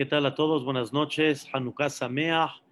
¿Qué 0.00 0.06
tal 0.06 0.24
a 0.24 0.34
todos? 0.34 0.64
Buenas 0.64 0.94
noches. 0.94 1.46
Hanukkah 1.52 1.90
Sameach. 1.90 2.62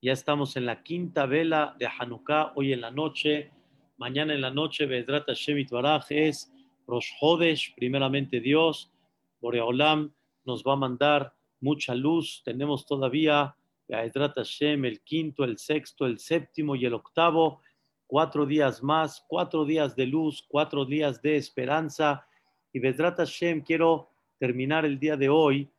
Ya 0.00 0.14
estamos 0.14 0.56
en 0.56 0.64
la 0.64 0.82
quinta 0.82 1.26
vela 1.26 1.76
de 1.78 1.86
Hanukkah, 1.86 2.54
hoy 2.56 2.72
en 2.72 2.80
la 2.80 2.90
noche. 2.90 3.50
Mañana 3.98 4.32
en 4.32 4.40
la 4.40 4.50
noche, 4.50 4.86
Bedrat 4.86 5.26
Hashem 5.26 5.66
Baraj 5.70 6.06
es 6.08 6.50
Rosh 6.86 7.10
Hodesh, 7.20 7.74
primeramente 7.74 8.40
Dios. 8.40 8.90
Boreolam 9.38 10.14
nos 10.46 10.64
va 10.64 10.72
a 10.72 10.76
mandar 10.76 11.34
mucha 11.60 11.94
luz. 11.94 12.40
Tenemos 12.42 12.86
todavía 12.86 13.54
Bedrat 13.86 14.36
Hashem 14.36 14.86
el 14.86 15.02
quinto, 15.02 15.44
el 15.44 15.58
sexto, 15.58 16.06
el 16.06 16.18
séptimo 16.18 16.74
y 16.74 16.86
el 16.86 16.94
octavo. 16.94 17.60
Cuatro 18.06 18.46
días 18.46 18.82
más, 18.82 19.22
cuatro 19.28 19.66
días 19.66 19.94
de 19.94 20.06
luz, 20.06 20.42
cuatro 20.48 20.86
días 20.86 21.20
de 21.20 21.36
esperanza. 21.36 22.26
Y 22.72 22.80
Bedrat 22.80 23.18
Hashem, 23.18 23.60
quiero 23.60 24.08
terminar 24.38 24.86
el 24.86 24.98
día 24.98 25.18
de 25.18 25.28
hoy 25.28 25.70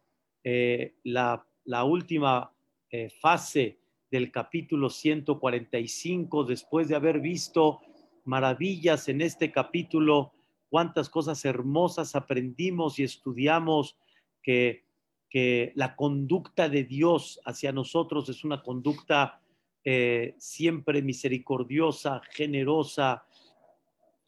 eh, 0.44 0.96
la, 1.04 1.46
última 1.84 2.52
eh, 2.90 3.10
fase 3.10 3.78
del 4.10 4.32
capítulo 4.32 4.90
145, 4.90 6.44
después 6.44 6.88
de 6.88 6.96
haber 6.96 7.20
visto 7.20 7.82
maravillas 8.26 9.08
en 9.10 9.22
este 9.22 9.52
capítulo, 9.52 10.32
cuántas 10.70 11.10
cosas 11.10 11.44
hermosas 11.46 12.16
aprendimos 12.16 13.00
y 13.00 13.04
estudiamos, 13.04 13.98
que, 14.42 14.84
que 15.30 15.74
la 15.76 15.96
conducta 15.96 16.70
de 16.70 16.84
Dios 16.84 17.40
hacia 17.46 17.72
nosotros 17.72 18.30
es 18.30 18.44
una 18.44 18.64
conducta 18.64 19.42
eh, 19.86 20.36
siempre 20.38 21.02
misericordiosa, 21.02 22.22
generosa, 22.32 23.24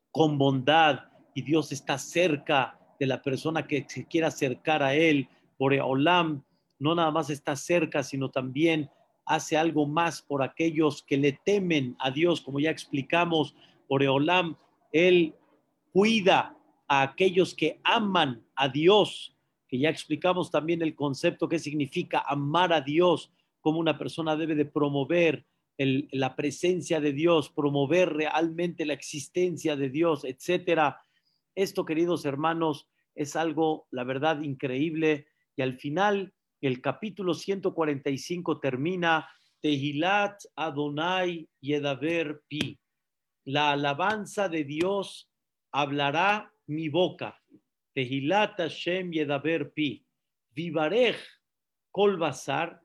con 0.10 0.38
bondad, 0.38 1.02
y 1.34 1.42
Dios 1.42 1.72
está 1.72 1.98
cerca 1.98 2.80
de 3.00 3.06
la 3.06 3.22
persona 3.22 3.68
que 3.68 3.86
se 3.88 4.06
quiera 4.06 4.28
acercar 4.28 4.82
a 4.82 4.96
Él 4.96 5.28
Boreolam 5.62 6.44
no 6.80 6.96
nada 6.96 7.12
más 7.12 7.30
está 7.30 7.56
cerca, 7.56 8.02
sino 8.02 8.32
también 8.32 8.90
hace 9.28 9.58
algo 9.58 9.86
más 9.86 10.24
por 10.24 10.42
aquellos 10.42 11.04
que 11.04 11.18
le 11.18 11.34
temen 11.46 11.96
a 12.00 12.10
Dios, 12.10 12.42
como 12.42 12.60
ya 12.60 12.72
explicamos, 12.72 13.56
Boreolam, 13.88 14.56
Él 14.92 15.36
cuida 15.94 16.58
a 16.88 17.04
aquellos 17.04 17.54
que 17.54 17.80
aman 17.84 18.44
a 18.56 18.70
Dios, 18.70 19.38
que 19.68 19.78
ya 19.78 19.90
explicamos 19.90 20.50
también 20.50 20.82
el 20.82 20.96
concepto 20.96 21.48
que 21.48 21.60
significa 21.60 22.24
amar 22.28 22.74
a 22.74 22.82
Dios, 22.82 23.32
como 23.60 23.78
una 23.78 24.00
persona 24.00 24.36
debe 24.36 24.56
de 24.56 24.66
promover 24.66 25.46
la 25.78 26.36
presencia 26.36 27.00
de 27.00 27.14
Dios, 27.14 27.52
promover 27.52 28.12
realmente 28.14 28.84
la 28.84 28.94
existencia 28.94 29.76
de 29.76 29.92
Dios, 29.92 30.26
etcétera. 30.26 31.02
Esto, 31.54 31.86
queridos 31.86 32.26
hermanos, 32.26 32.88
es 33.14 33.36
algo, 33.36 33.86
la 33.92 34.04
verdad, 34.04 34.42
increíble 34.42 35.28
y 35.56 35.62
al 35.62 35.78
final 35.78 36.34
el 36.62 36.82
capítulo 36.82 37.34
145 37.34 38.60
termina 38.60 39.28
Tehilat 39.62 40.44
Adonai 40.56 41.48
Yedaber 41.60 42.42
Pi. 42.48 42.80
La 43.46 43.72
alabanza 43.72 44.48
de 44.48 44.64
Dios 44.64 45.30
hablará 45.72 46.54
mi 46.68 46.90
boca. 46.90 47.40
Tehilat 47.94 48.58
Hashem 48.58 49.12
Yedaber 49.12 49.72
Pi. 49.74 50.06
Vivarej 50.52 51.18
Kol 51.92 52.18
Basar. 52.18 52.82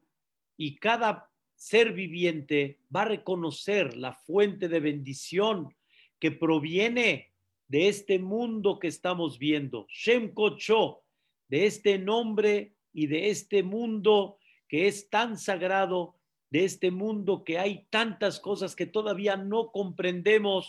Y 0.56 0.76
cada 0.76 1.30
ser 1.54 1.92
viviente 1.92 2.80
va 2.94 3.02
a 3.02 3.06
reconocer 3.06 3.96
la 3.96 4.12
fuente 4.12 4.68
de 4.68 4.80
bendición 4.80 5.74
que 6.18 6.30
proviene 6.32 7.32
de 7.68 7.88
este 7.88 8.18
mundo 8.18 8.78
que 8.78 8.88
estamos 8.88 9.38
viendo. 9.38 9.86
Shem 9.90 10.32
Kocho 10.32 11.05
de 11.48 11.66
este 11.66 11.98
nombre 11.98 12.74
y 12.92 13.06
de 13.06 13.30
este 13.30 13.62
mundo 13.62 14.38
que 14.68 14.88
es 14.88 15.10
tan 15.10 15.38
sagrado, 15.38 16.16
de 16.50 16.64
este 16.64 16.90
mundo 16.90 17.44
que 17.44 17.58
hay 17.58 17.86
tantas 17.90 18.40
cosas 18.40 18.74
que 18.74 18.86
todavía 18.86 19.36
no 19.36 19.70
comprendemos. 19.70 20.68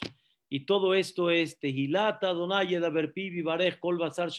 Y 0.50 0.66
todo 0.66 0.94
esto 0.94 1.30
es 1.30 1.60
Tehilata, 1.60 2.34
Donaya, 2.34 2.80
Daverpi, 2.80 3.42
Barej, 3.42 3.80
Kol 3.80 3.98
Basar, 3.98 4.30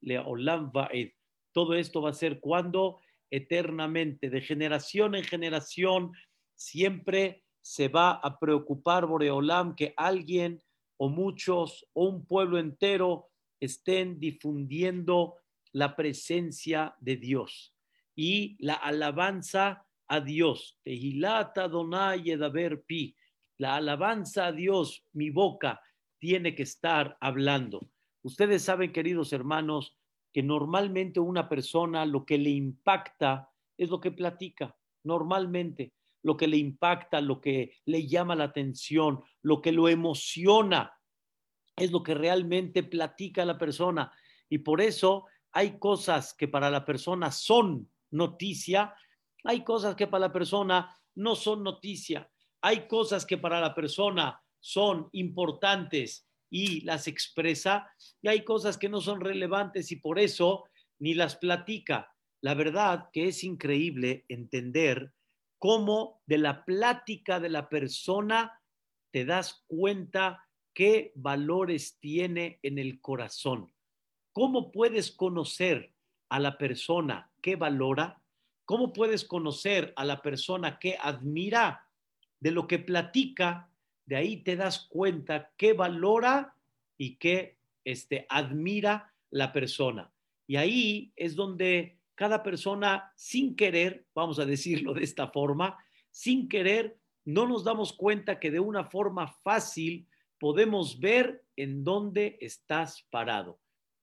Leolam 0.00 0.72
Vaed. 0.72 1.12
Todo 1.52 1.74
esto 1.74 2.02
va 2.02 2.10
a 2.10 2.14
ser 2.14 2.40
cuando 2.40 3.00
eternamente, 3.30 4.30
de 4.30 4.40
generación 4.40 5.14
en 5.14 5.24
generación, 5.24 6.12
siempre 6.54 7.42
se 7.60 7.88
va 7.88 8.12
a 8.12 8.38
preocupar 8.38 9.06
Boreolam 9.06 9.74
que 9.74 9.94
alguien 9.96 10.62
o 10.96 11.08
muchos 11.08 11.86
o 11.92 12.04
un 12.04 12.26
pueblo 12.26 12.58
entero 12.58 13.30
estén 13.64 14.18
difundiendo 14.18 15.36
la 15.72 15.96
presencia 15.96 16.94
de 17.00 17.16
Dios 17.16 17.74
y 18.14 18.56
la 18.60 18.74
alabanza 18.74 19.86
a 20.06 20.20
Dios. 20.20 20.78
Tehilata 20.82 21.68
Donay 21.68 22.36
Pi. 22.86 23.16
La 23.58 23.76
alabanza 23.76 24.46
a 24.46 24.52
Dios, 24.52 25.04
mi 25.12 25.30
boca 25.30 25.80
tiene 26.18 26.54
que 26.54 26.64
estar 26.64 27.16
hablando. 27.20 27.88
Ustedes 28.22 28.62
saben, 28.62 28.92
queridos 28.92 29.32
hermanos, 29.32 29.96
que 30.32 30.42
normalmente 30.42 31.20
una 31.20 31.48
persona 31.48 32.04
lo 32.06 32.24
que 32.24 32.38
le 32.38 32.50
impacta 32.50 33.50
es 33.76 33.90
lo 33.90 34.00
que 34.00 34.10
platica. 34.10 34.76
Normalmente 35.04 35.92
lo 36.22 36.36
que 36.36 36.48
le 36.48 36.56
impacta, 36.56 37.20
lo 37.20 37.40
que 37.40 37.76
le 37.84 38.06
llama 38.06 38.34
la 38.34 38.44
atención, 38.44 39.22
lo 39.42 39.60
que 39.60 39.72
lo 39.72 39.88
emociona, 39.88 40.92
es 41.76 41.90
lo 41.90 42.02
que 42.02 42.14
realmente 42.14 42.82
platica 42.82 43.44
la 43.44 43.58
persona. 43.58 44.12
Y 44.48 44.58
por 44.58 44.80
eso 44.80 45.26
hay 45.52 45.78
cosas 45.78 46.34
que 46.34 46.48
para 46.48 46.70
la 46.70 46.84
persona 46.84 47.30
son 47.30 47.90
noticia, 48.10 48.94
hay 49.44 49.62
cosas 49.62 49.94
que 49.94 50.06
para 50.06 50.26
la 50.26 50.32
persona 50.32 50.96
no 51.16 51.34
son 51.34 51.62
noticia, 51.62 52.30
hay 52.60 52.86
cosas 52.86 53.26
que 53.26 53.38
para 53.38 53.60
la 53.60 53.74
persona 53.74 54.40
son 54.60 55.08
importantes 55.12 56.26
y 56.50 56.80
las 56.82 57.08
expresa, 57.08 57.90
y 58.22 58.28
hay 58.28 58.44
cosas 58.44 58.78
que 58.78 58.88
no 58.88 59.00
son 59.00 59.20
relevantes 59.20 59.90
y 59.92 59.96
por 59.96 60.18
eso 60.18 60.64
ni 60.98 61.14
las 61.14 61.36
platica. 61.36 62.14
La 62.40 62.54
verdad 62.54 63.10
que 63.12 63.28
es 63.28 63.42
increíble 63.42 64.24
entender 64.28 65.12
cómo 65.58 66.22
de 66.26 66.38
la 66.38 66.64
plática 66.64 67.40
de 67.40 67.48
la 67.48 67.68
persona 67.68 68.60
te 69.10 69.24
das 69.24 69.64
cuenta 69.66 70.44
qué 70.74 71.12
valores 71.14 71.98
tiene 72.00 72.58
en 72.62 72.78
el 72.78 73.00
corazón. 73.00 73.72
¿Cómo 74.32 74.72
puedes 74.72 75.12
conocer 75.12 75.94
a 76.28 76.40
la 76.40 76.58
persona 76.58 77.30
que 77.40 77.56
valora? 77.56 78.20
¿Cómo 78.64 78.92
puedes 78.92 79.24
conocer 79.24 79.92
a 79.96 80.04
la 80.04 80.20
persona 80.20 80.78
que 80.78 80.96
admira? 81.00 81.88
De 82.40 82.50
lo 82.50 82.66
que 82.66 82.78
platica, 82.78 83.70
de 84.04 84.16
ahí 84.16 84.38
te 84.38 84.56
das 84.56 84.86
cuenta 84.90 85.52
qué 85.56 85.72
valora 85.72 86.56
y 86.98 87.16
qué 87.16 87.56
este, 87.84 88.26
admira 88.28 89.14
la 89.30 89.52
persona. 89.52 90.12
Y 90.46 90.56
ahí 90.56 91.12
es 91.16 91.36
donde 91.36 91.98
cada 92.14 92.42
persona, 92.42 93.12
sin 93.16 93.56
querer, 93.56 94.06
vamos 94.14 94.38
a 94.38 94.44
decirlo 94.44 94.94
de 94.94 95.04
esta 95.04 95.28
forma, 95.28 95.78
sin 96.10 96.48
querer, 96.48 96.98
no 97.24 97.46
nos 97.46 97.64
damos 97.64 97.92
cuenta 97.92 98.38
que 98.38 98.50
de 98.50 98.60
una 98.60 98.84
forma 98.84 99.28
fácil 99.42 100.06
podemos 100.38 101.00
ver 101.00 101.44
en 101.56 101.84
dónde 101.84 102.38
estás 102.40 103.06
parado, 103.10 103.60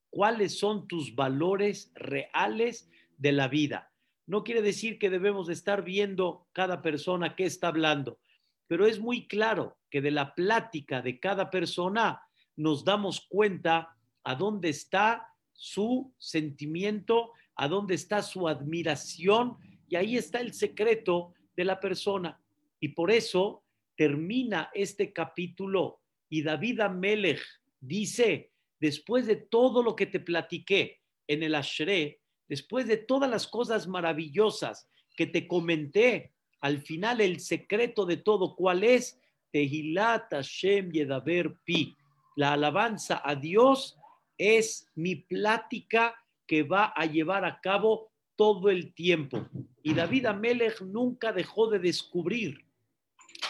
cuáles 0.10 0.58
son 0.58 0.88
tus 0.88 1.16
valores 1.16 1.92
reales 1.96 2.90
de 3.18 3.32
la 3.32 3.48
vida. 3.48 3.92
No 4.26 4.44
quiere 4.44 4.62
decir 4.62 4.98
que 4.98 5.10
debemos 5.10 5.50
estar 5.50 5.84
viendo 5.84 6.48
cada 6.54 6.82
persona 6.82 7.36
que 7.36 7.46
está 7.46 7.68
hablando, 7.68 8.20
pero 8.68 8.86
es 8.86 9.00
muy 9.00 9.28
claro 9.28 9.78
que 9.90 10.02
de 10.02 10.12
la 10.12 10.34
plática 10.34 11.02
de 11.02 11.20
cada 11.20 11.50
persona 11.50 12.22
nos 12.56 12.86
damos 12.86 13.22
cuenta 13.22 13.98
a 14.24 14.36
dónde 14.36 14.70
está 14.70 15.28
su 15.54 16.14
sentimiento, 16.18 17.32
a 17.56 17.68
dónde 17.68 17.96
está 17.96 18.22
su 18.22 18.48
admiración, 18.48 19.58
y 19.88 19.96
ahí 19.96 20.16
está 20.16 20.40
el 20.40 20.54
secreto 20.54 21.34
de 21.56 21.66
la 21.66 21.80
persona. 21.80 22.42
Y 22.80 22.90
por 22.90 23.12
eso 23.12 23.64
termina 23.96 24.70
este 24.74 25.12
capítulo 25.12 26.01
y 26.32 26.44
David 26.44 26.80
Amelech 26.80 27.42
dice, 27.82 28.54
después 28.80 29.28
de 29.28 29.36
todo 29.36 29.84
lo 29.84 29.98
que 29.98 30.06
te 30.06 30.22
platiqué 30.22 31.02
en 31.28 31.44
el 31.44 31.54
Ashre, 31.54 32.22
después 32.48 32.88
de 32.88 32.96
todas 32.96 33.30
las 33.30 33.48
cosas 33.48 33.86
maravillosas 33.86 34.90
que 35.18 35.28
te 35.28 35.46
comenté, 35.46 36.32
al 36.62 36.82
final 36.82 37.20
el 37.20 37.42
secreto 37.42 38.06
de 38.06 38.16
todo, 38.16 38.56
¿cuál 38.56 38.86
es? 38.86 39.20
Tehilat 39.52 40.32
Hashem 40.32 40.94
Yedaber 40.94 41.54
Pi. 41.66 41.98
La 42.38 42.54
alabanza 42.54 43.22
a 43.26 43.36
Dios 43.36 43.98
es 44.38 44.90
mi 44.96 45.18
plática 45.18 46.16
que 46.48 46.64
va 46.64 46.94
a 46.96 47.06
llevar 47.08 47.44
a 47.44 47.60
cabo 47.60 48.10
todo 48.38 48.70
el 48.70 48.94
tiempo. 48.94 49.50
Y 49.84 49.94
David 49.94 50.28
Amelech 50.28 50.80
nunca 50.80 51.34
dejó 51.34 51.68
de 51.70 51.80
descubrir 51.80 52.66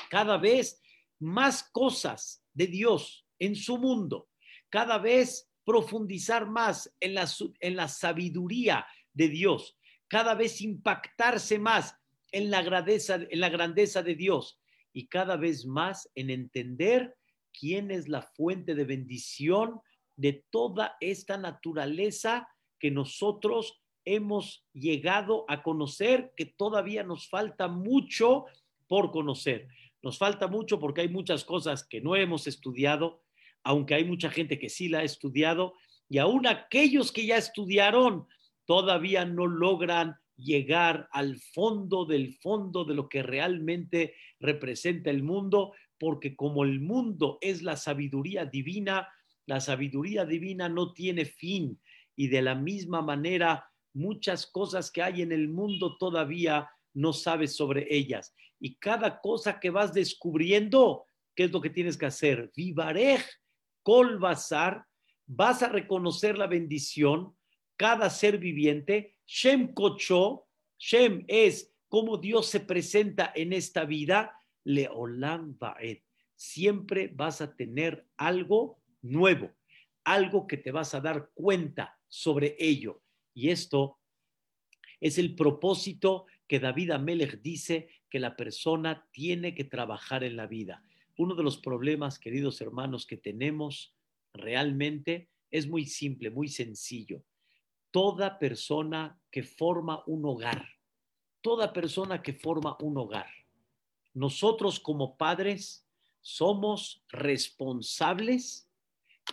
cada 0.09 0.37
vez 0.37 0.81
más 1.19 1.61
cosas 1.61 2.40
de 2.53 2.67
Dios 2.67 3.25
en 3.39 3.55
su 3.55 3.77
mundo, 3.77 4.29
cada 4.69 4.97
vez 4.97 5.49
profundizar 5.63 6.47
más 6.47 6.93
en 6.99 7.13
la, 7.13 7.27
en 7.59 7.75
la 7.75 7.87
sabiduría 7.87 8.85
de 9.13 9.29
Dios, 9.29 9.77
cada 10.07 10.35
vez 10.35 10.61
impactarse 10.61 11.59
más 11.59 11.95
en 12.31 12.49
la 12.49 12.61
grandeza, 12.61 13.19
en 13.29 13.39
la 13.39 13.49
grandeza 13.49 14.03
de 14.03 14.15
Dios. 14.15 14.59
Y 14.93 15.07
cada 15.07 15.37
vez 15.37 15.65
más 15.65 16.09
en 16.15 16.29
entender 16.29 17.15
quién 17.57 17.91
es 17.91 18.09
la 18.09 18.21
fuente 18.21 18.75
de 18.75 18.83
bendición 18.83 19.79
de 20.17 20.43
toda 20.49 20.97
esta 20.99 21.37
naturaleza 21.37 22.47
que 22.79 22.91
nosotros 22.91 23.81
hemos 24.03 24.65
llegado 24.73 25.45
a 25.47 25.63
conocer, 25.63 26.33
que 26.35 26.45
todavía 26.45 27.03
nos 27.03 27.29
falta 27.29 27.67
mucho 27.67 28.45
por 28.87 29.11
conocer. 29.11 29.67
Nos 30.03 30.17
falta 30.17 30.47
mucho 30.47 30.79
porque 30.79 31.01
hay 31.01 31.09
muchas 31.09 31.45
cosas 31.45 31.83
que 31.83 32.01
no 32.01 32.15
hemos 32.15 32.47
estudiado, 32.47 33.23
aunque 33.63 33.95
hay 33.95 34.05
mucha 34.05 34.29
gente 34.29 34.57
que 34.57 34.69
sí 34.69 34.89
la 34.89 34.99
ha 34.99 35.03
estudiado, 35.03 35.75
y 36.09 36.17
aún 36.17 36.47
aquellos 36.47 37.11
que 37.11 37.25
ya 37.25 37.37
estudiaron 37.37 38.27
todavía 38.65 39.25
no 39.25 39.47
logran 39.47 40.15
llegar 40.35 41.07
al 41.11 41.39
fondo 41.39 42.05
del 42.05 42.33
fondo 42.33 42.83
de 42.83 42.95
lo 42.95 43.07
que 43.07 43.23
realmente 43.23 44.15
representa 44.39 45.09
el 45.09 45.23
mundo, 45.23 45.73
porque 45.99 46.35
como 46.35 46.63
el 46.63 46.79
mundo 46.79 47.37
es 47.41 47.61
la 47.61 47.77
sabiduría 47.77 48.45
divina, 48.45 49.07
la 49.45 49.59
sabiduría 49.59 50.25
divina 50.25 50.67
no 50.67 50.93
tiene 50.93 51.25
fin 51.25 51.79
y 52.15 52.27
de 52.27 52.41
la 52.41 52.55
misma 52.55 53.01
manera 53.01 53.65
muchas 53.93 54.47
cosas 54.47 54.91
que 54.91 55.01
hay 55.01 55.21
en 55.21 55.31
el 55.31 55.47
mundo 55.47 55.97
todavía 55.97 56.69
no 56.93 57.13
sabes 57.13 57.55
sobre 57.55 57.87
ellas. 57.89 58.35
Y 58.61 58.75
cada 58.75 59.19
cosa 59.19 59.59
que 59.59 59.71
vas 59.71 59.91
descubriendo, 59.91 61.05
¿qué 61.35 61.45
es 61.45 61.51
lo 61.51 61.59
que 61.59 61.71
tienes 61.71 61.97
que 61.97 62.05
hacer? 62.05 62.51
Vivarej, 62.55 63.25
kol 63.81 64.19
bazar, 64.19 64.85
vas 65.25 65.63
a 65.63 65.69
reconocer 65.69 66.37
la 66.37 66.45
bendición, 66.45 67.35
cada 67.75 68.07
ser 68.11 68.37
viviente, 68.37 69.15
Shem 69.25 69.73
Kocho, 69.73 70.45
Shem 70.77 71.25
es 71.27 71.73
como 71.87 72.17
Dios 72.17 72.47
se 72.49 72.59
presenta 72.59 73.33
en 73.35 73.51
esta 73.51 73.83
vida, 73.83 74.39
Leolam 74.63 75.57
Baed. 75.57 75.97
Siempre 76.35 77.11
vas 77.11 77.41
a 77.41 77.55
tener 77.55 78.05
algo 78.15 78.79
nuevo, 79.01 79.51
algo 80.03 80.45
que 80.45 80.57
te 80.57 80.71
vas 80.71 80.93
a 80.93 81.01
dar 81.01 81.31
cuenta 81.33 81.99
sobre 82.07 82.55
ello. 82.59 83.01
Y 83.33 83.49
esto 83.49 83.99
es 84.99 85.17
el 85.17 85.35
propósito 85.35 86.27
que 86.47 86.59
David 86.59 86.91
Amelech 86.91 87.41
dice 87.41 87.89
que 88.11 88.19
la 88.19 88.35
persona 88.35 89.07
tiene 89.11 89.55
que 89.55 89.63
trabajar 89.63 90.23
en 90.23 90.35
la 90.35 90.45
vida. 90.45 90.83
Uno 91.17 91.33
de 91.33 91.43
los 91.43 91.57
problemas, 91.57 92.19
queridos 92.19 92.59
hermanos, 92.61 93.07
que 93.07 93.17
tenemos 93.17 93.95
realmente 94.33 95.29
es 95.49 95.67
muy 95.67 95.85
simple, 95.85 96.29
muy 96.29 96.49
sencillo. 96.49 97.23
Toda 97.89 98.37
persona 98.37 99.19
que 99.31 99.43
forma 99.43 100.03
un 100.05 100.25
hogar, 100.25 100.67
toda 101.41 101.73
persona 101.73 102.21
que 102.21 102.33
forma 102.33 102.77
un 102.81 102.97
hogar, 102.97 103.27
nosotros 104.13 104.79
como 104.79 105.17
padres 105.17 105.87
somos 106.19 107.03
responsables 107.09 108.69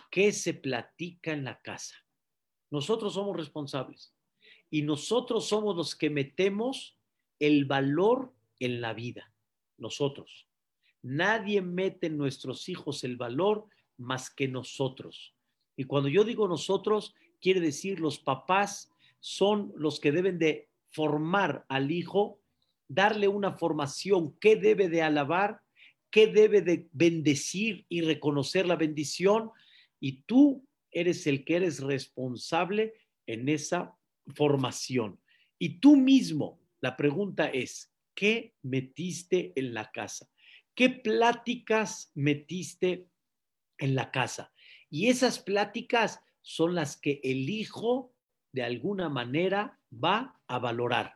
que 0.09 0.31
se 0.31 0.53
platica 0.53 1.33
en 1.33 1.43
la 1.43 1.61
casa. 1.61 1.95
Nosotros 2.71 3.13
somos 3.13 3.35
responsables 3.35 4.13
y 4.69 4.83
nosotros 4.83 5.47
somos 5.47 5.75
los 5.75 5.95
que 5.95 6.09
metemos 6.09 6.97
el 7.39 7.65
valor 7.65 8.33
en 8.59 8.81
la 8.81 8.93
vida. 8.93 9.31
Nosotros. 9.77 10.47
Nadie 11.01 11.61
mete 11.61 12.07
en 12.07 12.17
nuestros 12.17 12.67
hijos 12.69 13.03
el 13.03 13.15
valor 13.15 13.67
más 13.97 14.29
que 14.29 14.47
nosotros. 14.47 15.33
Y 15.77 15.85
cuando 15.85 16.09
yo 16.09 16.23
digo 16.23 16.47
nosotros, 16.47 17.15
quiere 17.39 17.61
decir 17.61 17.99
los 17.99 18.19
papás 18.19 18.91
son 19.19 19.73
los 19.75 19.99
que 19.99 20.11
deben 20.11 20.39
de 20.39 20.69
formar 20.91 21.65
al 21.69 21.91
hijo, 21.91 22.39
darle 22.87 23.27
una 23.27 23.53
formación, 23.53 24.35
qué 24.39 24.55
debe 24.55 24.89
de 24.89 25.01
alabar, 25.01 25.61
qué 26.11 26.27
debe 26.27 26.61
de 26.61 26.87
bendecir 26.91 27.85
y 27.87 28.01
reconocer 28.01 28.65
la 28.65 28.75
bendición. 28.75 29.51
Y 29.99 30.23
tú 30.23 30.65
eres 30.91 31.27
el 31.27 31.45
que 31.45 31.57
eres 31.57 31.79
responsable 31.79 32.93
en 33.27 33.47
esa 33.47 33.95
formación. 34.35 35.19
Y 35.59 35.79
tú 35.79 35.95
mismo, 35.95 36.59
la 36.81 36.97
pregunta 36.97 37.47
es, 37.47 37.91
¿qué 38.19 38.53
metiste 38.63 39.53
en 39.55 39.73
la 39.73 39.91
casa? 39.91 40.29
¿Qué 40.75 40.89
pláticas 40.89 42.11
metiste 42.15 43.07
en 43.77 43.95
la 43.95 44.11
casa? 44.11 44.51
Y 44.89 45.07
esas 45.07 45.39
pláticas 45.39 46.19
son 46.41 46.75
las 46.75 46.97
que 46.97 47.21
el 47.23 47.49
hijo 47.49 48.11
de 48.51 48.63
alguna 48.63 49.07
manera 49.07 49.79
va 49.91 50.37
a 50.47 50.59
valorar. 50.59 51.15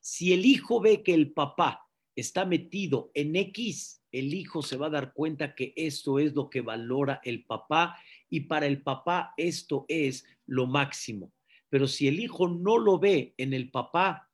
Si 0.00 0.32
el 0.32 0.46
hijo 0.46 0.80
ve 0.80 1.02
que 1.02 1.12
el 1.12 1.30
papá 1.32 1.86
está 2.16 2.46
metido 2.46 3.10
en 3.12 3.36
X, 3.36 4.02
el 4.10 4.32
hijo 4.32 4.62
se 4.62 4.78
va 4.78 4.86
a 4.86 4.96
dar 4.96 5.12
cuenta 5.12 5.54
que 5.54 5.74
esto 5.76 6.18
es 6.18 6.34
lo 6.34 6.48
que 6.48 6.62
valora 6.62 7.20
el 7.22 7.44
papá 7.44 7.98
y 8.30 8.40
para 8.40 8.66
el 8.66 8.80
papá 8.80 9.34
esto 9.36 9.84
es 9.88 10.24
lo 10.46 10.66
máximo. 10.66 11.34
Pero 11.68 11.86
si 11.86 12.08
el 12.08 12.18
hijo 12.18 12.48
no 12.48 12.78
lo 12.78 12.98
ve 12.98 13.34
en 13.36 13.52
el 13.52 13.70
papá, 13.70 14.29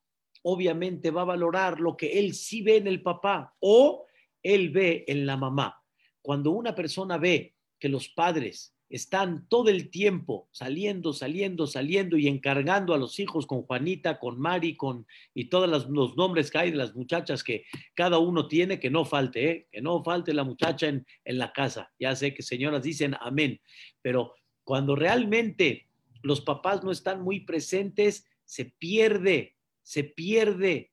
obviamente 0.48 1.10
va 1.10 1.22
a 1.22 1.32
valorar 1.34 1.80
lo 1.80 1.96
que 1.96 2.20
él 2.20 2.32
sí 2.32 2.62
ve 2.62 2.76
en 2.76 2.86
el 2.86 3.02
papá 3.02 3.56
o 3.58 4.06
él 4.44 4.70
ve 4.70 5.04
en 5.08 5.26
la 5.26 5.36
mamá. 5.36 5.82
Cuando 6.22 6.52
una 6.52 6.72
persona 6.72 7.18
ve 7.18 7.56
que 7.80 7.88
los 7.88 8.08
padres 8.08 8.72
están 8.88 9.48
todo 9.48 9.70
el 9.70 9.90
tiempo 9.90 10.48
saliendo, 10.52 11.12
saliendo, 11.12 11.66
saliendo 11.66 12.16
y 12.16 12.28
encargando 12.28 12.94
a 12.94 12.96
los 12.96 13.18
hijos 13.18 13.44
con 13.44 13.62
Juanita, 13.62 14.20
con 14.20 14.38
Mari, 14.38 14.76
con 14.76 15.04
y 15.34 15.46
todos 15.46 15.68
los, 15.68 16.16
nombres 16.16 16.52
que 16.52 16.58
hay 16.58 16.70
de 16.70 16.76
las 16.76 16.94
muchachas 16.94 17.42
que 17.42 17.64
cada 17.94 18.18
uno 18.18 18.46
tiene, 18.46 18.78
que 18.78 18.88
no 18.88 19.04
falte, 19.04 19.50
¿eh? 19.50 19.68
que 19.72 19.82
no 19.82 20.04
falte 20.04 20.32
la 20.32 20.44
muchacha 20.44 20.86
en, 20.86 21.04
en 21.24 21.38
la 21.38 21.52
casa. 21.52 21.92
Ya 21.98 22.14
sé 22.14 22.32
que 22.32 22.44
señoras 22.44 22.84
dicen 22.84 23.16
amén, 23.18 23.60
pero 24.00 24.32
cuando 24.62 24.94
realmente 24.94 25.88
los 26.22 26.40
papás 26.40 26.84
no 26.84 26.92
están 26.92 27.22
muy 27.22 27.40
presentes, 27.40 28.28
se 28.44 28.66
pierde, 28.66 29.55
se 29.86 30.02
pierde 30.02 30.90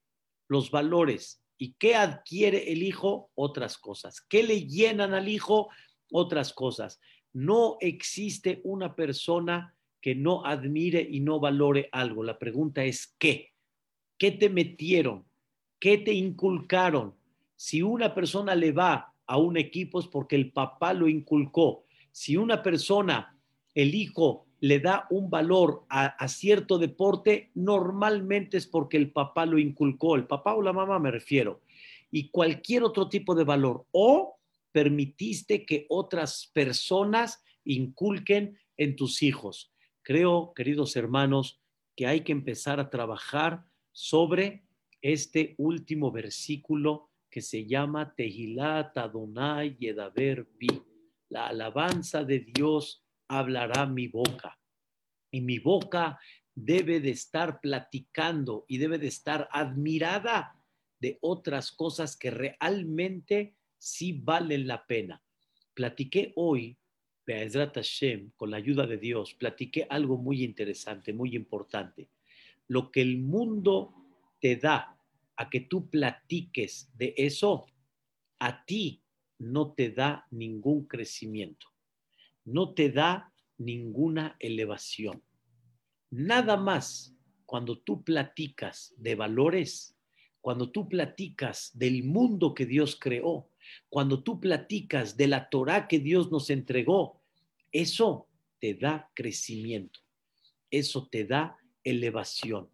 los 0.48 0.70
valores. 0.70 1.42
¿Y 1.58 1.74
qué 1.80 1.96
adquiere 1.96 2.72
el 2.72 2.84
hijo? 2.84 3.32
Otras 3.34 3.80
cosas. 3.80 4.22
¿Qué 4.22 4.44
le 4.44 4.68
llenan 4.68 5.16
al 5.16 5.30
hijo? 5.30 5.70
Otras 6.12 6.54
cosas. 6.54 7.02
No 7.34 7.78
existe 7.80 8.62
una 8.64 8.96
persona 8.96 9.76
que 10.00 10.14
no 10.14 10.46
admire 10.46 11.02
y 11.02 11.22
no 11.22 11.40
valore 11.40 11.90
algo. 11.92 12.24
La 12.24 12.38
pregunta 12.38 12.86
es 12.86 13.16
¿qué? 13.18 13.54
¿Qué 14.20 14.30
te 14.30 14.48
metieron? 14.48 15.26
¿Qué 15.80 15.98
te 15.98 16.14
inculcaron? 16.14 17.16
Si 17.56 17.82
una 17.82 18.14
persona 18.14 18.54
le 18.54 18.74
va 18.74 19.12
a 19.26 19.38
un 19.38 19.58
equipo 19.58 20.02
es 20.02 20.08
porque 20.08 20.36
el 20.36 20.52
papá 20.52 20.94
lo 20.94 21.10
inculcó. 21.10 21.84
Si 22.12 22.38
una 22.38 22.62
persona, 22.62 23.36
el 23.74 23.96
hijo, 23.96 24.46
le 24.64 24.80
da 24.80 25.08
un 25.10 25.30
valor 25.30 25.84
a, 25.90 26.26
cierto 26.30 26.78
deporte, 26.78 27.52
normalmente 27.54 28.56
es 28.56 28.66
porque 28.66 28.96
el 28.96 29.12
papá 29.12 29.46
lo 29.46 29.60
inculcó, 29.60 30.16
el 30.16 30.26
papá 30.26 30.54
o 30.54 30.62
la 30.62 30.72
mamá 30.72 31.00
me 31.00 31.12
refiero, 31.12 31.60
y 32.10 32.30
cualquier 32.30 32.84
otro 32.84 33.10
tipo 33.10 33.36
de 33.36 33.44
valor, 33.44 33.86
o 33.92 34.38
permitiste 34.72 35.66
que 35.66 35.86
otras 35.90 36.50
personas 36.54 37.44
inculquen 37.66 38.58
en 38.78 38.96
tus 38.96 39.22
hijos. 39.22 39.74
Creo, 40.02 40.54
queridos 40.56 40.96
hermanos, 40.96 41.60
que 41.94 42.08
hay 42.08 42.22
que 42.22 42.32
empezar 42.32 42.80
a 42.80 42.90
trabajar 42.90 43.66
sobre 43.92 44.64
este 45.02 45.56
último 45.58 46.10
versículo 46.10 47.10
que 47.30 47.42
se 47.42 47.66
llama 47.66 48.16
Tehilat 48.16 48.98
Adonai 48.98 49.76
Yedaber 49.78 50.48
Bi, 50.58 50.82
la 51.28 51.48
alabanza 51.48 52.24
de 52.24 52.40
Dios 52.40 53.03
hablará 53.28 53.86
mi 53.86 54.08
boca. 54.08 54.60
Y 55.32 55.42
mi 55.42 55.60
boca 55.60 56.20
debe 56.56 57.00
de 57.00 57.12
estar 57.12 57.60
platicando 57.60 58.66
y 58.68 58.78
debe 58.78 59.00
de 59.00 59.08
estar 59.08 59.50
admirada 59.52 60.56
de 61.00 61.18
otras 61.22 61.72
cosas 61.72 62.16
que 62.16 62.32
realmente 62.32 63.56
sí 63.78 64.14
valen 64.14 64.68
la 64.68 64.86
pena. 64.86 65.22
Platiqué 65.74 66.32
hoy, 66.36 66.78
Be'ezrat 67.26 67.76
Hashem, 67.76 68.32
con 68.36 68.52
la 68.52 68.58
ayuda 68.58 68.86
de 68.86 68.98
Dios, 68.98 69.34
platiqué 69.34 69.88
algo 69.90 70.18
muy 70.18 70.44
interesante, 70.44 71.14
muy 71.14 71.36
importante. 71.36 72.10
Lo 72.68 72.92
que 72.92 73.02
el 73.02 73.18
mundo 73.18 73.94
te 74.40 74.56
da 74.56 74.98
a 75.36 75.50
que 75.50 75.62
tú 75.62 75.90
platiques 75.90 76.92
de 76.96 77.14
eso, 77.18 77.66
a 78.40 78.64
ti 78.66 79.02
no 79.40 79.74
te 79.74 79.90
da 79.90 80.28
ningún 80.30 80.86
crecimiento 80.86 81.73
no 82.46 82.74
te 82.74 82.90
da 82.90 83.34
ninguna 83.58 84.36
elevación. 84.40 85.22
Nada 86.10 86.58
más 86.58 87.16
cuando 87.46 87.80
tú 87.80 88.04
platicas 88.04 88.94
de 88.98 89.16
valores, 89.16 89.96
cuando 90.42 90.72
tú 90.72 90.90
platicas 90.90 91.72
del 91.74 92.04
mundo 92.04 92.54
que 92.54 92.66
Dios 92.66 92.98
creó, 93.00 93.50
cuando 93.90 94.24
tú 94.24 94.40
platicas 94.40 95.16
de 95.16 95.28
la 95.28 95.50
Torah 95.50 95.88
que 95.88 96.00
Dios 96.00 96.32
nos 96.32 96.50
entregó, 96.50 97.22
eso 97.72 98.28
te 98.60 98.74
da 98.74 99.10
crecimiento, 99.14 100.02
eso 100.70 101.08
te 101.08 101.26
da 101.26 101.58
elevación. 101.84 102.70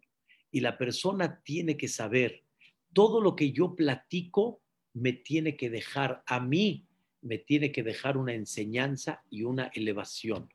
Y 0.50 0.60
la 0.60 0.76
persona 0.78 1.42
tiene 1.44 1.76
que 1.76 1.88
saber, 1.88 2.44
todo 2.92 3.20
lo 3.20 3.36
que 3.36 3.52
yo 3.52 3.76
platico 3.76 4.62
me 4.92 5.12
tiene 5.12 5.56
que 5.56 5.70
dejar 5.70 6.22
a 6.26 6.40
mí, 6.40 6.86
me 7.22 7.38
tiene 7.38 7.72
que 7.72 7.82
dejar 7.82 8.16
una 8.16 8.34
enseñanza 8.34 9.22
y 9.30 9.42
una 9.42 9.70
elevación. 9.74 10.52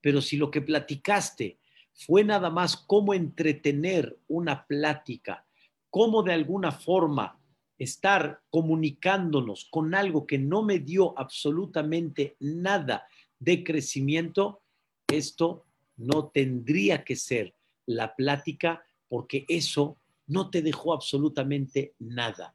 Pero 0.00 0.20
si 0.20 0.36
lo 0.36 0.50
que 0.50 0.62
platicaste 0.62 1.58
fue 1.92 2.24
nada 2.24 2.50
más 2.50 2.76
cómo 2.76 3.14
entretener 3.14 4.18
una 4.28 4.66
plática, 4.66 5.46
cómo 5.90 6.22
de 6.22 6.32
alguna 6.32 6.72
forma 6.72 7.40
estar 7.78 8.40
comunicándonos 8.50 9.68
con 9.70 9.94
algo 9.94 10.26
que 10.26 10.38
no 10.38 10.62
me 10.62 10.80
dio 10.80 11.18
absolutamente 11.18 12.36
nada 12.40 13.06
de 13.38 13.62
crecimiento, 13.62 14.62
esto 15.08 15.66
no 15.96 16.28
tendría 16.28 17.04
que 17.04 17.16
ser 17.16 17.54
la 17.86 18.14
plática 18.14 18.84
porque 19.08 19.44
eso 19.48 19.96
no 20.26 20.50
te 20.50 20.62
dejó 20.62 20.92
absolutamente 20.92 21.94
nada. 21.98 22.54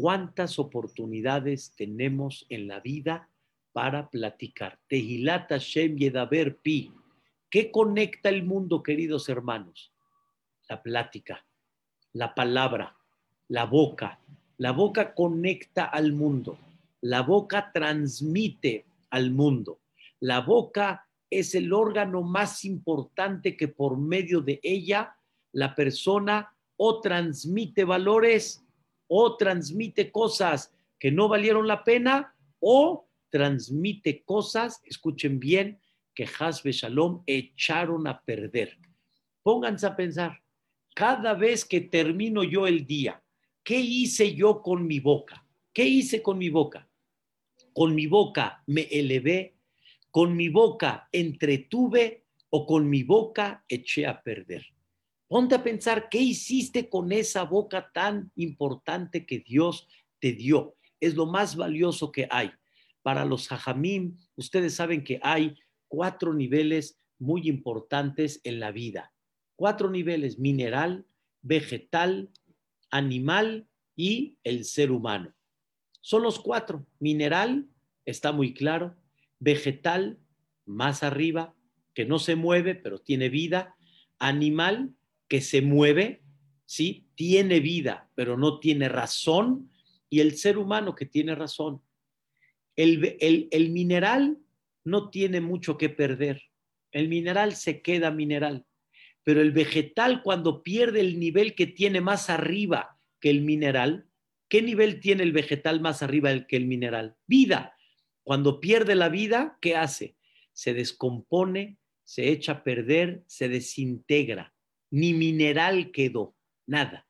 ¿Cuántas 0.00 0.60
oportunidades 0.60 1.72
tenemos 1.74 2.46
en 2.50 2.68
la 2.68 2.78
vida 2.78 3.28
para 3.72 4.08
platicar? 4.08 4.78
Tehilata 4.86 5.58
Shem 5.58 5.96
Yedaber 5.96 6.58
Pi. 6.58 6.92
¿Qué 7.50 7.72
conecta 7.72 8.28
el 8.28 8.44
mundo, 8.44 8.80
queridos 8.80 9.28
hermanos? 9.28 9.92
La 10.68 10.80
plática, 10.80 11.44
la 12.12 12.32
palabra, 12.32 12.96
la 13.48 13.64
boca. 13.64 14.20
La 14.58 14.70
boca 14.70 15.14
conecta 15.14 15.86
al 15.86 16.12
mundo. 16.12 16.56
La 17.00 17.22
boca 17.22 17.72
transmite 17.74 18.86
al 19.10 19.32
mundo. 19.32 19.80
La 20.20 20.42
boca 20.42 21.08
es 21.28 21.56
el 21.56 21.72
órgano 21.72 22.22
más 22.22 22.64
importante 22.64 23.56
que 23.56 23.66
por 23.66 23.98
medio 23.98 24.42
de 24.42 24.60
ella 24.62 25.16
la 25.50 25.74
persona 25.74 26.54
o 26.76 27.00
transmite 27.00 27.82
valores 27.82 28.64
o 29.08 29.36
transmite 29.36 30.12
cosas 30.12 30.72
que 30.98 31.10
no 31.10 31.28
valieron 31.28 31.66
la 31.66 31.82
pena 31.82 32.34
o 32.60 33.08
transmite 33.30 34.22
cosas, 34.24 34.80
escuchen 34.84 35.38
bien, 35.40 35.78
que 36.14 36.28
Hasbe 36.38 36.72
Shalom 36.72 37.22
echaron 37.26 38.06
a 38.06 38.20
perder. 38.20 38.76
Pónganse 39.42 39.86
a 39.86 39.96
pensar, 39.96 40.42
cada 40.94 41.34
vez 41.34 41.64
que 41.64 41.80
termino 41.80 42.42
yo 42.42 42.66
el 42.66 42.86
día, 42.86 43.22
¿qué 43.62 43.78
hice 43.78 44.34
yo 44.34 44.62
con 44.62 44.86
mi 44.86 44.98
boca? 44.98 45.46
¿Qué 45.72 45.84
hice 45.84 46.22
con 46.22 46.38
mi 46.38 46.48
boca? 46.48 46.88
Con 47.72 47.94
mi 47.94 48.06
boca 48.06 48.62
me 48.66 48.82
elevé, 48.90 49.54
con 50.10 50.34
mi 50.34 50.48
boca 50.48 51.08
entretuve 51.12 52.24
o 52.50 52.66
con 52.66 52.88
mi 52.88 53.04
boca 53.04 53.64
eché 53.68 54.06
a 54.06 54.20
perder. 54.20 54.66
Ponte 55.28 55.54
a 55.54 55.62
pensar 55.62 56.08
qué 56.08 56.18
hiciste 56.18 56.88
con 56.88 57.12
esa 57.12 57.44
boca 57.44 57.90
tan 57.92 58.32
importante 58.34 59.26
que 59.26 59.40
Dios 59.40 59.86
te 60.18 60.32
dio. 60.32 60.76
Es 61.00 61.14
lo 61.14 61.26
más 61.26 61.54
valioso 61.54 62.10
que 62.10 62.26
hay. 62.30 62.50
Para 63.02 63.26
los 63.26 63.52
hajamim, 63.52 64.16
ustedes 64.36 64.74
saben 64.74 65.04
que 65.04 65.20
hay 65.22 65.54
cuatro 65.86 66.32
niveles 66.32 66.98
muy 67.18 67.46
importantes 67.46 68.40
en 68.44 68.58
la 68.58 68.72
vida. 68.72 69.12
Cuatro 69.54 69.90
niveles, 69.90 70.38
mineral, 70.38 71.06
vegetal, 71.42 72.30
animal 72.90 73.68
y 73.94 74.38
el 74.44 74.64
ser 74.64 74.90
humano. 74.90 75.34
Son 76.00 76.22
los 76.22 76.40
cuatro. 76.40 76.86
Mineral, 77.00 77.68
está 78.06 78.32
muy 78.32 78.54
claro. 78.54 78.96
Vegetal, 79.40 80.18
más 80.64 81.02
arriba, 81.02 81.54
que 81.92 82.06
no 82.06 82.18
se 82.18 82.34
mueve, 82.34 82.74
pero 82.74 82.98
tiene 82.98 83.28
vida. 83.28 83.74
Animal, 84.18 84.94
que 85.28 85.40
se 85.40 85.62
mueve, 85.62 86.22
¿sí? 86.64 87.06
Tiene 87.14 87.60
vida, 87.60 88.10
pero 88.14 88.36
no 88.36 88.58
tiene 88.58 88.88
razón. 88.88 89.70
Y 90.10 90.20
el 90.20 90.36
ser 90.36 90.58
humano 90.58 90.94
que 90.94 91.06
tiene 91.06 91.34
razón. 91.34 91.82
El, 92.74 93.16
el 93.20 93.70
mineral 93.70 94.38
no 94.84 95.10
tiene 95.10 95.40
mucho 95.40 95.76
que 95.76 95.90
perder. 95.90 96.42
El 96.92 97.08
mineral 97.08 97.54
se 97.54 97.82
queda 97.82 98.10
mineral. 98.10 98.64
Pero 99.22 99.42
el 99.42 99.52
vegetal, 99.52 100.22
cuando 100.22 100.62
pierde 100.62 101.00
el 101.00 101.18
nivel 101.18 101.54
que 101.54 101.66
tiene 101.66 102.00
más 102.00 102.30
arriba 102.30 102.98
que 103.20 103.28
el 103.28 103.42
mineral, 103.42 104.06
¿qué 104.48 104.62
nivel 104.62 105.00
tiene 105.00 105.24
el 105.24 105.32
vegetal 105.32 105.80
más 105.80 106.02
arriba 106.02 106.46
que 106.46 106.56
el 106.56 106.66
mineral? 106.66 107.16
Vida. 107.26 107.76
Cuando 108.22 108.60
pierde 108.60 108.94
la 108.94 109.10
vida, 109.10 109.58
¿qué 109.60 109.76
hace? 109.76 110.16
Se 110.52 110.72
descompone, 110.72 111.76
se 112.04 112.30
echa 112.30 112.52
a 112.52 112.64
perder, 112.64 113.22
se 113.26 113.48
desintegra 113.48 114.54
ni 114.90 115.14
mineral 115.14 115.90
quedó, 115.90 116.34
nada, 116.66 117.06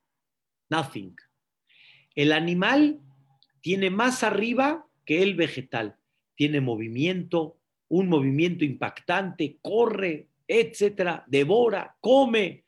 nothing. 0.71 1.15
El 2.15 2.33
animal 2.33 3.01
tiene 3.61 3.91
más 3.91 4.23
arriba 4.23 4.87
que 5.05 5.23
el 5.23 5.35
vegetal, 5.35 5.97
tiene 6.35 6.61
movimiento, 6.61 7.59
un 7.89 8.09
movimiento 8.09 8.65
impactante, 8.65 9.59
corre, 9.63 10.29
etcétera, 10.47 11.25
devora, 11.27 11.97
come. 12.01 12.65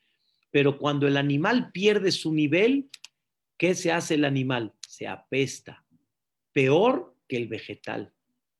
Pero 0.50 0.78
cuando 0.78 1.06
el 1.06 1.16
animal 1.16 1.70
pierde 1.72 2.10
su 2.12 2.32
nivel, 2.32 2.90
¿qué 3.56 3.74
se 3.74 3.92
hace 3.92 4.14
el 4.14 4.24
animal? 4.24 4.74
Se 4.86 5.06
apesta, 5.06 5.84
peor 6.52 7.14
que 7.28 7.36
el 7.36 7.48
vegetal. 7.48 8.12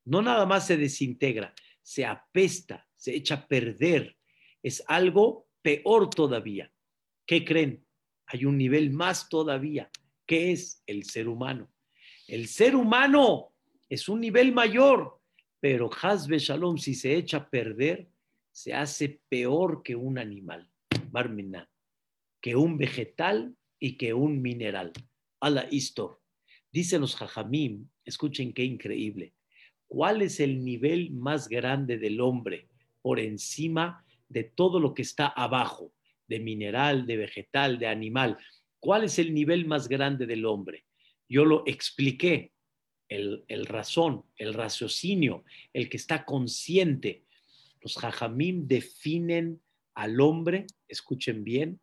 No 0.05 0.21
nada 0.21 0.45
más 0.45 0.67
se 0.67 0.77
desintegra, 0.77 1.53
se 1.81 2.05
apesta, 2.05 2.87
se 2.95 3.15
echa 3.15 3.35
a 3.35 3.47
perder. 3.47 4.17
Es 4.63 4.83
algo 4.87 5.47
peor 5.61 6.09
todavía. 6.09 6.71
¿Qué 7.25 7.45
creen? 7.45 7.85
Hay 8.27 8.45
un 8.45 8.57
nivel 8.57 8.91
más 8.91 9.29
todavía, 9.29 9.89
que 10.25 10.51
es 10.51 10.83
el 10.85 11.03
ser 11.03 11.27
humano. 11.27 11.71
El 12.27 12.47
ser 12.47 12.75
humano 12.75 13.53
es 13.89 14.07
un 14.07 14.21
nivel 14.21 14.53
mayor, 14.53 15.19
pero 15.59 15.89
Hazbe 15.89 16.39
Shalom, 16.39 16.77
si 16.77 16.95
se 16.95 17.15
echa 17.15 17.37
a 17.37 17.49
perder, 17.49 18.09
se 18.51 18.73
hace 18.73 19.21
peor 19.29 19.83
que 19.83 19.95
un 19.95 20.17
animal, 20.17 20.69
Barmina, 21.09 21.69
que 22.41 22.55
un 22.55 22.77
vegetal 22.77 23.55
y 23.79 23.97
que 23.97 24.13
un 24.13 24.41
mineral. 24.41 24.91
la 25.41 25.67
Istor. 25.71 26.21
Dicen 26.71 27.01
los 27.01 27.15
Jajamim, 27.15 27.89
escuchen 28.05 28.53
qué 28.53 28.63
increíble. 28.63 29.33
¿Cuál 29.87 30.21
es 30.21 30.39
el 30.39 30.63
nivel 30.63 31.11
más 31.11 31.49
grande 31.49 31.97
del 31.97 32.21
hombre 32.21 32.69
por 33.01 33.19
encima 33.19 34.05
de 34.31 34.45
todo 34.45 34.79
lo 34.79 34.93
que 34.93 35.01
está 35.01 35.27
abajo, 35.27 35.93
de 36.27 36.39
mineral, 36.39 37.05
de 37.05 37.17
vegetal, 37.17 37.77
de 37.77 37.87
animal. 37.87 38.37
¿Cuál 38.79 39.03
es 39.03 39.19
el 39.19 39.33
nivel 39.33 39.65
más 39.65 39.89
grande 39.89 40.25
del 40.25 40.45
hombre? 40.45 40.85
Yo 41.27 41.45
lo 41.45 41.63
expliqué, 41.65 42.53
el, 43.09 43.65
razón, 43.65 44.23
el 44.37 44.53
raciocinio, 44.53 45.43
el 45.73 45.89
que 45.89 45.97
está 45.97 46.23
consciente. 46.23 47.25
Los 47.81 47.97
jajamim 47.97 48.67
definen 48.67 49.61
al 49.95 50.21
hombre, 50.21 50.65
escuchen 50.87 51.43
bien, 51.43 51.81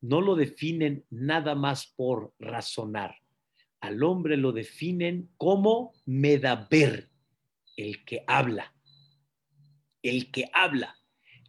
no 0.00 0.22
lo 0.22 0.36
definen 0.36 1.04
nada 1.10 1.54
más 1.54 1.86
por 1.86 2.32
razonar. 2.38 3.16
Al 3.80 4.02
hombre 4.02 4.38
lo 4.38 4.52
definen 4.52 5.28
como 5.36 5.92
medaber, 6.06 7.10
el 7.76 8.02
que 8.06 8.24
habla. 8.26 8.74
El 10.02 10.30
que 10.30 10.48
habla 10.54 10.99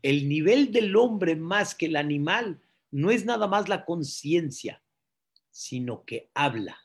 el 0.03 0.27
nivel 0.27 0.71
del 0.71 0.95
hombre 0.95 1.35
más 1.35 1.75
que 1.75 1.87
el 1.87 1.95
animal 1.95 2.61
no 2.91 3.11
es 3.11 3.25
nada 3.25 3.47
más 3.47 3.69
la 3.69 3.85
conciencia, 3.85 4.81
sino 5.49 6.05
que 6.05 6.29
habla, 6.33 6.77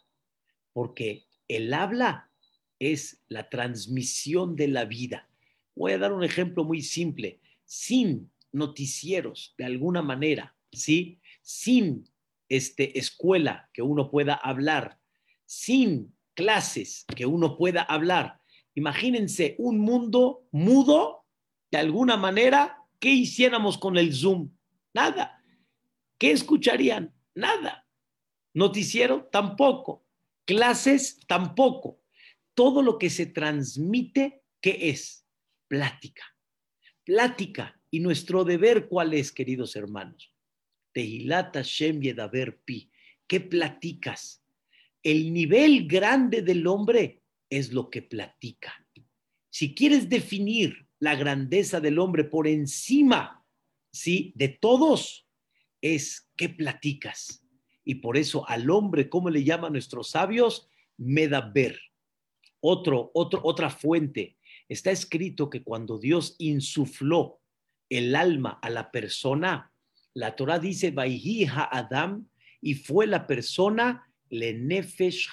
porque 0.72 1.26
el 1.48 1.72
habla 1.72 2.30
es 2.78 3.22
la 3.28 3.48
transmisión 3.48 4.56
de 4.56 4.68
la 4.68 4.84
vida. 4.84 5.28
Voy 5.74 5.92
a 5.92 5.98
dar 5.98 6.12
un 6.12 6.24
ejemplo 6.24 6.64
muy 6.64 6.82
simple. 6.82 7.40
Sin 7.64 8.30
noticieros, 8.52 9.54
de 9.58 9.64
alguna 9.64 10.02
manera, 10.02 10.54
¿sí? 10.72 11.20
Sin 11.42 12.08
este, 12.48 12.98
escuela 12.98 13.68
que 13.72 13.82
uno 13.82 14.10
pueda 14.10 14.34
hablar, 14.34 14.98
sin 15.44 16.14
clases 16.34 17.04
que 17.16 17.26
uno 17.26 17.56
pueda 17.56 17.82
hablar. 17.82 18.40
Imagínense 18.74 19.56
un 19.58 19.78
mundo 19.78 20.46
mudo, 20.52 21.24
de 21.70 21.78
alguna 21.78 22.16
manera, 22.16 22.85
¿qué 22.98 23.10
hiciéramos 23.10 23.78
con 23.78 23.96
el 23.96 24.14
Zoom? 24.14 24.50
Nada. 24.94 25.42
¿Qué 26.18 26.30
escucharían? 26.30 27.14
Nada. 27.34 27.86
Noticiero 28.54 29.28
tampoco. 29.30 30.06
Clases 30.46 31.20
tampoco. 31.26 32.00
Todo 32.54 32.82
lo 32.82 32.98
que 32.98 33.10
se 33.10 33.26
transmite, 33.26 34.42
¿qué 34.60 34.90
es? 34.90 35.26
Plática. 35.68 36.24
Plática. 37.04 37.78
Y 37.90 38.00
nuestro 38.00 38.44
deber, 38.44 38.88
¿cuál 38.88 39.14
es, 39.14 39.30
queridos 39.32 39.76
hermanos? 39.76 40.32
Tehilata 40.92 41.62
Shem 41.62 42.00
Yedaber 42.00 42.58
Pi. 42.60 42.90
¿Qué 43.26 43.40
platicas? 43.40 44.42
El 45.02 45.32
nivel 45.32 45.86
grande 45.86 46.42
del 46.42 46.66
hombre 46.66 47.22
es 47.50 47.72
lo 47.72 47.90
que 47.90 48.02
platica. 48.02 48.74
Si 49.50 49.74
quieres 49.74 50.08
definir 50.08 50.85
la 50.98 51.14
grandeza 51.14 51.80
del 51.80 51.98
hombre 51.98 52.24
por 52.24 52.46
encima, 52.46 53.44
¿sí? 53.92 54.32
De 54.36 54.48
todos, 54.48 55.26
es 55.80 56.30
qué 56.36 56.48
platicas. 56.48 57.44
Y 57.84 57.96
por 57.96 58.16
eso 58.16 58.48
al 58.48 58.70
hombre, 58.70 59.08
¿cómo 59.08 59.30
le 59.30 59.44
llaman 59.44 59.72
nuestros 59.72 60.10
sabios? 60.10 60.68
Medaber. 60.96 61.78
Otro, 62.60 63.10
otro, 63.14 63.40
otra 63.44 63.70
fuente. 63.70 64.36
Está 64.68 64.90
escrito 64.90 65.48
que 65.50 65.62
cuando 65.62 65.98
Dios 65.98 66.34
insufló 66.38 67.40
el 67.88 68.16
alma 68.16 68.58
a 68.62 68.70
la 68.70 68.90
persona, 68.90 69.72
la 70.14 70.34
Torah 70.34 70.58
dice, 70.58 70.94
ha 70.96 71.78
Adam, 71.78 72.28
y 72.60 72.74
fue 72.74 73.06
la 73.06 73.26
persona 73.26 74.10
le 74.28 74.54
nefesh. 74.54 75.28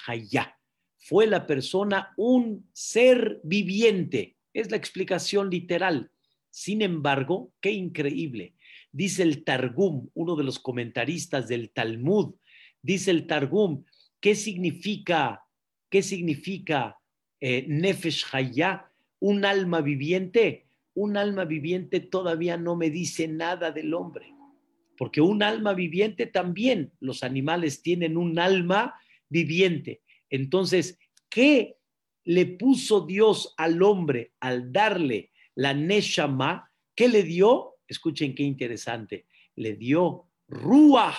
Fue 0.98 1.26
la 1.26 1.46
persona 1.46 2.12
un 2.16 2.68
ser 2.72 3.40
viviente. 3.42 4.36
Es 4.54 4.70
la 4.70 4.76
explicación 4.76 5.50
literal. 5.50 6.10
Sin 6.48 6.80
embargo, 6.80 7.52
qué 7.60 7.72
increíble. 7.72 8.54
Dice 8.92 9.24
el 9.24 9.42
Targum, 9.42 10.08
uno 10.14 10.36
de 10.36 10.44
los 10.44 10.60
comentaristas 10.60 11.48
del 11.48 11.70
Talmud, 11.70 12.36
dice 12.80 13.10
el 13.10 13.26
Targum, 13.26 13.84
¿qué 14.20 14.36
significa, 14.36 15.42
qué 15.90 16.00
significa 16.00 16.96
eh, 17.40 17.66
Nefesh 17.68 18.26
Hayah, 18.30 18.88
un 19.18 19.44
alma 19.44 19.80
viviente? 19.80 20.66
Un 20.94 21.16
alma 21.16 21.44
viviente 21.44 21.98
todavía 21.98 22.56
no 22.56 22.76
me 22.76 22.88
dice 22.88 23.26
nada 23.26 23.72
del 23.72 23.92
hombre, 23.92 24.32
porque 24.96 25.20
un 25.20 25.42
alma 25.42 25.74
viviente 25.74 26.26
también, 26.26 26.92
los 27.00 27.24
animales 27.24 27.82
tienen 27.82 28.16
un 28.16 28.38
alma 28.38 28.94
viviente. 29.28 30.02
Entonces, 30.30 31.00
¿qué 31.28 31.74
le 32.24 32.46
puso 32.46 33.06
Dios 33.06 33.54
al 33.56 33.82
hombre 33.82 34.32
al 34.40 34.72
darle 34.72 35.30
la 35.54 35.74
Neshama? 35.74 36.70
¿Qué 36.94 37.08
le 37.08 37.22
dio? 37.22 37.76
Escuchen 37.86 38.34
qué 38.34 38.42
interesante. 38.42 39.26
Le 39.56 39.74
dio 39.74 40.28
Ruach 40.48 41.18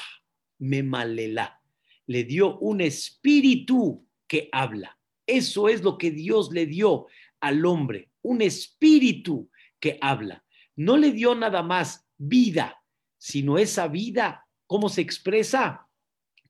Memalela. 0.59 1.61
Le 2.07 2.23
dio 2.23 2.57
un 2.59 2.81
espíritu 2.81 4.05
que 4.27 4.49
habla. 4.51 4.97
Eso 5.27 5.69
es 5.69 5.83
lo 5.83 5.97
que 5.97 6.11
Dios 6.11 6.51
le 6.51 6.65
dio 6.65 7.07
al 7.39 7.65
hombre, 7.65 8.09
un 8.21 8.41
espíritu 8.41 9.49
que 9.79 9.97
habla. 10.01 10.43
No 10.75 10.97
le 10.97 11.11
dio 11.11 11.35
nada 11.35 11.63
más 11.63 12.07
vida, 12.17 12.81
sino 13.17 13.57
esa 13.57 13.87
vida, 13.87 14.47
¿cómo 14.67 14.89
se 14.89 15.01
expresa? 15.01 15.87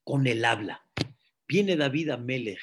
Con 0.04 0.28
el 0.28 0.44
habla. 0.44 0.86
Viene 1.48 1.76
David 1.76 2.10
a 2.10 2.18
Melech 2.18 2.60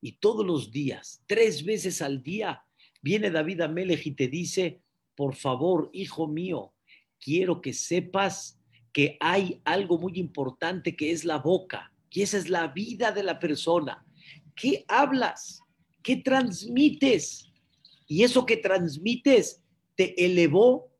y 0.00 0.12
todos 0.12 0.46
los 0.46 0.70
días, 0.70 1.22
tres 1.26 1.64
veces 1.64 2.00
al 2.02 2.22
día, 2.22 2.64
viene 3.02 3.30
David 3.30 3.62
a 3.62 3.68
Melech 3.68 4.06
y 4.06 4.12
te 4.12 4.28
dice, 4.28 4.80
por 5.14 5.34
favor, 5.34 5.90
hijo 5.92 6.26
mío, 6.26 6.72
quiero 7.18 7.60
que 7.60 7.72
sepas 7.72 8.58
que 8.92 9.16
hay 9.20 9.60
algo 9.64 9.98
muy 9.98 10.18
importante 10.18 10.96
que 10.96 11.12
es 11.12 11.24
la 11.24 11.38
boca, 11.38 11.92
y 12.10 12.22
esa 12.22 12.38
es 12.38 12.48
la 12.48 12.68
vida 12.68 13.12
de 13.12 13.22
la 13.22 13.38
persona. 13.38 14.04
¿Qué 14.56 14.84
hablas? 14.88 15.60
¿Qué 16.02 16.16
transmites? 16.16 17.52
Y 18.06 18.24
eso 18.24 18.44
que 18.44 18.56
transmites 18.56 19.62
te 19.94 20.24
elevó, 20.24 20.90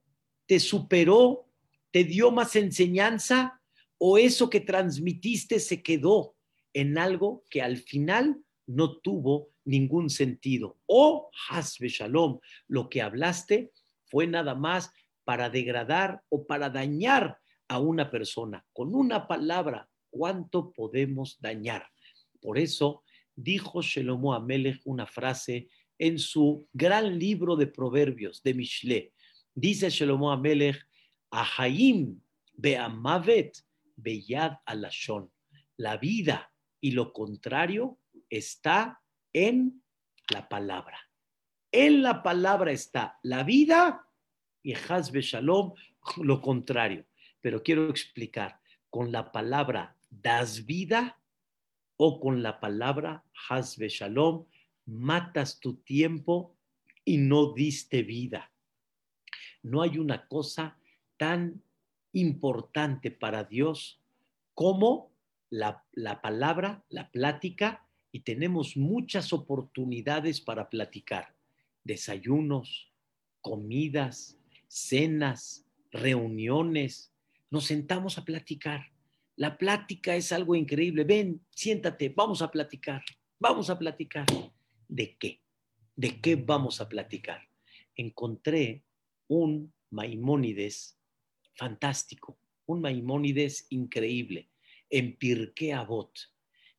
te 0.46 0.60
superó, 0.60 1.48
te 1.90 2.04
dio 2.04 2.30
más 2.30 2.54
enseñanza, 2.54 3.60
o 3.98 4.18
eso 4.18 4.48
que 4.48 4.60
transmitiste 4.60 5.58
se 5.58 5.82
quedó 5.82 6.36
en 6.72 6.96
algo 6.96 7.44
que 7.50 7.60
al 7.60 7.78
final 7.78 8.42
no 8.70 8.98
tuvo 8.98 9.50
ningún 9.64 10.10
sentido. 10.10 10.78
O 10.86 11.30
Hasbe 11.48 11.88
Shalom, 11.88 12.38
lo 12.68 12.88
que 12.88 13.02
hablaste 13.02 13.72
fue 14.06 14.26
nada 14.26 14.54
más 14.54 14.92
para 15.24 15.50
degradar 15.50 16.22
o 16.28 16.46
para 16.46 16.70
dañar 16.70 17.38
a 17.68 17.78
una 17.78 18.10
persona. 18.10 18.64
Con 18.72 18.94
una 18.94 19.26
palabra, 19.26 19.88
¿cuánto 20.08 20.72
podemos 20.72 21.38
dañar? 21.40 21.86
Por 22.40 22.58
eso 22.58 23.02
dijo 23.34 23.82
Shelomo 23.82 24.34
Amelech 24.34 24.80
una 24.84 25.06
frase 25.06 25.68
en 25.98 26.18
su 26.18 26.66
gran 26.72 27.18
libro 27.18 27.56
de 27.56 27.66
proverbios 27.66 28.42
de 28.42 28.54
Mishle. 28.54 29.12
Dice 29.54 29.90
Shelomo 29.90 30.30
Amelech, 30.30 30.78
Ahaim 31.30 32.20
be'amavet 32.54 33.58
beyad 33.96 34.58
alashon. 34.64 35.30
La 35.76 35.96
vida 35.96 36.52
y 36.80 36.92
lo 36.92 37.12
contrario 37.12 37.99
está 38.30 39.02
en 39.32 39.82
la 40.30 40.48
palabra. 40.48 40.98
En 41.72 42.02
la 42.02 42.22
palabra 42.22 42.72
está 42.72 43.18
la 43.22 43.44
vida 43.44 44.06
y 44.62 44.74
Hazbe 44.74 45.20
Shalom, 45.20 45.74
lo 46.22 46.40
contrario. 46.40 47.04
Pero 47.40 47.62
quiero 47.62 47.88
explicar, 47.90 48.60
con 48.88 49.12
la 49.12 49.30
palabra 49.30 49.96
das 50.10 50.66
vida 50.66 51.20
o 51.96 52.20
con 52.20 52.42
la 52.42 52.58
palabra 52.58 53.24
Hazbe 53.48 53.88
Shalom, 53.88 54.46
matas 54.86 55.60
tu 55.60 55.76
tiempo 55.76 56.56
y 57.04 57.18
no 57.18 57.52
diste 57.52 58.02
vida. 58.02 58.50
No 59.62 59.82
hay 59.82 59.98
una 59.98 60.26
cosa 60.26 60.78
tan 61.16 61.62
importante 62.12 63.10
para 63.10 63.44
Dios 63.44 64.00
como 64.54 65.12
la, 65.50 65.84
la 65.92 66.20
palabra, 66.20 66.84
la 66.88 67.10
plática, 67.10 67.86
y 68.12 68.20
tenemos 68.20 68.76
muchas 68.76 69.32
oportunidades 69.32 70.40
para 70.40 70.68
platicar. 70.68 71.34
Desayunos, 71.84 72.92
comidas, 73.40 74.38
cenas, 74.68 75.66
reuniones, 75.90 77.12
nos 77.50 77.66
sentamos 77.66 78.18
a 78.18 78.24
platicar. 78.24 78.92
La 79.36 79.56
plática 79.56 80.14
es 80.16 80.32
algo 80.32 80.54
increíble. 80.54 81.04
Ven, 81.04 81.40
siéntate, 81.50 82.10
vamos 82.10 82.42
a 82.42 82.50
platicar, 82.50 83.02
vamos 83.38 83.70
a 83.70 83.78
platicar. 83.78 84.26
¿De 84.88 85.16
qué? 85.16 85.40
¿De 85.96 86.20
qué 86.20 86.36
vamos 86.36 86.80
a 86.80 86.88
platicar? 86.88 87.48
Encontré 87.96 88.84
un 89.28 89.72
Maimónides 89.90 90.98
fantástico, 91.54 92.38
un 92.66 92.80
Maimónides 92.80 93.66
increíble 93.70 94.50
en 94.88 95.16
Pirkei 95.16 95.72
Avot. 95.72 96.12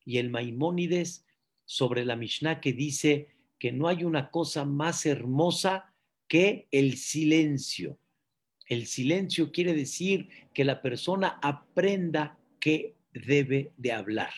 Y 0.04 0.18
el 0.18 0.30
Maimónides 0.30 1.24
sobre 1.64 2.04
la 2.04 2.16
Mishnah 2.16 2.60
que 2.60 2.72
dice 2.72 3.28
que 3.58 3.72
no 3.72 3.88
hay 3.88 4.04
una 4.04 4.30
cosa 4.30 4.64
más 4.64 5.06
hermosa 5.06 5.94
que 6.28 6.66
el 6.70 6.96
silencio. 6.96 7.98
El 8.66 8.86
silencio 8.86 9.52
quiere 9.52 9.74
decir 9.74 10.28
que 10.54 10.64
la 10.64 10.82
persona 10.82 11.38
aprenda 11.42 12.38
que 12.58 12.94
debe 13.12 13.72
de 13.76 13.92
hablar. 13.92 14.32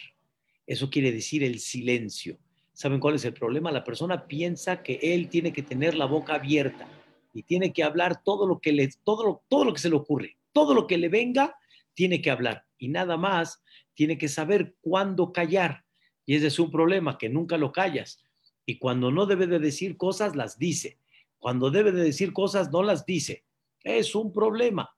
Eso 0.67 0.91
quiere 0.91 1.13
decir 1.13 1.45
el 1.45 1.61
silencio. 1.61 2.39
¿Saben 2.73 2.99
cuál 2.99 3.15
es 3.15 3.25
el 3.25 3.35
problema? 3.35 3.71
La 3.71 3.85
persona 3.85 4.27
piensa 4.27 4.83
que 4.83 4.99
él 5.01 5.29
tiene 5.29 5.53
que 5.53 5.63
tener 5.63 5.95
la 5.95 6.07
boca 6.07 6.35
abierta 6.35 6.89
y 7.33 7.45
tiene 7.45 7.73
que 7.73 7.85
hablar 7.85 8.23
todo 8.23 8.47
lo 8.47 8.59
que 8.61 8.73
le, 8.73 8.91
todo 9.05 9.25
lo, 9.25 9.43
todo 9.49 9.65
lo 9.65 9.73
que 9.73 9.81
se 9.81 9.91
le 9.91 9.97
ocurre, 9.97 10.37
todo 10.53 10.75
lo 10.75 10.87
que 10.87 10.99
le 10.99 11.09
venga, 11.09 11.57
tiene 11.95 12.21
que 12.21 12.31
hablar 12.31 12.65
y 12.85 12.89
nada 12.89 13.17
más 13.17 13.63
tiene 13.95 14.19
que 14.19 14.29
saber 14.29 14.77
cuándo 14.81 15.33
callar. 15.33 15.85
Y 16.27 16.37
ese 16.37 16.49
es 16.49 16.59
un 16.59 16.71
problema, 16.71 17.19
que 17.19 17.29
nunca 17.29 17.57
lo 17.57 17.73
callas. 17.73 18.23
Y 18.67 18.79
cuando 18.79 19.11
no 19.11 19.27
debe 19.27 19.47
de 19.47 19.59
decir 19.59 19.97
cosas, 19.97 20.37
las 20.37 20.59
dice. 20.59 20.99
Cuando 21.39 21.71
debe 21.71 21.93
de 21.93 22.03
decir 22.03 22.33
cosas, 22.33 22.71
no 22.71 22.83
las 22.83 23.05
dice. 23.05 23.45
Es 23.83 24.15
un 24.15 24.33
problema. 24.33 24.97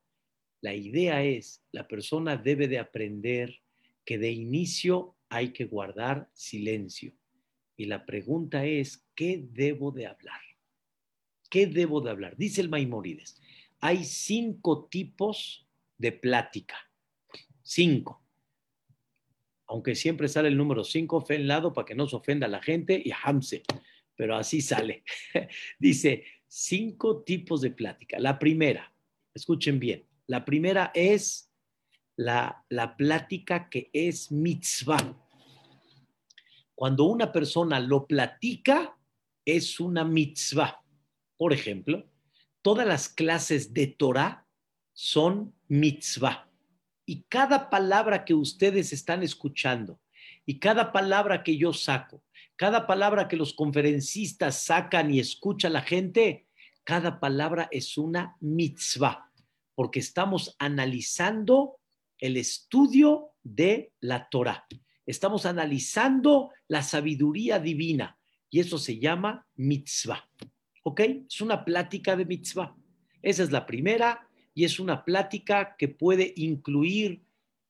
La 0.60 0.74
idea 0.74 1.22
es, 1.22 1.62
la 1.72 1.86
persona 1.86 2.36
debe 2.36 2.68
de 2.68 2.78
aprender 2.78 3.60
que 4.04 4.18
de 4.18 4.30
inicio 4.30 5.16
hay 5.28 5.52
que 5.52 5.64
guardar 5.64 6.30
silencio. 6.32 7.12
Y 7.76 7.86
la 7.86 8.06
pregunta 8.06 8.64
es, 8.64 9.04
¿qué 9.14 9.44
debo 9.52 9.90
de 9.90 10.06
hablar? 10.06 10.40
¿Qué 11.50 11.66
debo 11.66 12.00
de 12.00 12.10
hablar? 12.10 12.36
Dice 12.36 12.60
el 12.60 12.68
Maimónides, 12.68 13.40
hay 13.80 14.04
cinco 14.04 14.86
tipos 14.86 15.66
de 15.98 16.12
plática. 16.12 16.76
Cinco. 17.62 18.22
Aunque 19.68 19.94
siempre 19.94 20.28
sale 20.28 20.48
el 20.48 20.56
número 20.56 20.84
cinco, 20.84 21.20
fe 21.20 21.36
en 21.36 21.48
lado 21.48 21.72
para 21.72 21.86
que 21.86 21.94
no 21.94 22.06
se 22.06 22.16
ofenda 22.16 22.46
a 22.46 22.50
la 22.50 22.62
gente 22.62 23.00
y 23.04 23.10
hamse, 23.24 23.62
pero 24.14 24.36
así 24.36 24.60
sale. 24.60 25.04
Dice, 25.78 26.24
cinco 26.46 27.22
tipos 27.22 27.60
de 27.60 27.70
plática. 27.70 28.18
La 28.18 28.38
primera, 28.38 28.92
escuchen 29.34 29.78
bien, 29.78 30.06
la 30.26 30.44
primera 30.44 30.92
es 30.94 31.52
la, 32.16 32.64
la 32.68 32.96
plática 32.96 33.68
que 33.68 33.90
es 33.92 34.30
mitzvah. 34.30 35.16
Cuando 36.74 37.04
una 37.04 37.32
persona 37.32 37.80
lo 37.80 38.06
platica, 38.06 38.96
es 39.44 39.80
una 39.80 40.04
mitzvah. 40.04 40.82
Por 41.36 41.52
ejemplo, 41.52 42.04
todas 42.62 42.86
las 42.86 43.08
clases 43.08 43.72
de 43.72 43.86
Torah 43.86 44.46
son 44.92 45.54
mitzvah. 45.68 46.45
Y 47.06 47.22
cada 47.28 47.70
palabra 47.70 48.24
que 48.24 48.34
ustedes 48.34 48.92
están 48.92 49.22
escuchando 49.22 49.98
y 50.44 50.58
cada 50.58 50.92
palabra 50.92 51.42
que 51.42 51.56
yo 51.56 51.72
saco 51.72 52.22
cada 52.56 52.86
palabra 52.86 53.28
que 53.28 53.36
los 53.36 53.52
conferencistas 53.52 54.64
sacan 54.64 55.12
y 55.12 55.20
escucha 55.20 55.68
la 55.68 55.82
gente, 55.82 56.46
cada 56.84 57.20
palabra 57.20 57.68
es 57.70 57.98
una 57.98 58.36
mitzvah, 58.40 59.30
porque 59.74 60.00
estamos 60.00 60.56
analizando 60.58 61.78
el 62.18 62.38
estudio 62.38 63.32
de 63.42 63.92
la 64.00 64.28
Torah. 64.30 64.66
Estamos 65.04 65.44
analizando 65.44 66.50
la 66.66 66.82
sabiduría 66.82 67.58
divina 67.58 68.18
y 68.50 68.60
eso 68.60 68.78
se 68.78 68.98
llama 68.98 69.46
mitzvah. 69.56 70.26
¿Ok? 70.82 71.00
Es 71.28 71.40
una 71.42 71.64
plática 71.64 72.16
de 72.16 72.24
mitzvah. 72.24 72.74
Esa 73.20 73.42
es 73.42 73.52
la 73.52 73.66
primera 73.66 74.26
y 74.56 74.64
es 74.64 74.80
una 74.80 75.04
plática 75.04 75.76
que 75.76 75.86
puede 75.86 76.32
incluir 76.34 77.22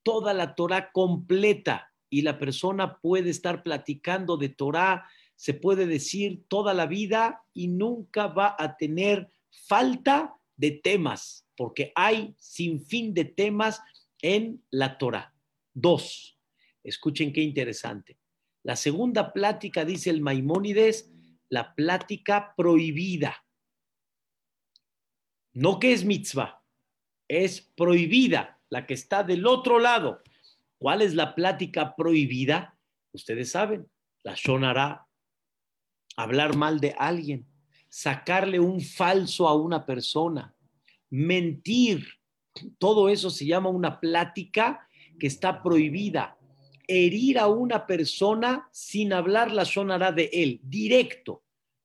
toda 0.05 0.33
la 0.33 0.55
Torah 0.55 0.93
completa 0.93 1.93
y 2.09 2.23
la 2.23 2.39
persona 2.39 3.01
puede 3.01 3.31
estar 3.31 3.65
platicando 3.65 4.37
de 4.37 4.51
Torah, 4.51 5.05
se 5.35 5.53
puede 5.53 5.89
decir 5.89 6.45
toda 6.47 6.75
la 6.75 6.87
vida 6.87 7.43
y 7.53 7.67
nunca 7.67 8.29
va 8.29 8.55
a 8.57 8.77
tener 8.77 9.29
falta 9.51 10.37
de 10.57 10.71
temas, 10.71 11.45
porque 11.57 11.91
hay 11.97 12.37
sin 12.39 12.81
fin 12.81 13.13
de 13.13 13.25
temas 13.25 13.83
en 14.23 14.65
la 14.71 14.97
Torah. 14.97 15.35
Dos, 15.75 16.39
escuchen 16.85 17.33
qué 17.33 17.43
interesante. 17.43 18.17
La 18.63 18.77
segunda 18.77 19.33
plática, 19.33 19.85
dice 19.85 20.11
el 20.11 20.21
Maimónides, 20.21 21.11
la 21.49 21.75
plática 21.75 22.55
prohibida. 22.57 23.45
No 25.53 25.81
que 25.81 25.93
es 25.93 26.05
mitzvah, 26.05 26.63
es 27.29 27.61
prohibida, 27.61 28.59
la 28.69 28.87
que 28.87 28.95
está 28.95 29.23
del 29.23 29.47
otro 29.47 29.79
lado. 29.79 30.23
¿Cuál 30.79 31.03
es 31.03 31.15
la 31.15 31.35
plática 31.35 31.97
prohibida? 31.97 32.77
Ustedes 33.13 33.51
saben, 33.51 33.89
la 34.23 34.35
shonará, 34.35 35.07
hablar 36.17 36.57
mal 36.57 36.81
de 36.81 36.95
alguien, 36.99 37.47
sacarle 37.89 38.61
un 38.61 38.81
falso 38.81 39.49
a 39.49 39.55
una 39.55 39.87
persona, 39.87 40.55
mentir, 41.11 42.07
todo 42.79 43.09
eso 43.09 43.31
se 43.31 43.47
llama 43.47 43.71
una 43.71 44.01
plática 44.01 44.89
que 45.19 45.27
está 45.27 45.63
prohibida. 45.63 46.37
Herir 46.89 47.39
a 47.39 47.49
una 47.49 47.87
persona 47.87 48.69
sin 48.71 49.13
hablar 49.13 49.51
la 49.51 49.65
sonará 49.65 50.13
de 50.13 50.31
él, 50.33 50.61
directo. 50.63 51.43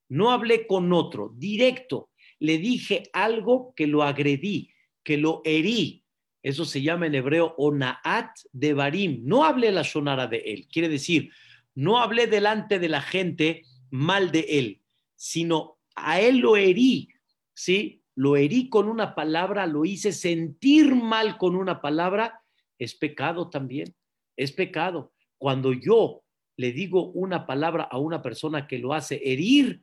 No 0.08 0.30
hablé 0.30 0.66
con 0.66 0.92
otro, 0.92 1.32
directo. 1.36 2.10
Le 2.38 2.58
dije 2.58 3.04
algo 3.12 3.72
que 3.74 3.86
lo 3.86 4.02
agredí, 4.02 4.71
que 5.02 5.16
lo 5.16 5.42
herí. 5.44 6.04
Eso 6.42 6.64
se 6.64 6.82
llama 6.82 7.06
en 7.06 7.14
hebreo 7.14 7.54
onaat 7.56 8.36
de 8.52 8.74
barim. 8.74 9.20
No 9.24 9.44
hablé 9.44 9.70
la 9.70 9.84
sonara 9.84 10.26
de 10.26 10.38
él. 10.38 10.68
Quiere 10.70 10.88
decir, 10.88 11.30
no 11.74 11.98
hablé 11.98 12.26
delante 12.26 12.78
de 12.78 12.88
la 12.88 13.00
gente 13.00 13.62
mal 13.90 14.32
de 14.32 14.40
él, 14.48 14.82
sino 15.14 15.78
a 15.94 16.20
él 16.20 16.38
lo 16.38 16.56
herí, 16.56 17.08
¿sí? 17.54 18.02
lo 18.14 18.36
herí 18.36 18.68
con 18.68 18.88
una 18.88 19.14
palabra, 19.14 19.66
lo 19.66 19.84
hice 19.84 20.12
sentir 20.12 20.94
mal 20.94 21.38
con 21.38 21.56
una 21.56 21.80
palabra, 21.80 22.42
es 22.78 22.94
pecado 22.94 23.48
también, 23.48 23.94
es 24.36 24.52
pecado. 24.52 25.12
Cuando 25.38 25.72
yo 25.72 26.22
le 26.56 26.72
digo 26.72 27.10
una 27.12 27.46
palabra 27.46 27.84
a 27.84 27.98
una 27.98 28.22
persona 28.22 28.66
que 28.66 28.78
lo 28.78 28.92
hace 28.92 29.20
herir, 29.24 29.82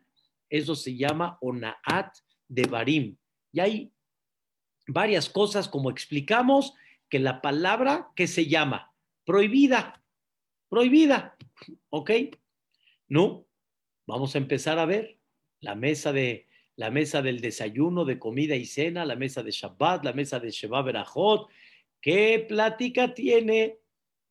eso 0.49 0.75
se 0.75 0.95
llama 0.95 1.37
onaat 1.41 2.13
de 2.47 2.63
barim. 2.63 3.17
Y 3.51 3.59
hay 3.59 3.91
varias 4.91 5.29
cosas, 5.29 5.69
como 5.69 5.89
explicamos, 5.89 6.73
que 7.09 7.19
la 7.19 7.41
palabra 7.41 8.11
que 8.15 8.27
se 8.27 8.47
llama 8.47 8.93
prohibida, 9.25 10.03
prohibida, 10.69 11.37
¿ok? 11.89 12.11
No, 13.07 13.45
vamos 14.05 14.35
a 14.35 14.39
empezar 14.39 14.79
a 14.79 14.85
ver 14.85 15.19
la 15.59 15.75
mesa 15.75 16.11
de 16.11 16.47
la 16.75 16.91
mesa 16.91 17.21
del 17.21 17.41
desayuno, 17.41 18.05
de 18.05 18.17
comida 18.17 18.55
y 18.55 18.65
cena, 18.65 19.03
la 19.03 19.17
mesa 19.17 19.43
de 19.43 19.51
Shabbat, 19.51 20.05
la 20.05 20.13
mesa 20.13 20.39
de 20.39 20.49
Sheba 20.49 20.81
Berajot. 20.81 21.49
¿Qué 21.99 22.45
plática 22.47 23.13
tiene? 23.13 23.79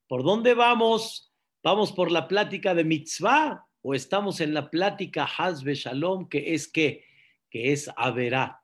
¿Por 0.07 0.25
dónde 0.25 0.55
vamos? 0.55 1.31
¿Vamos 1.62 1.92
por 1.92 2.11
la 2.11 2.27
plática 2.27 2.75
de 2.75 2.85
mitzvah 2.85 3.66
o 3.83 3.94
estamos 3.94 4.40
en 4.40 4.55
la 4.55 4.71
plática 4.71 5.27
Hazbe 5.27 5.75
Shalom, 5.75 6.27
que 6.31 6.55
es 6.55 6.68
que, 6.68 7.05
que 7.51 7.73
es 7.73 7.90
Averá? 7.94 8.62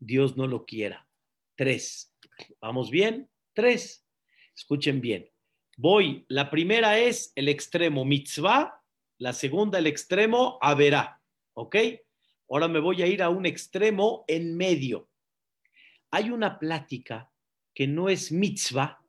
Dios 0.00 0.36
no 0.36 0.48
lo 0.48 0.64
quiera. 0.64 1.06
Tres. 1.60 2.10
¿Vamos 2.62 2.90
bien? 2.90 3.28
Tres. 3.52 4.06
Escuchen 4.56 5.02
bien. 5.02 5.30
Voy, 5.76 6.24
la 6.28 6.48
primera 6.48 6.98
es 6.98 7.34
el 7.34 7.50
extremo 7.50 8.06
mitzvah, 8.06 8.82
la 9.18 9.34
segunda 9.34 9.78
el 9.78 9.86
extremo 9.86 10.58
Averá. 10.62 11.20
¿Ok? 11.52 11.76
Ahora 12.48 12.66
me 12.66 12.80
voy 12.80 13.02
a 13.02 13.06
ir 13.06 13.22
a 13.22 13.28
un 13.28 13.44
extremo 13.44 14.24
en 14.26 14.56
medio. 14.56 15.10
Hay 16.10 16.30
una 16.30 16.58
plática 16.58 17.30
que 17.74 17.86
no 17.86 18.08
es 18.08 18.32
mitzvah. 18.32 19.04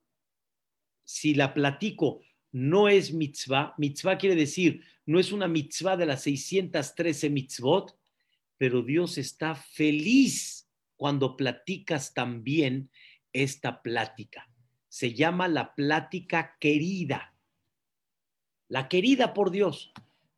Si 1.05 1.33
la 1.33 1.53
platico 1.53 2.19
no 2.51 2.89
es 2.89 3.13
mitzvah, 3.13 3.75
mitzvah 3.77 4.17
quiere 4.17 4.35
decir, 4.35 4.83
no 5.05 5.21
es 5.21 5.31
una 5.31 5.47
mitzvah 5.47 5.95
de 5.95 6.05
las 6.05 6.23
613 6.23 7.29
mitzvot, 7.29 7.97
pero 8.57 8.81
Dios 8.81 9.17
está 9.17 9.55
feliz 9.55 10.61
cuando 11.01 11.35
platicas 11.35 12.13
también 12.13 12.91
esta 13.33 13.81
plática. 13.81 14.47
Se 14.87 15.15
llama 15.15 15.47
la 15.47 15.73
plática 15.73 16.57
querida. 16.59 17.33
La 18.67 18.87
querida 18.87 19.33
por 19.33 19.49
Dios. 19.49 19.91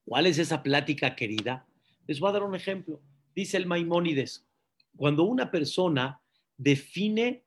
¿Cuál 0.06 0.26
es 0.26 0.38
esa 0.38 0.64
plática 0.64 1.18
querida? 1.18 1.68
Les 2.08 2.22
voy 2.22 2.30
a 2.30 2.32
dar 2.32 2.44
un 2.44 2.56
ejemplo. 2.56 3.02
Dice 3.36 3.58
el 3.58 3.66
Maimónides, 3.66 4.48
cuando 4.96 5.24
una 5.24 5.52
persona 5.52 6.22
define 6.56 7.44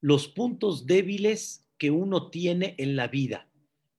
los 0.00 0.26
puntos 0.26 0.86
débiles 0.86 1.68
que 1.78 1.92
uno 1.92 2.30
tiene 2.30 2.74
en 2.78 2.96
la 2.96 3.06
vida. 3.06 3.48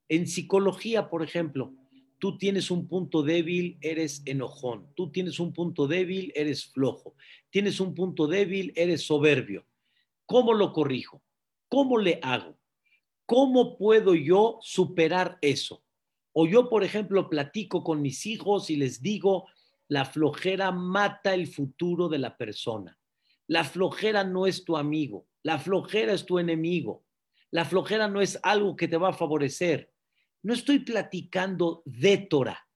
En 0.10 0.28
psicología, 0.28 1.10
por 1.10 1.24
ejemplo, 1.24 1.74
tú 2.24 2.38
tienes 2.38 2.72
un 2.72 2.88
punto 2.88 3.22
débil, 3.22 3.78
eres 3.82 4.22
enojón. 4.26 4.88
Tú 4.96 5.12
tienes 5.12 5.42
un 5.42 5.52
punto 5.52 5.88
débil, 5.88 6.32
eres 6.36 6.68
flojo. 6.68 7.18
Tienes 7.50 7.82
un 7.82 7.94
punto 7.94 8.28
débil, 8.28 8.72
eres 8.78 9.06
soberbio. 9.06 9.66
¿Cómo 10.26 10.54
lo 10.54 10.72
corrijo? 10.72 11.22
¿Cómo 11.68 11.98
le 11.98 12.20
hago? 12.22 12.58
¿Cómo 13.26 13.78
puedo 13.78 14.16
yo 14.16 14.58
superar 14.62 15.38
eso? 15.42 15.84
O 16.32 16.48
yo, 16.48 16.70
por 16.70 16.86
ejemplo, 16.86 17.30
platico 17.30 17.84
con 17.84 18.02
mis 18.02 18.26
hijos 18.26 18.70
y 18.70 18.78
les 18.78 19.02
digo, 19.02 19.50
la 19.90 20.06
flojera 20.06 20.72
mata 20.72 21.34
el 21.34 21.48
futuro 21.48 22.08
de 22.08 22.20
la 22.20 22.38
persona. 22.38 22.98
La 23.48 23.66
flojera 23.66 24.24
no 24.24 24.48
es 24.48 24.64
tu 24.64 24.78
amigo, 24.78 25.28
la 25.42 25.60
flojera 25.60 26.14
es 26.14 26.26
tu 26.26 26.40
enemigo. 26.40 27.04
La 27.52 27.66
flojera 27.66 28.08
no 28.08 28.22
es 28.22 28.40
algo 28.44 28.78
que 28.78 28.88
te 28.88 28.96
va 28.96 29.10
a 29.10 29.14
favorecer. 29.14 29.92
No 30.44 30.54
estoy 30.54 30.80
platicando 30.80 31.82
de 31.86 32.18
Torah. 32.18 32.68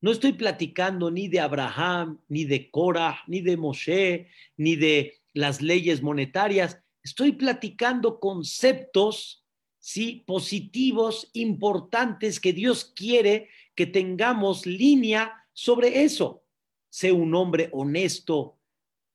No 0.00 0.10
estoy 0.10 0.32
platicando 0.32 1.10
ni 1.10 1.28
de 1.28 1.40
Abraham, 1.40 2.20
ni 2.28 2.44
de 2.44 2.70
Korah, 2.70 3.22
ni 3.26 3.40
de 3.40 3.56
Moshe, 3.56 4.28
ni 4.56 4.76
de 4.76 5.14
las 5.32 5.62
leyes 5.62 6.02
monetarias. 6.02 6.82
Estoy 7.02 7.32
platicando 7.32 8.20
conceptos 8.20 9.46
¿sí? 9.78 10.24
positivos, 10.26 11.30
importantes, 11.32 12.40
que 12.40 12.52
Dios 12.52 12.92
quiere 12.96 13.48
que 13.76 13.86
tengamos 13.86 14.66
línea 14.66 15.32
sobre 15.52 16.02
eso. 16.02 16.44
Sé 16.90 17.12
un 17.12 17.34
hombre 17.34 17.70
honesto. 17.72 18.58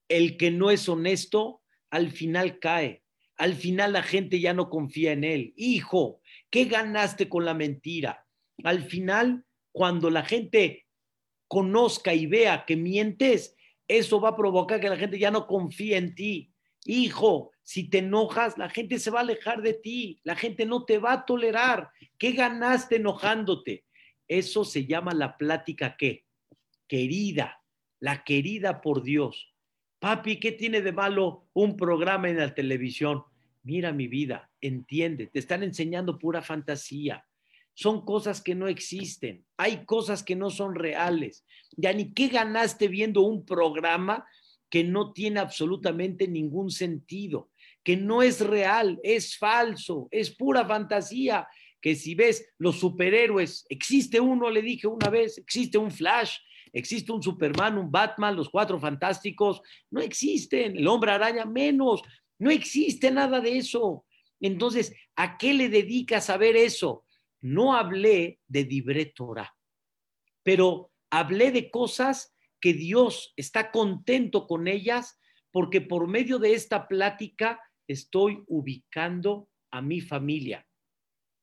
El 0.07 0.37
que 0.37 0.51
no 0.51 0.71
es 0.71 0.87
honesto, 0.87 1.61
al 1.89 2.11
final 2.11 2.59
cae. 2.59 3.03
Al 3.35 3.55
final 3.55 3.93
la 3.93 4.03
gente 4.03 4.39
ya 4.39 4.53
no 4.53 4.69
confía 4.69 5.11
en 5.11 5.23
él. 5.23 5.53
Hijo, 5.55 6.18
¿qué 6.49 6.65
ganaste 6.65 7.29
con 7.29 7.45
la 7.45 7.53
mentira? 7.53 8.25
Al 8.63 8.83
final, 8.83 9.45
cuando 9.71 10.09
la 10.09 10.23
gente 10.23 10.85
conozca 11.47 12.13
y 12.13 12.27
vea 12.27 12.65
que 12.65 12.75
mientes, 12.75 13.55
eso 13.87 14.21
va 14.21 14.29
a 14.29 14.35
provocar 14.35 14.79
que 14.79 14.89
la 14.89 14.97
gente 14.97 15.17
ya 15.17 15.31
no 15.31 15.47
confíe 15.47 15.97
en 15.97 16.15
ti. 16.15 16.53
Hijo, 16.85 17.51
si 17.63 17.89
te 17.89 17.99
enojas, 17.99 18.57
la 18.57 18.69
gente 18.69 18.99
se 18.99 19.11
va 19.11 19.19
a 19.19 19.23
alejar 19.23 19.61
de 19.61 19.73
ti, 19.73 20.19
la 20.23 20.35
gente 20.35 20.65
no 20.65 20.85
te 20.85 20.99
va 20.99 21.13
a 21.13 21.25
tolerar. 21.25 21.89
¿Qué 22.17 22.31
ganaste 22.31 22.97
enojándote? 22.97 23.85
Eso 24.27 24.63
se 24.63 24.85
llama 24.85 25.13
la 25.13 25.37
plática 25.37 25.95
qué? 25.97 26.25
Querida, 26.87 27.61
la 27.99 28.23
querida 28.23 28.81
por 28.81 29.03
Dios. 29.03 29.53
Papi, 29.99 30.39
¿qué 30.39 30.51
tiene 30.51 30.81
de 30.81 30.93
malo 30.93 31.49
un 31.53 31.75
programa 31.75 32.29
en 32.29 32.37
la 32.37 32.53
televisión? 32.53 33.23
Mira 33.63 33.91
mi 33.91 34.07
vida, 34.07 34.48
entiende, 34.61 35.27
te 35.27 35.39
están 35.39 35.63
enseñando 35.63 36.17
pura 36.17 36.41
fantasía. 36.41 37.25
Son 37.73 38.03
cosas 38.03 38.41
que 38.41 38.55
no 38.55 38.67
existen, 38.67 39.45
hay 39.57 39.85
cosas 39.85 40.23
que 40.23 40.35
no 40.35 40.49
son 40.49 40.75
reales. 40.75 41.45
Ya 41.77 41.93
ni 41.93 42.13
qué 42.13 42.27
ganaste 42.27 42.87
viendo 42.87 43.21
un 43.21 43.45
programa 43.45 44.25
que 44.69 44.83
no 44.83 45.13
tiene 45.13 45.39
absolutamente 45.39 46.27
ningún 46.27 46.71
sentido 46.71 47.49
que 47.83 47.97
no 47.97 48.21
es 48.21 48.41
real, 48.41 48.99
es 49.03 49.37
falso, 49.37 50.07
es 50.11 50.29
pura 50.35 50.65
fantasía, 50.65 51.47
que 51.81 51.95
si 51.95 52.13
ves 52.13 52.47
los 52.57 52.79
superhéroes, 52.79 53.65
existe 53.69 54.19
uno, 54.19 54.49
le 54.49 54.61
dije 54.61 54.87
una 54.87 55.09
vez, 55.09 55.37
existe 55.37 55.77
un 55.77 55.91
Flash, 55.91 56.37
existe 56.73 57.11
un 57.11 57.23
Superman, 57.23 57.77
un 57.77 57.89
Batman, 57.89 58.35
los 58.35 58.49
cuatro 58.49 58.79
fantásticos, 58.79 59.61
no 59.89 60.01
existen, 60.01 60.77
el 60.77 60.87
hombre 60.87 61.11
araña 61.11 61.45
menos, 61.45 62.01
no 62.37 62.51
existe 62.51 63.11
nada 63.11 63.39
de 63.39 63.57
eso. 63.57 64.05
Entonces, 64.39 64.95
¿a 65.15 65.37
qué 65.37 65.53
le 65.53 65.69
dedica 65.69 66.21
saber 66.21 66.55
eso? 66.55 67.05
No 67.41 67.75
hablé 67.75 68.39
de 68.47 68.63
Dibre 68.63 69.05
Torah, 69.05 69.55
pero 70.43 70.91
hablé 71.09 71.51
de 71.51 71.69
cosas 71.69 72.35
que 72.59 72.73
Dios 72.73 73.33
está 73.37 73.71
contento 73.71 74.47
con 74.47 74.67
ellas 74.67 75.19
porque 75.51 75.81
por 75.81 76.07
medio 76.07 76.39
de 76.39 76.53
esta 76.53 76.87
plática 76.87 77.59
estoy 77.87 78.43
ubicando 78.47 79.49
a 79.71 79.81
mi 79.81 80.01
familia, 80.01 80.67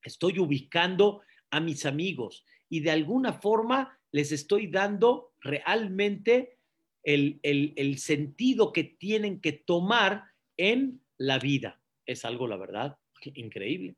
estoy 0.02 0.38
ubicando 0.38 1.22
a 1.50 1.60
mis 1.60 1.86
amigos 1.86 2.44
y 2.68 2.80
de 2.80 2.90
alguna 2.90 3.32
forma 3.32 3.98
les 4.12 4.32
estoy 4.32 4.68
dando 4.68 5.34
realmente 5.40 6.58
el, 7.02 7.40
el 7.42 7.98
sentido 7.98 8.72
que 8.72 8.84
tienen 8.84 9.40
que 9.40 9.52
tomar 9.52 10.24
en 10.56 11.04
la 11.18 11.38
vida. 11.38 11.80
Es 12.06 12.24
algo, 12.24 12.46
la 12.46 12.56
verdad, 12.56 12.96
increíble. 13.34 13.96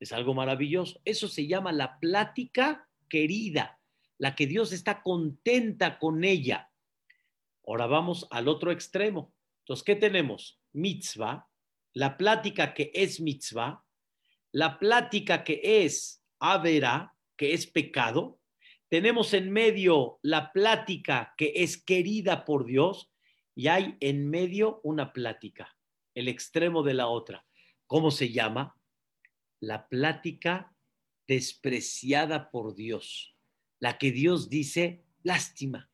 Es 0.00 0.12
algo 0.12 0.34
maravilloso. 0.34 1.00
Eso 1.04 1.28
se 1.28 1.46
llama 1.46 1.72
la 1.72 1.98
plática 2.00 2.88
querida, 3.08 3.78
la 4.18 4.34
que 4.34 4.46
Dios 4.46 4.72
está 4.72 5.02
contenta 5.02 5.98
con 5.98 6.24
ella. 6.24 6.70
Ahora 7.66 7.86
vamos 7.86 8.26
al 8.30 8.48
otro 8.48 8.72
extremo. 8.72 9.34
Entonces, 9.60 9.84
¿qué 9.84 9.94
tenemos? 9.94 10.58
Mitzvah, 10.72 11.46
la 11.92 12.16
plática 12.16 12.72
que 12.72 12.90
es 12.94 13.20
mitzvah, 13.20 13.84
la 14.52 14.78
plática 14.78 15.44
que 15.44 15.60
es 15.84 16.24
avera, 16.38 17.14
que 17.36 17.52
es 17.52 17.66
pecado. 17.66 18.40
Tenemos 18.88 19.34
en 19.34 19.52
medio 19.52 20.18
la 20.22 20.50
plática 20.52 21.34
que 21.36 21.52
es 21.56 21.82
querida 21.82 22.44
por 22.44 22.64
Dios 22.64 23.12
y 23.54 23.68
hay 23.68 23.96
en 24.00 24.28
medio 24.28 24.80
una 24.82 25.12
plática, 25.12 25.76
el 26.14 26.28
extremo 26.28 26.82
de 26.82 26.94
la 26.94 27.06
otra. 27.08 27.44
¿Cómo 27.90 28.12
se 28.12 28.30
llama? 28.30 28.80
La 29.58 29.88
plática 29.88 30.72
despreciada 31.26 32.52
por 32.52 32.76
Dios, 32.76 33.36
la 33.80 33.98
que 33.98 34.12
Dios 34.12 34.48
dice, 34.48 35.02
lástima. 35.24 35.90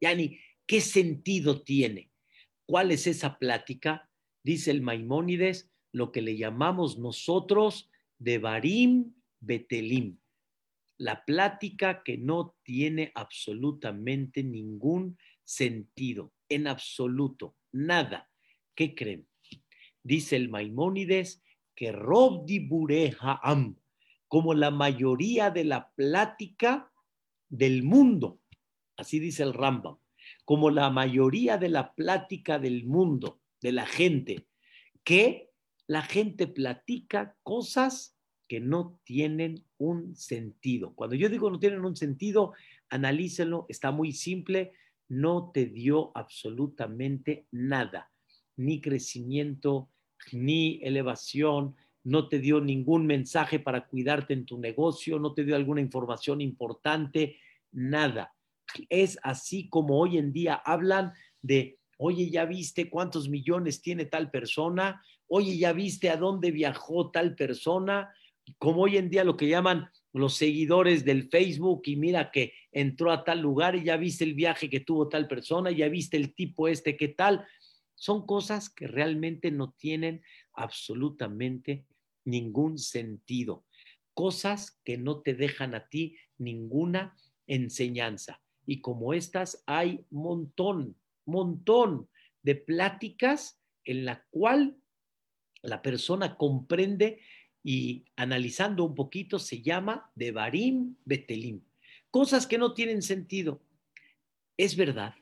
Yani, 0.00 0.40
¿qué 0.66 0.80
sentido 0.80 1.60
tiene? 1.60 2.10
¿Cuál 2.64 2.92
es 2.92 3.06
esa 3.06 3.38
plática? 3.38 4.10
Dice 4.42 4.70
el 4.70 4.80
Maimónides, 4.80 5.70
lo 5.92 6.12
que 6.12 6.22
le 6.22 6.38
llamamos 6.38 6.98
nosotros 6.98 7.90
de 8.18 8.38
Barim 8.38 9.14
Betelim, 9.38 10.18
la 10.96 11.26
plática 11.26 12.02
que 12.04 12.16
no 12.16 12.56
tiene 12.62 13.12
absolutamente 13.14 14.42
ningún 14.42 15.18
sentido, 15.44 16.32
en 16.48 16.68
absoluto, 16.68 17.54
nada. 17.70 18.30
¿Qué 18.74 18.94
creen? 18.94 19.27
Dice 20.02 20.36
el 20.36 20.48
Maimónides 20.48 21.42
que 21.74 21.92
Rob 21.92 22.46
Bureja 22.68 23.38
Am, 23.42 23.76
como 24.26 24.54
la 24.54 24.70
mayoría 24.70 25.50
de 25.50 25.64
la 25.64 25.90
plática 25.92 26.90
del 27.48 27.82
mundo, 27.82 28.40
así 28.96 29.18
dice 29.18 29.42
el 29.42 29.54
Rambam, 29.54 29.96
como 30.44 30.70
la 30.70 30.90
mayoría 30.90 31.56
de 31.56 31.68
la 31.68 31.94
plática 31.94 32.58
del 32.58 32.84
mundo, 32.84 33.40
de 33.60 33.72
la 33.72 33.86
gente, 33.86 34.46
que 35.04 35.50
la 35.86 36.02
gente 36.02 36.46
platica 36.46 37.36
cosas 37.42 38.16
que 38.46 38.60
no 38.60 38.98
tienen 39.04 39.64
un 39.78 40.16
sentido. 40.16 40.94
Cuando 40.94 41.16
yo 41.16 41.28
digo 41.28 41.50
no 41.50 41.58
tienen 41.58 41.84
un 41.84 41.96
sentido, 41.96 42.54
analícenlo, 42.88 43.66
está 43.68 43.90
muy 43.90 44.12
simple, 44.12 44.72
no 45.08 45.50
te 45.52 45.66
dio 45.66 46.12
absolutamente 46.14 47.46
nada, 47.50 48.10
ni 48.58 48.80
crecimiento, 48.80 49.88
ni 50.32 50.80
elevación, 50.82 51.74
no 52.04 52.28
te 52.28 52.38
dio 52.38 52.60
ningún 52.60 53.06
mensaje 53.06 53.58
para 53.58 53.86
cuidarte 53.86 54.34
en 54.34 54.46
tu 54.46 54.58
negocio, 54.58 55.18
no 55.18 55.32
te 55.32 55.44
dio 55.44 55.56
alguna 55.56 55.80
información 55.80 56.40
importante, 56.40 57.36
nada. 57.72 58.34
Es 58.88 59.18
así 59.22 59.68
como 59.68 59.98
hoy 59.98 60.18
en 60.18 60.32
día 60.32 60.54
hablan 60.54 61.12
de, 61.40 61.78
oye, 61.98 62.30
ya 62.30 62.44
viste 62.44 62.90
cuántos 62.90 63.28
millones 63.28 63.80
tiene 63.80 64.06
tal 64.06 64.30
persona, 64.30 65.02
oye, 65.28 65.56
ya 65.56 65.72
viste 65.72 66.10
a 66.10 66.16
dónde 66.16 66.50
viajó 66.50 67.10
tal 67.10 67.34
persona, 67.34 68.10
como 68.58 68.82
hoy 68.82 68.96
en 68.96 69.10
día 69.10 69.24
lo 69.24 69.36
que 69.36 69.48
llaman 69.48 69.90
los 70.12 70.34
seguidores 70.34 71.04
del 71.04 71.28
Facebook 71.28 71.82
y 71.84 71.96
mira 71.96 72.30
que 72.30 72.54
entró 72.72 73.12
a 73.12 73.24
tal 73.24 73.40
lugar 73.40 73.76
y 73.76 73.84
ya 73.84 73.96
viste 73.96 74.24
el 74.24 74.34
viaje 74.34 74.70
que 74.70 74.80
tuvo 74.80 75.08
tal 75.08 75.28
persona, 75.28 75.70
ya 75.70 75.88
viste 75.88 76.16
el 76.16 76.34
tipo 76.34 76.68
este, 76.68 76.96
qué 76.96 77.08
tal. 77.08 77.46
Son 77.98 78.26
cosas 78.26 78.70
que 78.70 78.86
realmente 78.86 79.50
no 79.50 79.72
tienen 79.72 80.22
absolutamente 80.52 81.84
ningún 82.24 82.78
sentido. 82.78 83.64
Cosas 84.14 84.80
que 84.84 84.96
no 84.96 85.20
te 85.20 85.34
dejan 85.34 85.74
a 85.74 85.88
ti 85.88 86.16
ninguna 86.38 87.16
enseñanza. 87.48 88.40
Y 88.66 88.80
como 88.80 89.14
estas 89.14 89.64
hay 89.66 90.04
montón, 90.10 90.96
montón 91.24 92.08
de 92.42 92.54
pláticas 92.54 93.60
en 93.84 94.04
la 94.04 94.24
cual 94.30 94.76
la 95.62 95.82
persona 95.82 96.36
comprende 96.36 97.20
y 97.64 98.04
analizando 98.14 98.84
un 98.84 98.94
poquito 98.94 99.40
se 99.40 99.60
llama 99.60 100.12
de 100.14 100.30
Barim 100.30 100.96
Betelim. 101.04 101.62
Cosas 102.12 102.46
que 102.46 102.58
no 102.58 102.74
tienen 102.74 103.02
sentido. 103.02 103.60
Es 104.56 104.76
verdad 104.76 105.14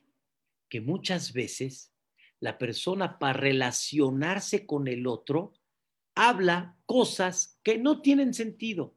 que 0.69 0.81
muchas 0.81 1.33
veces 1.33 1.96
la 2.41 2.59
persona 2.59 3.19
para 3.19 3.35
relacionarse 3.35 4.67
con 4.67 4.89
el 4.89 5.07
otro 5.07 5.53
habla 6.15 6.77
cosas 6.87 7.59
que 7.63 7.79
no 7.79 8.01
tienen 8.01 8.35
sentido, 8.35 8.95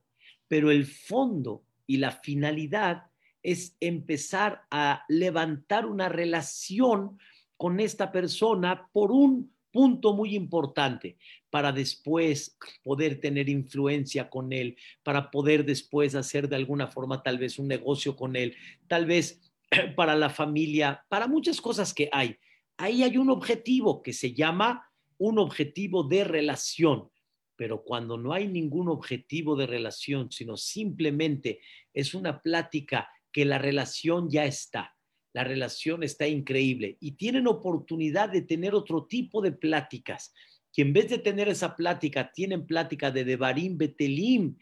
pero 0.48 0.72
el 0.72 0.86
fondo 0.86 1.64
y 1.86 1.98
la 1.98 2.12
finalidad 2.12 3.08
es 3.44 3.76
empezar 3.80 4.64
a 4.72 5.04
levantar 5.08 5.86
una 5.86 6.10
relación 6.10 7.18
con 7.58 7.80
esta 7.80 8.12
persona 8.12 8.90
por 8.94 9.12
un 9.12 9.52
punto 9.72 10.14
muy 10.14 10.36
importante 10.36 11.18
para 11.50 11.72
después 11.72 12.58
poder 12.84 13.20
tener 13.20 13.50
influencia 13.50 14.30
con 14.30 14.54
él, 14.54 14.78
para 15.04 15.30
poder 15.30 15.66
después 15.66 16.16
hacer 16.16 16.48
de 16.48 16.56
alguna 16.56 16.88
forma 16.88 17.22
tal 17.22 17.38
vez 17.38 17.60
un 17.60 17.68
negocio 17.68 18.16
con 18.16 18.36
él, 18.36 18.56
tal 18.88 19.06
vez 19.06 19.42
para 19.96 20.16
la 20.16 20.30
familia, 20.30 21.04
para 21.10 21.28
muchas 21.28 21.62
cosas 21.62 21.94
que 21.94 22.10
hay. 22.12 22.38
Ahí 22.80 23.04
hay 23.04 23.18
un 23.18 23.30
objetivo 23.30 24.02
que 24.02 24.14
se 24.14 24.34
llama 24.34 24.90
un 25.18 25.38
objetivo 25.38 26.04
de 26.04 26.24
relación, 26.24 27.10
pero 27.58 27.84
cuando 27.84 28.18
no 28.18 28.32
hay 28.32 28.48
ningún 28.48 28.88
objetivo 28.88 29.58
de 29.58 29.68
relación, 29.68 30.32
sino 30.32 30.56
simplemente 30.56 31.60
es 31.94 32.14
una 32.14 32.42
plática 32.42 33.10
que 33.34 33.44
la 33.44 33.58
relación 33.58 34.30
ya 34.30 34.46
está, 34.46 34.96
la 35.34 35.44
relación 35.44 36.04
está 36.04 36.26
increíble 36.26 36.96
y 37.02 37.18
tienen 37.18 37.48
oportunidad 37.48 38.30
de 38.30 38.44
tener 38.44 38.74
otro 38.74 39.08
tipo 39.08 39.42
de 39.42 39.52
pláticas, 39.52 40.34
que 40.72 40.84
en 40.84 40.94
vez 40.94 41.10
de 41.10 41.18
tener 41.18 41.50
esa 41.50 41.76
plática, 41.76 42.32
tienen 42.32 42.66
plática 42.66 43.12
de 43.12 43.26
Devarim 43.26 43.78
Betelim. 43.78 44.56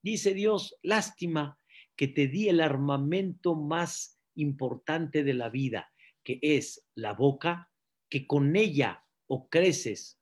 Dice 0.00 0.32
Dios, 0.32 0.76
lástima 0.80 1.58
que 1.96 2.06
te 2.06 2.28
di 2.28 2.48
el 2.48 2.60
armamento 2.60 3.56
más 3.56 4.20
importante 4.36 5.24
de 5.24 5.34
la 5.34 5.48
vida, 5.48 5.90
que 6.24 6.38
es 6.42 6.84
la 6.94 7.12
boca, 7.12 7.70
que 8.08 8.26
con 8.26 8.56
ella 8.56 9.04
o 9.26 9.48
creces 9.48 10.18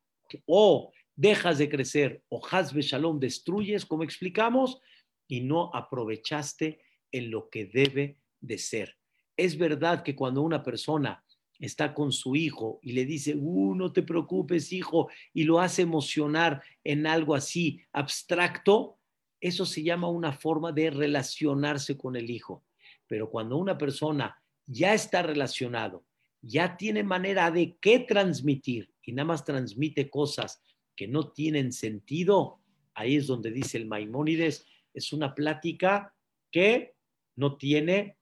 o 0.47 0.93
dejas 1.15 1.59
de 1.59 1.69
crecer 1.69 2.23
o 2.29 2.41
Hazbe 2.45 2.83
Shalom 2.83 3.19
destruyes, 3.21 3.85
como 3.85 4.03
explicamos, 4.03 4.81
y 5.29 5.41
no 5.41 5.71
aprovechaste 5.75 6.81
en 7.11 7.31
lo 7.31 7.49
que 7.49 7.67
debe 7.67 8.19
de 8.41 8.59
ser. 8.59 8.97
Es 9.37 9.57
verdad 9.57 10.03
que 10.03 10.15
cuando 10.15 10.43
una 10.43 10.63
persona 10.63 11.25
está 11.59 11.95
con 11.95 12.13
su 12.13 12.35
hijo 12.35 12.81
y 12.83 12.93
le 12.93 13.05
dice, 13.05 13.35
uh, 13.37 13.75
no 13.75 13.93
te 13.93 14.03
preocupes, 14.03 14.73
hijo, 14.73 15.09
y 15.33 15.45
lo 15.45 15.61
hace 15.61 15.83
emocionar 15.83 16.63
en 16.83 17.07
algo 17.07 17.35
así 17.35 17.81
abstracto, 17.93 18.99
eso 19.41 19.65
se 19.65 19.83
llama 19.83 20.09
una 20.09 20.33
forma 20.33 20.73
de 20.73 20.91
relacionarse 20.91 21.97
con 21.97 22.17
el 22.17 22.31
hijo. 22.31 22.65
Pero 23.07 23.31
cuando 23.31 23.57
una 23.57 23.79
persona 23.79 24.42
ya 24.73 24.95
está 24.95 25.23
relacionado, 25.23 26.05
ya 26.41 26.77
tiene 26.77 27.05
manera 27.05 27.51
de 27.51 27.77
qué 27.81 28.01
transmitir 28.01 28.91
y 29.05 29.13
nada 29.13 29.27
más 29.27 29.45
transmite 29.45 30.09
cosas 30.09 30.63
que 30.97 31.07
no 31.07 31.31
tienen 31.31 31.73
sentido, 31.73 32.61
ahí 32.95 33.17
es 33.17 33.27
donde 33.27 33.51
dice 33.51 33.79
el 33.79 33.87
Maimónides, 33.87 34.67
es 34.95 35.13
una 35.13 35.35
plática 35.35 36.15
que 36.51 36.95
no 37.37 37.57
tiene 37.57 38.17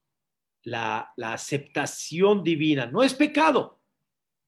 la, 0.62 1.12
aceptación 1.22 2.42
divina. 2.42 2.86
No 2.86 3.02
es 3.02 3.14
pecado, 3.14 3.80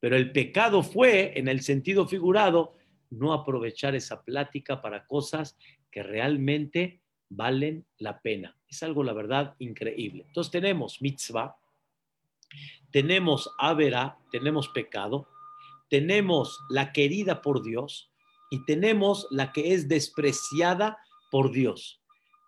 pero 0.00 0.16
el 0.16 0.32
pecado 0.32 0.82
fue, 0.82 1.38
en 1.38 1.48
el 1.48 1.62
sentido 1.62 2.06
figurado, 2.06 2.74
no 3.10 3.32
aprovechar 3.32 3.94
esa 3.94 4.22
plática 4.24 4.80
para 4.80 5.06
cosas 5.06 5.56
que 5.90 6.02
realmente 6.02 7.00
valen 7.28 7.86
la 7.98 8.20
pena. 8.20 8.56
Es 8.68 8.82
algo, 8.82 9.04
la 9.04 9.12
verdad, 9.12 9.54
increíble. 9.58 10.24
Entonces 10.26 10.50
tenemos 10.50 11.02
mitzvah, 11.02 11.56
tenemos 12.90 13.50
avera, 13.58 14.18
tenemos 14.30 14.68
pecado, 14.68 15.28
tenemos 15.88 16.58
la 16.70 16.92
querida 16.92 17.42
por 17.42 17.62
Dios 17.62 18.12
y 18.50 18.64
tenemos 18.64 19.26
la 19.30 19.52
que 19.52 19.74
es 19.74 19.88
despreciada 19.88 20.98
por 21.30 21.52
Dios. 21.52 22.02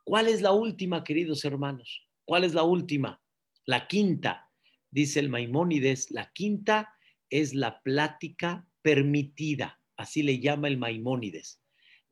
¿Cuál 0.04 0.28
es 0.28 0.42
la 0.42 0.52
última, 0.52 1.02
queridos 1.02 1.44
hermanos? 1.44 2.06
¿Cuál 2.24 2.44
es 2.44 2.54
la 2.54 2.62
última? 2.62 3.22
La 3.66 3.86
quinta, 3.86 4.50
dice 4.90 5.20
el 5.20 5.30
Maimónides, 5.30 6.10
la 6.10 6.30
quinta 6.32 6.94
es 7.30 7.54
la 7.54 7.80
plática 7.82 8.66
permitida, 8.82 9.80
así 9.96 10.22
le 10.22 10.40
llama 10.40 10.68
el 10.68 10.76
Maimónides. 10.76 11.62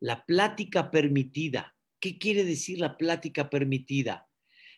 La 0.00 0.24
plática 0.24 0.90
permitida. 0.90 1.76
¿Qué 2.00 2.18
quiere 2.18 2.44
decir 2.44 2.81
la 2.81 2.96
plática 2.96 3.50
permitida? 3.50 4.26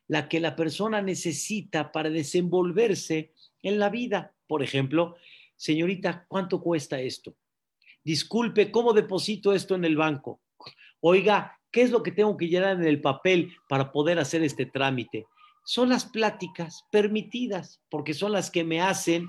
La 0.08 0.28
que 0.28 0.40
la 0.40 0.54
persona 0.54 1.00
necesita 1.00 1.92
para 1.92 2.10
desenvolverse 2.10 3.32
en 3.62 3.78
la 3.78 3.88
vida. 3.88 4.34
Por 4.46 4.62
ejemplo, 4.62 5.16
señorita, 5.56 6.26
¿cuánto 6.28 6.60
cuesta 6.60 7.00
esto? 7.00 7.34
Disculpe, 8.04 8.70
¿cómo 8.70 8.92
deposito 8.92 9.54
esto 9.54 9.74
en 9.74 9.84
el 9.84 9.96
banco? 9.96 10.40
Oiga, 11.00 11.58
¿qué 11.70 11.82
es 11.82 11.90
lo 11.90 12.02
que 12.02 12.12
tengo 12.12 12.36
que 12.36 12.48
llenar 12.48 12.76
en 12.76 12.84
el 12.84 13.00
papel 13.00 13.56
para 13.68 13.90
poder 13.92 14.18
hacer 14.18 14.42
este 14.42 14.66
trámite? 14.66 15.26
Son 15.64 15.88
las 15.88 16.04
pláticas 16.04 16.84
permitidas, 16.90 17.80
porque 17.88 18.12
son 18.12 18.32
las 18.32 18.50
que 18.50 18.62
me 18.64 18.82
hacen 18.82 19.28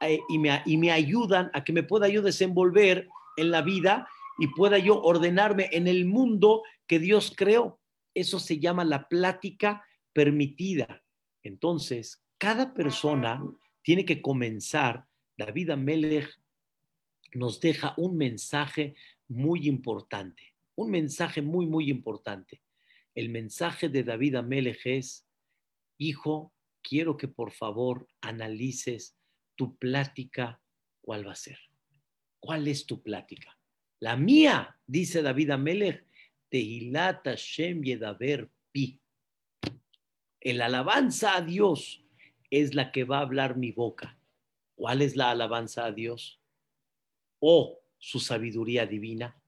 eh, 0.00 0.20
y, 0.30 0.38
me, 0.38 0.62
y 0.64 0.78
me 0.78 0.90
ayudan 0.90 1.50
a 1.52 1.62
que 1.62 1.74
me 1.74 1.82
pueda 1.82 2.08
yo 2.08 2.22
desenvolver 2.22 3.08
en 3.36 3.50
la 3.50 3.60
vida 3.60 4.08
y 4.38 4.48
pueda 4.48 4.78
yo 4.78 5.00
ordenarme 5.02 5.68
en 5.72 5.86
el 5.86 6.06
mundo 6.06 6.62
que 6.86 6.98
Dios 6.98 7.32
creó. 7.36 7.78
Eso 8.14 8.38
se 8.38 8.58
llama 8.58 8.84
la 8.84 9.08
plática 9.08 9.84
permitida. 10.14 11.04
Entonces, 11.42 12.24
cada 12.38 12.72
persona 12.72 13.44
tiene 13.82 14.06
que 14.06 14.22
comenzar. 14.22 15.06
David 15.36 15.70
Amelech 15.70 16.40
nos 17.34 17.60
deja 17.60 17.92
un 17.98 18.16
mensaje 18.16 18.94
muy 19.28 19.68
importante, 19.68 20.54
un 20.76 20.90
mensaje 20.90 21.42
muy, 21.42 21.66
muy 21.66 21.90
importante. 21.90 22.62
El 23.14 23.28
mensaje 23.28 23.88
de 23.88 24.04
David 24.04 24.36
Amelech 24.36 24.86
es, 24.86 25.26
hijo, 25.98 26.54
quiero 26.82 27.16
que 27.16 27.28
por 27.28 27.52
favor 27.52 28.08
analices 28.20 29.16
tu 29.56 29.76
plática, 29.76 30.60
¿cuál 31.00 31.26
va 31.26 31.32
a 31.32 31.36
ser? 31.36 31.58
¿Cuál 32.40 32.68
es 32.68 32.86
tu 32.86 33.02
plática? 33.02 33.58
La 34.00 34.16
mía, 34.16 34.78
dice 34.86 35.22
David 35.22 35.50
Amelech, 35.50 36.04
Tehilat 36.48 37.24
Hashem 37.24 37.82
Yedaber 37.82 38.50
Pi. 38.70 39.00
El 40.44 40.60
alabanza 40.60 41.36
a 41.36 41.40
Dios 41.40 42.04
es 42.50 42.74
la 42.74 42.92
que 42.92 43.04
va 43.04 43.18
a 43.18 43.22
hablar 43.22 43.56
mi 43.56 43.72
boca. 43.72 44.18
¿Cuál 44.74 45.00
es 45.00 45.16
la 45.16 45.30
alabanza 45.30 45.86
a 45.86 45.92
Dios? 45.92 46.38
O 47.40 47.80
su 47.96 48.20
sabiduría 48.20 48.84
divina. 48.84 49.40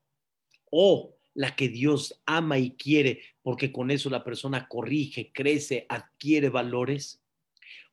O 0.71 1.15
la 1.35 1.55
que 1.55 1.69
Dios 1.69 2.23
ama 2.25 2.59
y 2.59 2.71
quiere, 2.71 3.21
porque 3.43 3.71
con 3.71 3.91
eso 3.91 4.09
la 4.09 4.25
persona 4.25 4.69
corrige, 4.69 5.33
crece, 5.35 5.85
adquiere 5.91 6.49
valores. 6.49 7.23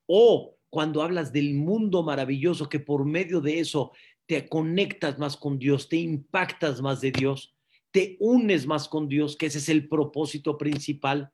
O 0.06 0.56
cuando 0.70 1.02
hablas 1.02 1.34
del 1.34 1.56
mundo 1.56 2.04
maravilloso 2.04 2.70
que 2.70 2.80
por 2.80 3.04
medio 3.04 3.42
de 3.42 3.60
eso 3.60 3.92
te 4.26 4.48
conectas 4.48 5.20
más 5.20 5.36
con 5.36 5.60
Dios, 5.60 5.90
te 5.90 5.98
impactas 5.98 6.82
más 6.82 7.02
de 7.02 7.12
Dios, 7.12 7.54
te 7.92 8.16
unes 8.22 8.66
más 8.66 8.88
con 8.88 9.10
Dios, 9.10 9.36
que 9.36 9.48
ese 9.48 9.58
es 9.58 9.68
el 9.68 9.90
propósito 9.90 10.58
principal. 10.58 11.34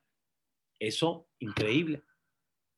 Eso, 0.80 1.28
increíble. 1.40 2.04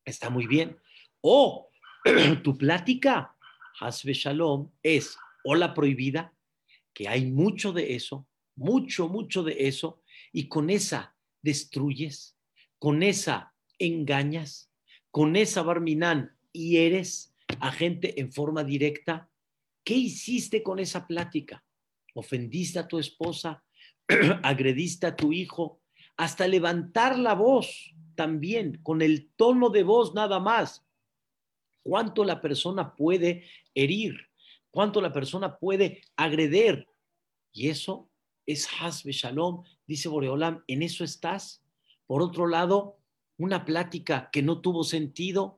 Está 0.06 0.30
muy 0.30 0.48
bien. 0.48 0.78
O 1.22 1.70
tu 2.44 2.58
plática, 2.58 3.36
Hasbe 3.80 4.14
Shalom, 4.14 4.72
es 4.84 5.18
o 5.44 5.56
la 5.56 5.74
prohibida, 5.74 6.34
que 6.94 7.08
hay 7.08 7.26
mucho 7.26 7.72
de 7.72 7.96
eso, 7.96 8.28
mucho, 8.56 9.08
mucho 9.08 9.44
de 9.44 9.68
eso, 9.68 10.02
y 10.32 10.48
con 10.48 10.70
esa 10.70 11.16
destruyes, 11.42 12.38
con 12.80 13.02
esa 13.02 13.54
engañas, 13.80 14.72
con 15.10 15.36
esa 15.36 15.64
barminán 15.64 16.38
y 16.52 16.78
eres 16.78 17.34
a 17.60 17.72
gente 17.72 18.20
en 18.20 18.32
forma 18.32 18.64
directa 18.64 19.32
¿Qué 19.84 19.96
hiciste 19.96 20.62
con 20.62 20.80
esa 20.80 21.08
plática? 21.08 21.64
¿Ofendiste 22.14 22.80
a 22.80 22.88
tu 22.88 23.00
esposa? 23.00 23.64
¿Agrediste 24.44 25.08
a 25.08 25.16
tu 25.16 25.34
hijo? 25.34 25.81
Hasta 26.22 26.48
levantar 26.48 27.18
la 27.18 27.34
voz 27.34 27.96
también, 28.14 28.80
con 28.84 29.02
el 29.02 29.32
tono 29.36 29.72
de 29.72 29.82
voz 29.82 30.14
nada 30.14 30.40
más. 30.40 30.86
¿Cuánto 31.82 32.24
la 32.24 32.42
persona 32.42 32.94
puede 32.96 33.48
herir? 33.74 34.30
¿Cuánto 34.70 35.02
la 35.02 35.12
persona 35.12 35.58
puede 35.58 36.04
agreder? 36.16 36.88
Y 37.52 37.70
eso 37.70 38.08
es 38.46 38.70
Hasbe 38.80 39.14
Shalom, 39.14 39.64
dice 39.88 40.10
Boreolam, 40.10 40.64
¿en 40.68 40.84
eso 40.84 41.04
estás? 41.04 41.64
Por 42.06 42.22
otro 42.22 42.46
lado, 42.46 43.00
una 43.40 43.66
plática 43.66 44.30
que 44.32 44.44
no 44.44 44.62
tuvo 44.62 44.84
sentido, 44.84 45.58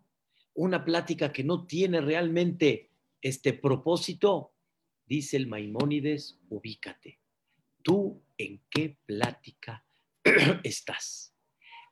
una 0.53 0.85
plática 0.85 1.33
que 1.33 1.43
no 1.43 1.65
tiene 1.65 1.99
realmente 1.99 2.89
este 3.21 3.51
propósito, 3.51 4.53
dice 5.07 5.35
el 5.35 5.47
Maimónides, 5.47 6.39
ubícate. 6.47 7.19
¿Tú 7.81 8.21
en 8.37 8.61
qué 8.69 8.95
plática 9.05 9.83
estás? 10.63 11.33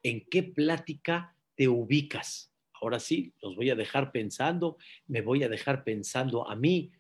¿En 0.04 0.26
qué 0.30 0.44
plática 0.44 1.36
te 1.56 1.68
ubicas? 1.68 2.52
Ahora 2.82 3.00
sí, 3.00 3.34
los 3.42 3.56
voy 3.56 3.70
a 3.70 3.76
dejar 3.76 4.12
pensando, 4.12 4.78
me 5.08 5.22
voy 5.22 5.44
a 5.44 5.50
dejar 5.50 5.84
pensando 5.84 6.50
a 6.50 6.56
mí, 6.56 6.92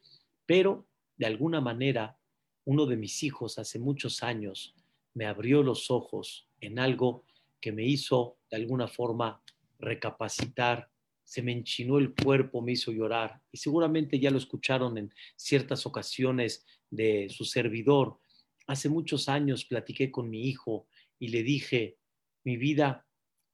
pero 0.45 0.87
de 1.17 1.25
alguna 1.25 1.61
manera 1.61 2.17
uno 2.65 2.85
de 2.85 2.97
mis 2.97 3.23
hijos 3.23 3.57
hace 3.57 3.79
muchos 3.79 4.21
años 4.21 4.75
me 5.13 5.25
abrió 5.25 5.63
los 5.63 5.89
ojos 5.89 6.47
en 6.59 6.77
algo 6.77 7.25
que 7.59 7.71
me 7.71 7.83
hizo 7.85 8.37
de 8.49 8.57
alguna 8.57 8.87
forma 8.87 9.41
recapacitar 9.79 10.91
se 11.31 11.41
me 11.41 11.53
enchinó 11.53 11.97
el 11.97 12.13
cuerpo, 12.13 12.61
me 12.61 12.73
hizo 12.73 12.91
llorar. 12.91 13.39
Y 13.53 13.57
seguramente 13.57 14.19
ya 14.19 14.31
lo 14.31 14.37
escucharon 14.37 14.97
en 14.97 15.13
ciertas 15.37 15.85
ocasiones 15.85 16.65
de 16.89 17.29
su 17.29 17.45
servidor. 17.45 18.19
Hace 18.67 18.89
muchos 18.89 19.29
años 19.29 19.63
platiqué 19.63 20.11
con 20.11 20.29
mi 20.29 20.49
hijo 20.49 20.87
y 21.21 21.27
le 21.27 21.43
dije, 21.43 21.99
mi 22.43 22.57
vida, 22.57 23.05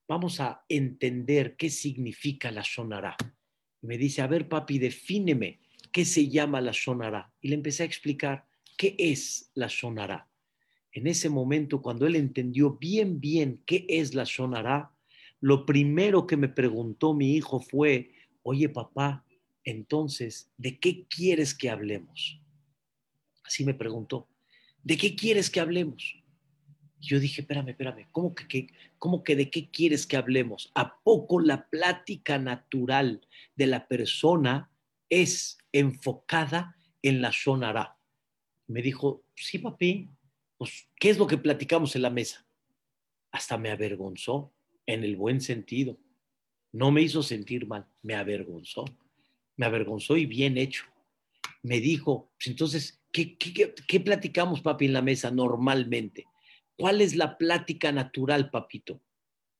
vamos 0.07 0.39
a 0.39 0.63
entender 0.69 1.57
qué 1.57 1.69
significa 1.69 2.49
la 2.49 2.61
Shonara. 2.63 3.17
me 3.81 3.97
dice, 3.97 4.21
a 4.21 4.27
ver 4.27 4.47
papi, 4.47 4.79
defíneme 4.79 5.59
qué 5.91 6.05
se 6.05 6.29
llama 6.29 6.61
la 6.61 6.71
Shonara. 6.71 7.29
Y 7.41 7.49
le 7.49 7.55
empecé 7.55 7.83
a 7.83 7.85
explicar 7.85 8.47
qué 8.77 8.95
es 8.97 9.51
la 9.53 9.67
Shonara. 9.67 10.29
En 10.93 11.07
ese 11.07 11.29
momento, 11.29 11.81
cuando 11.81 12.07
él 12.07 12.15
entendió 12.15 12.77
bien, 12.77 13.19
bien 13.19 13.61
qué 13.65 13.85
es 13.89 14.15
la 14.15 14.23
Shonara, 14.23 14.93
lo 15.41 15.65
primero 15.65 16.25
que 16.25 16.37
me 16.37 16.47
preguntó 16.47 17.13
mi 17.13 17.35
hijo 17.35 17.59
fue, 17.59 18.13
oye 18.43 18.69
papá, 18.69 19.25
entonces, 19.65 20.49
¿de 20.55 20.79
qué 20.79 21.05
quieres 21.07 21.53
que 21.53 21.69
hablemos? 21.69 22.39
Así 23.43 23.65
me 23.65 23.73
preguntó, 23.73 24.29
¿de 24.83 24.95
qué 24.95 25.17
quieres 25.17 25.49
que 25.49 25.59
hablemos? 25.59 26.23
Yo 26.99 27.19
dije, 27.19 27.41
espérame, 27.41 27.69
espérame, 27.69 28.07
¿cómo 28.11 28.33
que, 28.33 28.67
¿cómo 28.97 29.23
que 29.23 29.35
de 29.35 29.49
qué 29.49 29.69
quieres 29.69 30.07
que 30.07 30.17
hablemos? 30.17 30.71
¿A 30.75 30.99
poco 31.01 31.39
la 31.39 31.69
plática 31.69 32.39
natural 32.39 33.25
de 33.55 33.67
la 33.67 33.87
persona 33.87 34.71
es 35.09 35.57
enfocada 35.71 36.75
en 37.01 37.21
la 37.21 37.31
shonara? 37.31 37.97
Me 38.67 38.81
dijo, 38.81 39.23
sí, 39.35 39.59
papi, 39.59 40.09
pues, 40.57 40.89
¿qué 40.99 41.09
es 41.09 41.17
lo 41.17 41.27
que 41.27 41.37
platicamos 41.37 41.95
en 41.95 42.01
la 42.01 42.09
mesa? 42.09 42.45
Hasta 43.31 43.57
me 43.57 43.69
avergonzó 43.69 44.53
en 44.85 45.03
el 45.03 45.15
buen 45.15 45.41
sentido. 45.41 45.97
No 46.71 46.91
me 46.91 47.01
hizo 47.01 47.21
sentir 47.21 47.67
mal, 47.67 47.87
me 48.01 48.15
avergonzó. 48.15 48.85
Me 49.55 49.65
avergonzó 49.65 50.17
y 50.17 50.25
bien 50.25 50.57
hecho. 50.57 50.83
Me 51.63 51.79
dijo, 51.79 52.31
pues 52.37 52.47
entonces, 52.47 53.01
¿qué, 53.11 53.37
qué, 53.37 53.99
platicamos, 53.99 54.61
papi, 54.61 54.85
en 54.85 54.93
la 54.93 55.01
mesa 55.01 55.31
normalmente? 55.31 56.25
¿Cuál 56.77 57.01
es 57.01 57.15
la 57.15 57.37
plática 57.37 57.91
natural, 57.91 58.51
papito? 58.51 59.01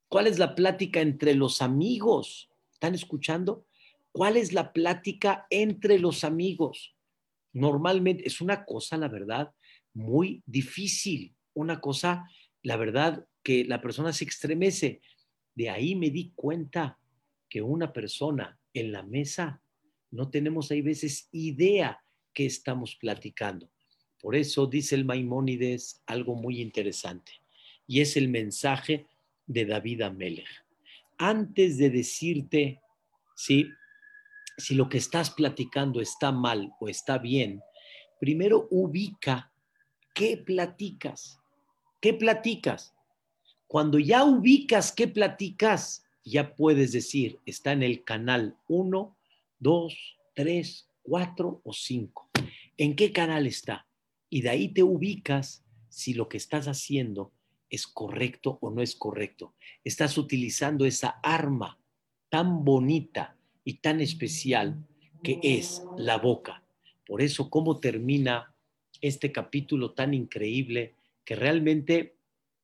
¿Cuál 0.08 0.28
es 0.28 0.38
la 0.38 0.54
plática 0.54 1.00
entre 1.00 1.34
los 1.34 1.60
amigos? 1.60 2.48
¿Están 2.72 2.94
escuchando? 2.94 3.66
¿Cuál 4.12 4.36
es 4.36 4.52
la 4.52 4.72
plática 4.72 5.46
entre 5.50 5.98
los 5.98 6.22
amigos? 6.22 6.94
Normalmente 7.52 8.26
es 8.26 8.40
una 8.40 8.64
cosa, 8.64 8.96
la 8.96 9.08
verdad, 9.08 9.52
muy 9.94 10.44
difícil, 10.46 11.34
una 11.54 11.80
cosa, 11.80 12.24
la 12.62 12.76
verdad, 12.76 13.26
que 13.42 13.64
la 13.64 13.82
persona 13.82 14.12
se 14.12 14.24
estremece. 14.24 15.00
De 15.56 15.70
ahí 15.70 15.96
me 15.96 16.10
di 16.10 16.32
cuenta 16.36 17.00
que 17.48 17.62
una 17.62 17.92
persona 17.92 18.60
en 18.72 18.92
la 18.92 19.02
mesa 19.02 19.60
no 20.12 20.30
tenemos 20.30 20.70
hay 20.70 20.82
veces 20.82 21.28
idea 21.32 22.00
que 22.32 22.46
estamos 22.46 22.94
platicando. 22.94 23.70
Por 24.20 24.34
eso 24.34 24.66
dice 24.66 24.94
el 24.94 25.04
Maimónides 25.04 26.02
algo 26.06 26.34
muy 26.34 26.60
interesante 26.60 27.32
y 27.86 28.00
es 28.00 28.16
el 28.16 28.28
mensaje 28.28 29.06
de 29.46 29.64
David 29.64 30.02
Amelech. 30.02 30.46
Antes 31.16 31.78
de 31.78 31.90
decirte 31.90 32.80
si, 33.34 33.68
si 34.56 34.74
lo 34.74 34.88
que 34.88 34.98
estás 34.98 35.30
platicando 35.30 36.00
está 36.00 36.32
mal 36.32 36.72
o 36.80 36.88
está 36.88 37.18
bien, 37.18 37.62
primero 38.20 38.68
ubica 38.70 39.50
¿qué 40.14 40.36
platicas? 40.36 41.40
¿Qué 42.00 42.12
platicas? 42.12 42.94
Cuando 43.68 43.98
ya 43.98 44.24
ubicas 44.24 44.92
qué 44.92 45.06
platicas, 45.06 46.04
ya 46.24 46.54
puedes 46.54 46.92
decir, 46.92 47.38
está 47.46 47.72
en 47.72 47.82
el 47.82 48.02
canal 48.02 48.56
1, 48.66 49.16
2, 49.60 50.16
3, 50.34 50.88
4 51.02 51.60
o 51.62 51.72
5. 51.72 52.28
¿En 52.76 52.96
qué 52.96 53.12
canal 53.12 53.46
está? 53.46 53.87
Y 54.30 54.42
de 54.42 54.50
ahí 54.50 54.68
te 54.68 54.82
ubicas 54.82 55.64
si 55.88 56.14
lo 56.14 56.28
que 56.28 56.36
estás 56.36 56.66
haciendo 56.68 57.32
es 57.70 57.86
correcto 57.86 58.58
o 58.60 58.70
no 58.70 58.82
es 58.82 58.94
correcto. 58.94 59.54
Estás 59.84 60.18
utilizando 60.18 60.84
esa 60.84 61.20
arma 61.22 61.78
tan 62.28 62.64
bonita 62.64 63.36
y 63.64 63.74
tan 63.74 64.00
especial 64.00 64.86
que 65.22 65.40
es 65.42 65.82
la 65.96 66.18
boca. 66.18 66.62
Por 67.06 67.22
eso, 67.22 67.50
¿cómo 67.50 67.80
termina 67.80 68.54
este 69.00 69.32
capítulo 69.32 69.92
tan 69.92 70.14
increíble 70.14 70.94
que 71.24 71.36
realmente 71.36 72.16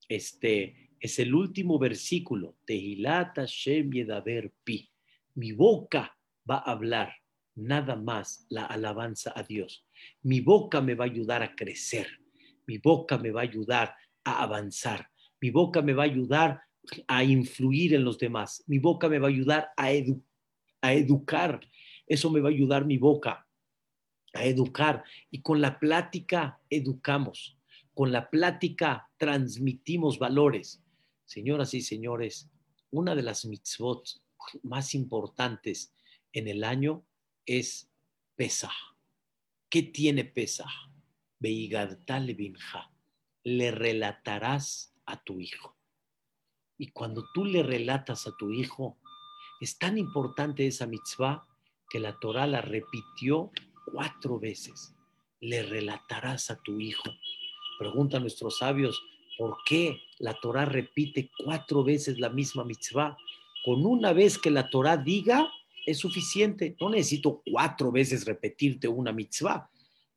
este, 0.09 0.91
es 1.01 1.19
el 1.19 1.35
último 1.35 1.79
versículo? 1.79 2.57
Tehilata 2.65 3.45
Shem 3.47 3.91
Yedaber 3.91 4.53
Pi. 4.65 4.91
Mi 5.35 5.53
boca 5.53 6.17
va 6.49 6.57
a 6.59 6.73
hablar 6.73 7.15
nada 7.55 7.97
más 7.97 8.47
la 8.49 8.67
alabanza 8.67 9.33
a 9.35 9.43
Dios. 9.43 9.85
Mi 10.23 10.41
boca 10.41 10.81
me 10.81 10.95
va 10.95 11.05
a 11.05 11.09
ayudar 11.09 11.43
a 11.43 11.55
crecer. 11.55 12.07
Mi 12.67 12.79
boca 12.79 13.19
me 13.19 13.31
va 13.31 13.41
a 13.41 13.45
ayudar 13.45 13.95
a 14.25 14.43
avanzar. 14.43 15.11
Mi 15.41 15.51
boca 15.51 15.83
me 15.83 15.93
va 15.93 16.05
a 16.05 16.07
ayudar 16.07 16.61
a 17.09 17.25
influir 17.25 17.95
en 17.95 18.05
los 18.05 18.19
demás. 18.19 18.63
Mi 18.67 18.79
boca 18.79 19.09
me 19.09 19.19
va 19.19 19.29
a 19.29 19.31
ayudar 19.31 19.69
a, 19.77 19.91
a 20.83 20.93
educar. 20.93 21.61
Eso 22.07 22.31
me 22.31 22.41
va 22.41 22.49
a 22.49 22.53
ayudar 22.53 22.85
mi 22.85 22.99
boca 22.99 23.47
a 24.35 24.45
educar. 24.45 25.05
Y 25.31 25.41
con 25.43 25.61
la 25.61 25.79
plática 25.79 26.61
educamos. 26.69 27.57
Con 27.95 28.13
la 28.13 28.29
plática 28.29 29.09
transmitimos 29.17 30.19
valores. 30.19 30.83
Señoras 31.25 31.73
y 31.75 31.81
señores, 31.81 32.51
una 32.91 33.15
de 33.15 33.23
las 33.23 33.45
mitzvot 33.45 34.05
más 34.63 34.95
importantes 34.95 35.95
en 36.33 36.49
el 36.49 36.65
año 36.65 37.05
es 37.47 37.89
Pesach. 38.37 38.94
¿Qué 39.75 39.83
tiene 39.83 40.25
Pesach? 40.25 40.71
Le 43.43 43.71
relatarás 43.73 44.95
a 45.05 45.25
tu 45.25 45.41
hijo. 45.41 45.77
Y 46.79 46.93
cuando 46.93 47.25
tú 47.35 47.45
le 47.45 47.65
relatas 47.65 48.29
a 48.29 48.37
tu 48.37 48.53
hijo, 48.53 49.01
es 49.61 49.77
tan 49.77 49.99
importante 49.99 50.65
esa 50.65 50.87
mitzvah 50.87 51.49
que 51.91 51.99
la 51.99 52.17
Torah 52.21 52.47
la 52.47 52.61
repitió 52.61 53.51
cuatro 53.93 54.39
veces. 54.39 54.95
Le 55.41 55.65
relatarás 55.65 56.53
a 56.53 56.63
tu 56.63 56.79
hijo. 56.79 57.11
Pregunta 57.77 58.19
a 58.19 58.21
nuestros 58.21 58.59
sabios, 58.59 59.03
¿por 59.37 59.57
qué 59.67 59.99
la 60.21 60.35
Torah 60.35 60.67
repite 60.67 61.33
cuatro 61.45 61.83
veces 61.83 62.21
la 62.21 62.29
misma 62.29 62.63
mitzvah? 62.63 63.17
Con 63.65 63.85
una 63.85 64.13
vez 64.13 64.39
que 64.39 64.53
la 64.53 64.71
Torah 64.71 64.99
diga, 64.99 65.51
es 65.87 65.99
suficiente. 65.99 66.77
No 66.81 66.91
necesito 66.91 67.43
cuatro 67.45 67.93
veces 67.93 68.25
repetirte 68.25 68.89
una 68.89 69.13
mitzvah. 69.13 69.71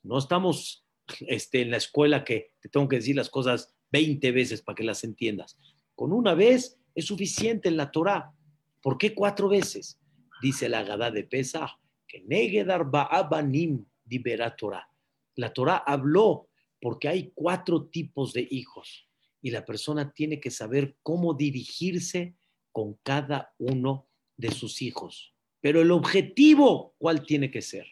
No 0.03 0.17
estamos 0.17 0.85
este, 1.21 1.61
en 1.61 1.71
la 1.71 1.77
escuela 1.77 2.23
que 2.23 2.53
te 2.59 2.69
tengo 2.69 2.87
que 2.87 2.97
decir 2.97 3.15
las 3.15 3.29
cosas 3.29 3.73
20 3.91 4.31
veces 4.31 4.61
para 4.61 4.75
que 4.75 4.83
las 4.83 5.03
entiendas. 5.03 5.57
Con 5.95 6.11
una 6.13 6.33
vez 6.33 6.77
es 6.93 7.05
suficiente 7.05 7.69
en 7.69 7.77
la 7.77 7.91
Torah. 7.91 8.33
¿Por 8.81 8.97
qué 8.97 9.13
cuatro 9.13 9.49
veces? 9.49 9.99
Dice 10.41 10.69
la 10.69 10.83
Gadá 10.83 11.11
de 11.11 11.23
Pesach, 11.23 11.71
que 12.07 12.21
Negedar 12.21 12.89
Ba'abanim 12.89 13.85
libera 14.05 14.55
Torah. 14.55 14.87
La 15.35 15.53
Torah 15.53 15.77
habló 15.77 16.49
porque 16.79 17.07
hay 17.07 17.31
cuatro 17.33 17.87
tipos 17.87 18.33
de 18.33 18.47
hijos 18.49 19.07
y 19.41 19.51
la 19.51 19.65
persona 19.65 20.11
tiene 20.13 20.39
que 20.39 20.51
saber 20.51 20.97
cómo 21.03 21.33
dirigirse 21.33 22.35
con 22.71 22.95
cada 23.03 23.53
uno 23.57 24.07
de 24.35 24.51
sus 24.51 24.81
hijos. 24.81 25.33
Pero 25.67 25.81
el 25.81 25.91
objetivo, 25.91 26.95
¿cuál 26.97 27.25
tiene 27.25 27.51
que 27.51 27.61
ser? 27.61 27.87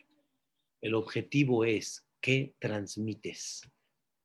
El 0.80 0.94
objetivo 0.94 1.66
es 1.66 2.08
qué 2.22 2.56
transmites. 2.58 3.70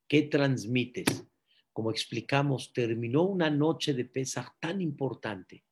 ¿Qué 0.07 0.21
transmites? 0.21 1.27
Como 1.73 1.91
explicamos, 1.91 2.71
terminó 2.71 3.23
una 3.23 3.49
noche 3.49 3.93
de 3.93 4.05
Pesach 4.05 4.53
tan 4.61 4.79
importante, 4.79 5.65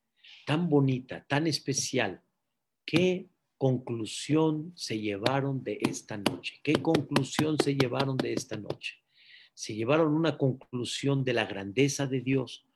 tan 0.46 0.68
bonita, 0.68 1.26
tan 1.26 1.48
especial. 1.48 2.22
¿Qué 2.86 3.30
conclusión 3.58 4.74
se 4.76 5.00
llevaron 5.00 5.64
de 5.64 5.80
esta 5.80 6.18
noche? 6.18 6.60
¿Qué 6.62 6.74
conclusión 6.74 7.56
se 7.64 7.76
llevaron 7.76 8.18
de 8.18 8.34
esta 8.34 8.58
noche? 8.58 8.96
Se 9.54 9.74
llevaron 9.74 10.14
una 10.14 10.38
conclusión 10.38 11.24
de 11.24 11.32
la 11.32 11.46
grandeza 11.46 12.08
de 12.08 12.20
Dios, 12.20 12.68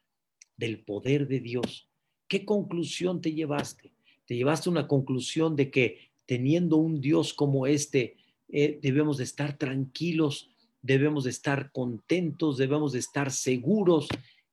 del 0.56 0.82
poder 0.86 1.28
de 1.28 1.42
Dios. 1.42 1.90
¿Qué 2.30 2.46
conclusión 2.46 3.20
te 3.20 3.34
llevaste? 3.34 3.93
Te 4.26 4.36
llevaste 4.36 4.70
una 4.70 4.88
conclusión 4.88 5.56
de 5.56 5.70
que 5.70 6.12
teniendo 6.26 6.78
un 6.78 7.02
Dios 7.02 7.34
como 7.34 7.68
este, 7.68 8.18
eh, 8.50 8.80
debemos 8.82 9.18
de 9.18 9.24
estar 9.24 9.58
tranquilos, 9.58 10.50
debemos 10.82 11.24
de 11.24 11.32
estar 11.32 11.72
contentos, 11.72 12.58
debemos 12.58 12.94
de 12.94 13.00
estar 13.00 13.32
seguros. 13.32 14.08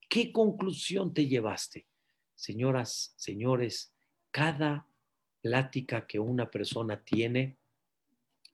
¿Qué 0.08 0.32
conclusión 0.32 1.12
te 1.14 1.26
llevaste? 1.26 1.86
Señoras, 2.34 3.14
señores, 3.16 3.92
cada 4.30 4.86
plática 5.42 6.06
que 6.06 6.18
una 6.18 6.50
persona 6.50 7.02
tiene 7.02 7.58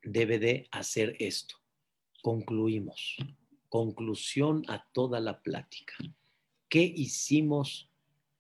debe 0.03 0.39
de 0.39 0.69
hacer 0.71 1.17
esto. 1.19 1.57
Concluimos. 2.23 3.17
Conclusión 3.69 4.64
a 4.69 4.85
toda 4.93 5.21
la 5.21 5.43
plática. 5.43 5.95
¿Qué 6.69 6.83
hicimos 6.83 7.91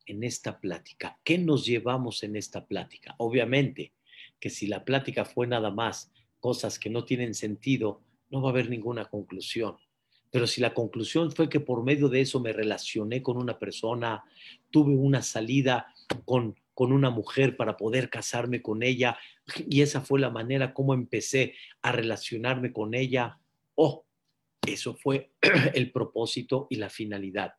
en 0.06 0.24
esta 0.24 0.60
plática? 0.60 1.18
¿Qué 1.24 1.38
nos 1.38 1.66
llevamos 1.66 2.22
en 2.22 2.36
esta 2.36 2.66
plática? 2.66 3.14
Obviamente 3.18 3.92
que 4.40 4.50
si 4.50 4.66
la 4.66 4.84
plática 4.84 5.24
fue 5.24 5.46
nada 5.46 5.70
más 5.70 6.12
cosas 6.40 6.78
que 6.78 6.90
no 6.90 7.04
tienen 7.04 7.34
sentido, 7.34 8.02
no 8.30 8.42
va 8.42 8.48
a 8.48 8.52
haber 8.52 8.70
ninguna 8.70 9.06
conclusión. 9.06 9.76
Pero 10.30 10.46
si 10.46 10.60
la 10.60 10.74
conclusión 10.74 11.32
fue 11.32 11.48
que 11.48 11.60
por 11.60 11.82
medio 11.82 12.08
de 12.08 12.20
eso 12.20 12.40
me 12.40 12.52
relacioné 12.52 13.22
con 13.22 13.36
una 13.36 13.58
persona, 13.58 14.24
tuve 14.70 14.94
una 14.94 15.22
salida 15.22 15.86
con, 16.24 16.56
con 16.74 16.92
una 16.92 17.10
mujer 17.10 17.56
para 17.56 17.76
poder 17.76 18.10
casarme 18.10 18.60
con 18.60 18.82
ella, 18.82 19.18
y 19.68 19.82
esa 19.82 20.00
fue 20.00 20.20
la 20.20 20.30
manera 20.30 20.74
como 20.74 20.94
empecé 20.94 21.54
a 21.82 21.92
relacionarme 21.92 22.72
con 22.72 22.94
ella, 22.94 23.38
oh, 23.76 24.04
eso 24.66 24.94
fue 24.94 25.30
el 25.74 25.92
propósito 25.92 26.66
y 26.70 26.76
la 26.76 26.90
finalidad. 26.90 27.54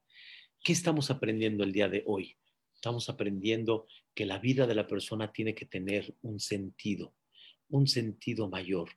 ¿Qué 0.68 0.74
estamos 0.74 1.10
aprendiendo 1.10 1.64
el 1.64 1.72
día 1.72 1.88
de 1.88 2.04
hoy? 2.08 2.36
Estamos 2.76 3.08
aprendiendo 3.08 3.88
que 4.14 4.26
la 4.26 4.38
vida 4.38 4.68
de 4.68 4.76
la 4.76 4.86
persona 4.86 5.32
tiene 5.32 5.56
que 5.56 5.66
tener 5.66 6.14
un 6.22 6.42
sentido, 6.42 7.14
un 7.70 7.88
sentido 7.88 8.50
mayor 8.50 8.90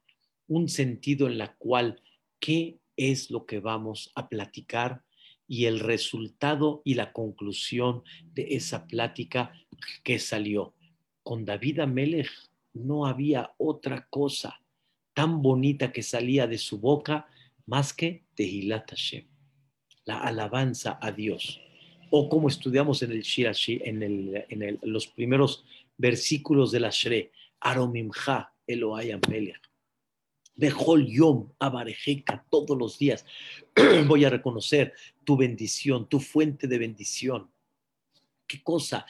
un 0.48 0.68
sentido 0.68 1.28
en 1.28 1.38
la 1.38 1.54
cual 1.54 2.02
qué 2.40 2.80
es 2.96 3.30
lo 3.30 3.46
que 3.46 3.60
vamos 3.60 4.10
a 4.16 4.28
platicar 4.28 5.04
y 5.46 5.66
el 5.66 5.78
resultado 5.78 6.82
y 6.84 6.94
la 6.94 7.12
conclusión 7.12 8.02
de 8.34 8.56
esa 8.56 8.88
plática 8.88 9.52
que 10.02 10.18
salió. 10.18 10.74
Con 11.22 11.44
David 11.44 11.78
Amelech 11.78 12.32
no 12.72 13.06
había 13.06 13.54
otra 13.58 14.08
cosa 14.10 14.60
tan 15.14 15.40
bonita 15.40 15.92
que 15.92 16.02
salía 16.02 16.48
de 16.48 16.58
su 16.58 16.80
boca 16.80 17.28
más 17.64 17.92
que 17.92 18.24
Tehilat 18.34 18.90
Hashem, 18.90 19.29
la 20.04 20.18
alabanza 20.18 20.98
a 21.00 21.12
Dios. 21.12 21.60
O 22.10 22.28
como 22.28 22.48
estudiamos 22.48 23.02
en 23.02 23.12
el 23.12 23.22
Shirashi, 23.22 23.80
en, 23.84 24.02
el, 24.02 24.44
en 24.48 24.78
los 24.82 25.06
primeros 25.06 25.64
versículos 25.96 26.72
de 26.72 26.80
la 26.80 26.90
Shre, 26.90 27.32
Aromimcha 27.60 28.52
Elohai 28.66 29.12
Amelech 29.12 29.70
Bejol 30.60 31.06
Yom, 31.06 31.48
Abarejeca, 31.58 32.44
todos 32.50 32.76
los 32.76 32.98
días 32.98 33.24
voy 34.06 34.26
a 34.26 34.30
reconocer 34.30 34.92
tu 35.24 35.36
bendición, 35.36 36.06
tu 36.06 36.20
fuente 36.20 36.66
de 36.66 36.78
bendición. 36.78 37.50
¿Qué 38.46 38.62
cosa? 38.62 39.06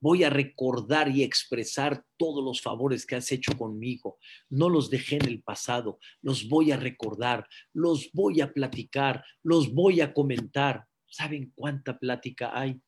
Voy 0.00 0.24
a 0.24 0.30
recordar 0.30 1.08
y 1.08 1.22
expresar 1.22 2.04
todos 2.16 2.42
los 2.42 2.60
favores 2.60 3.06
que 3.06 3.16
has 3.16 3.30
hecho 3.32 3.56
conmigo. 3.56 4.18
No 4.48 4.68
los 4.68 4.90
dejé 4.90 5.16
en 5.16 5.26
el 5.26 5.42
pasado, 5.42 5.98
los 6.22 6.48
voy 6.48 6.72
a 6.72 6.76
recordar, 6.76 7.46
los 7.72 8.10
voy 8.12 8.40
a 8.40 8.52
platicar, 8.52 9.24
los 9.42 9.72
voy 9.72 10.00
a 10.00 10.12
comentar. 10.12 10.86
¿Saben 11.06 11.52
cuánta 11.54 11.98
plática 11.98 12.58
hay? 12.58 12.80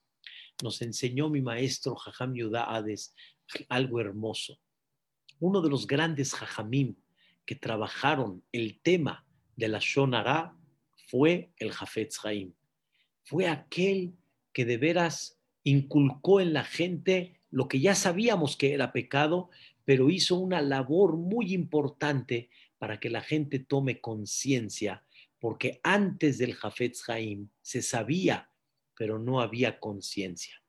Nos 0.63 0.81
enseñó 0.81 1.29
mi 1.29 1.43
maestro 1.43 1.95
Jajam 1.97 2.35
Yudá 2.35 2.67
algo 3.69 4.01
hermoso 4.01 4.59
uno 5.43 5.61
de 5.61 5.69
los 5.69 5.89
grandes 5.89 6.35
jajamim 6.35 6.95
que 7.45 7.57
trabajaron 7.57 8.45
el 8.53 8.81
tema 8.81 9.27
de 9.57 9.67
la 9.67 9.81
Shonara 9.81 10.57
fue 11.09 11.51
el 11.57 11.73
Jafetz 11.73 12.25
Haim. 12.25 12.55
Fue 13.25 13.49
aquel 13.49 14.15
que 14.53 14.65
de 14.65 14.77
veras 14.77 15.42
inculcó 15.65 16.41
en 16.41 16.53
la 16.53 16.65
gente 16.65 17.41
lo 17.51 17.69
que 17.69 17.81
ya 17.81 17.95
sabíamos 17.95 18.57
que 18.57 18.73
era 18.73 18.93
pecado, 18.93 19.51
pero 19.85 20.11
hizo 20.11 20.37
una 20.37 20.63
labor 20.63 21.17
muy 21.17 21.53
importante 21.53 22.51
para 22.79 22.99
que 22.99 23.11
la 23.11 23.21
gente 23.21 23.59
tome 23.59 24.01
conciencia, 24.01 25.05
porque 25.39 25.81
antes 25.83 26.39
del 26.39 26.55
Jafetz 26.55 27.09
Haim 27.09 27.49
se 27.61 27.83
sabía, 27.83 28.51
pero 28.97 29.19
no 29.19 29.41
había 29.41 29.79
conciencia. 29.79 30.63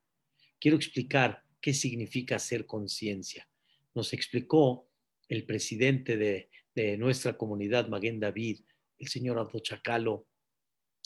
Quiero 0.60 0.78
explicar 0.78 1.44
qué 1.62 1.74
significa 1.74 2.36
hacer 2.36 2.66
conciencia. 2.66 3.48
Nos 3.96 4.14
explicó 4.14 4.88
el 5.28 5.46
presidente 5.46 6.18
de, 6.18 6.50
nuestra 6.98 7.38
comunidad, 7.38 7.88
Maguen 7.88 8.20
David, 8.20 8.62
el 8.98 9.08
señor 9.08 9.38
Abdo 9.38 9.60
Chacalo, 9.60 10.28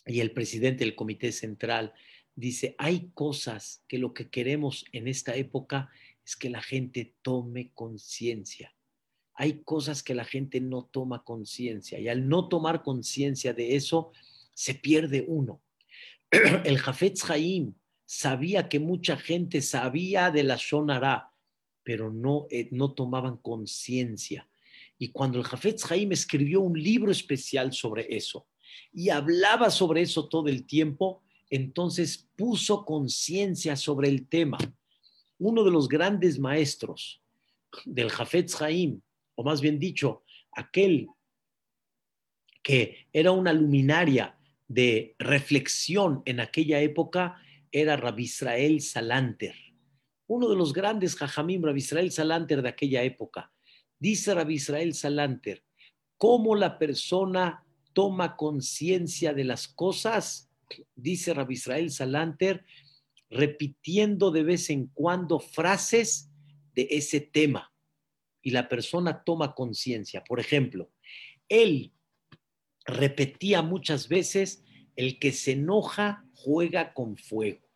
y 0.06 0.22
el 0.22 0.32
presidente 0.32 0.86
del 0.86 0.96
Comité 0.96 1.32
Central, 1.32 1.94
dice, 2.38 2.76
hay 2.78 3.10
cosas 3.16 3.84
que 3.88 3.98
lo 3.98 4.14
que 4.14 4.30
queremos 4.30 4.86
en 4.94 5.08
esta 5.08 5.36
época 5.36 5.90
es 6.24 6.36
que 6.36 6.50
la 6.50 6.62
gente 6.62 7.16
tome 7.24 7.72
conciencia. 7.74 8.74
Hay 9.34 9.64
cosas 9.64 10.04
que 10.04 10.14
la 10.14 10.24
gente 10.24 10.62
no 10.62 10.86
toma 10.86 11.24
conciencia 11.24 12.00
y 12.00 12.08
al 12.08 12.30
no 12.30 12.48
tomar 12.48 12.84
conciencia 12.84 13.54
de 13.54 13.76
eso, 13.76 14.12
se 14.54 14.76
pierde 14.76 15.26
uno. 15.28 15.62
El 16.64 16.78
Jafetz 16.78 17.30
Haim 17.30 17.74
sabía 18.06 18.70
que 18.70 18.80
mucha 18.80 19.18
gente 19.18 19.62
sabía 19.62 20.30
de 20.30 20.44
la 20.44 20.58
Shonara, 20.58 21.32
pero 21.84 22.14
no, 22.14 22.46
eh, 22.52 22.70
no 22.72 22.94
tomaban 22.94 23.38
conciencia. 23.38 24.48
Y 25.00 25.10
cuando 25.10 25.40
el 25.40 25.44
Jafetz 25.44 25.92
Haim 25.92 26.12
escribió 26.12 26.62
un 26.62 26.82
libro 26.82 27.12
especial 27.12 27.74
sobre 27.74 28.16
eso 28.16 28.48
y 28.92 29.10
hablaba 29.10 29.70
sobre 29.70 30.02
eso 30.02 30.28
todo 30.28 30.50
el 30.50 30.66
tiempo, 30.66 31.24
entonces 31.50 32.30
puso 32.36 32.86
conciencia 32.86 33.76
sobre 33.76 34.10
el 34.10 34.28
tema. 34.28 34.58
Uno 35.40 35.64
de 35.64 35.72
los 35.72 35.88
grandes 35.88 36.40
maestros 36.40 37.22
del 37.86 38.10
Jafetz 38.10 38.62
Haim, 38.62 39.02
o 39.36 39.44
más 39.44 39.62
bien 39.62 39.80
dicho, 39.80 40.24
aquel 40.52 41.08
que 42.64 43.08
era 43.14 43.32
una 43.32 43.54
luminaria 43.54 44.38
de 44.68 45.16
reflexión 45.20 46.22
en 46.26 46.40
aquella 46.40 46.82
época, 46.82 47.42
era 47.72 47.96
Rabbi 47.96 48.24
Israel 48.24 48.82
Salanter, 48.82 49.56
uno 50.28 50.50
de 50.50 50.56
los 50.56 50.74
grandes 50.74 51.16
Jajamim, 51.16 51.64
Rabbi 51.64 51.80
Israel 51.80 52.12
Salanter 52.12 52.62
de 52.62 52.70
aquella 52.70 53.04
época. 53.04 53.52
Dice 53.98 54.34
Rabbi 54.34 54.56
Israel 54.56 54.94
Salanter, 54.94 55.64
cómo 56.18 56.56
la 56.56 56.78
persona 56.78 57.66
toma 57.94 58.36
conciencia 58.36 59.34
de 59.34 59.46
las 59.46 59.68
cosas, 59.68 60.47
dice 60.96 61.34
Rabbi 61.34 61.54
Israel 61.54 61.92
Salanter, 61.92 62.66
repitiendo 63.30 64.32
de 64.32 64.44
vez 64.44 64.70
en 64.70 64.88
cuando 64.88 65.40
frases 65.40 66.30
de 66.74 66.88
ese 66.92 67.20
tema 67.20 67.74
y 68.42 68.52
la 68.52 68.70
persona 68.70 69.24
toma 69.24 69.54
conciencia. 69.54 70.24
Por 70.24 70.40
ejemplo, 70.40 70.90
él 71.50 71.92
repetía 72.86 73.62
muchas 73.62 74.08
veces, 74.08 74.64
el 74.96 75.20
que 75.20 75.32
se 75.32 75.54
enoja 75.54 76.26
juega 76.34 76.94
con 76.94 77.18
fuego. 77.18 77.68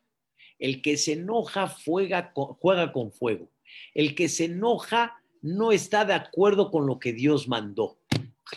El 0.59 0.81
que 0.81 0.95
se 0.97 1.13
enoja 1.13 1.67
juega 1.67 2.31
con, 2.33 2.53
juega 2.55 2.93
con 2.93 3.11
fuego. 3.11 3.51
El 3.93 4.15
que 4.15 4.29
se 4.29 4.45
enoja 4.45 5.21
no 5.41 5.71
está 5.71 6.05
de 6.05 6.13
acuerdo 6.13 6.71
con 6.71 6.85
lo 6.85 6.99
que 6.99 7.13
Dios 7.13 7.47
mandó. 7.47 7.99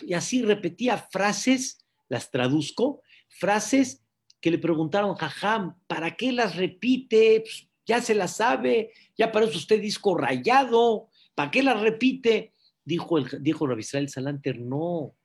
Y 0.01 0.13
así 0.13 0.41
repetía 0.43 0.97
frases, 0.97 1.85
las 2.07 2.31
traduzco, 2.31 3.01
frases 3.27 4.04
que 4.45 4.51
le 4.51 4.59
preguntaron, 4.59 5.15
Jajam, 5.15 5.73
¿para 5.87 6.15
qué 6.15 6.31
las 6.31 6.55
repite? 6.55 7.41
Pues, 7.41 7.67
ya 7.83 7.99
se 7.99 8.13
las 8.13 8.35
sabe, 8.35 8.91
ya 9.17 9.31
parece 9.31 9.57
usted 9.57 9.81
disco 9.81 10.15
rayado, 10.15 11.09
¿para 11.33 11.49
qué 11.49 11.63
las 11.63 11.81
repite? 11.81 12.53
Dijo, 12.83 13.17
el, 13.17 13.25
dijo 13.41 13.67
Israel 13.75 14.07
Salanter, 14.07 14.59
no, 14.61 15.15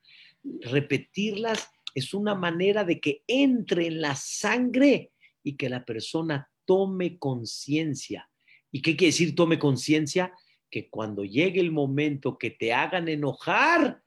repetirlas 0.62 1.70
es 1.94 2.14
una 2.14 2.34
manera 2.34 2.82
de 2.82 2.98
que 2.98 3.22
entre 3.26 3.88
en 3.88 4.00
la 4.00 4.16
sangre 4.16 5.12
y 5.42 5.58
que 5.58 5.68
la 5.68 5.84
persona 5.84 6.50
tome 6.64 7.18
conciencia. 7.18 8.30
¿Y 8.72 8.80
qué 8.80 8.96
quiere 8.96 9.12
decir 9.12 9.34
tome 9.34 9.58
conciencia? 9.58 10.32
Que 10.70 10.88
cuando 10.88 11.24
llegue 11.24 11.60
el 11.60 11.72
momento 11.72 12.38
que 12.38 12.52
te 12.52 12.72
hagan 12.72 13.06
enojar, 13.06 14.02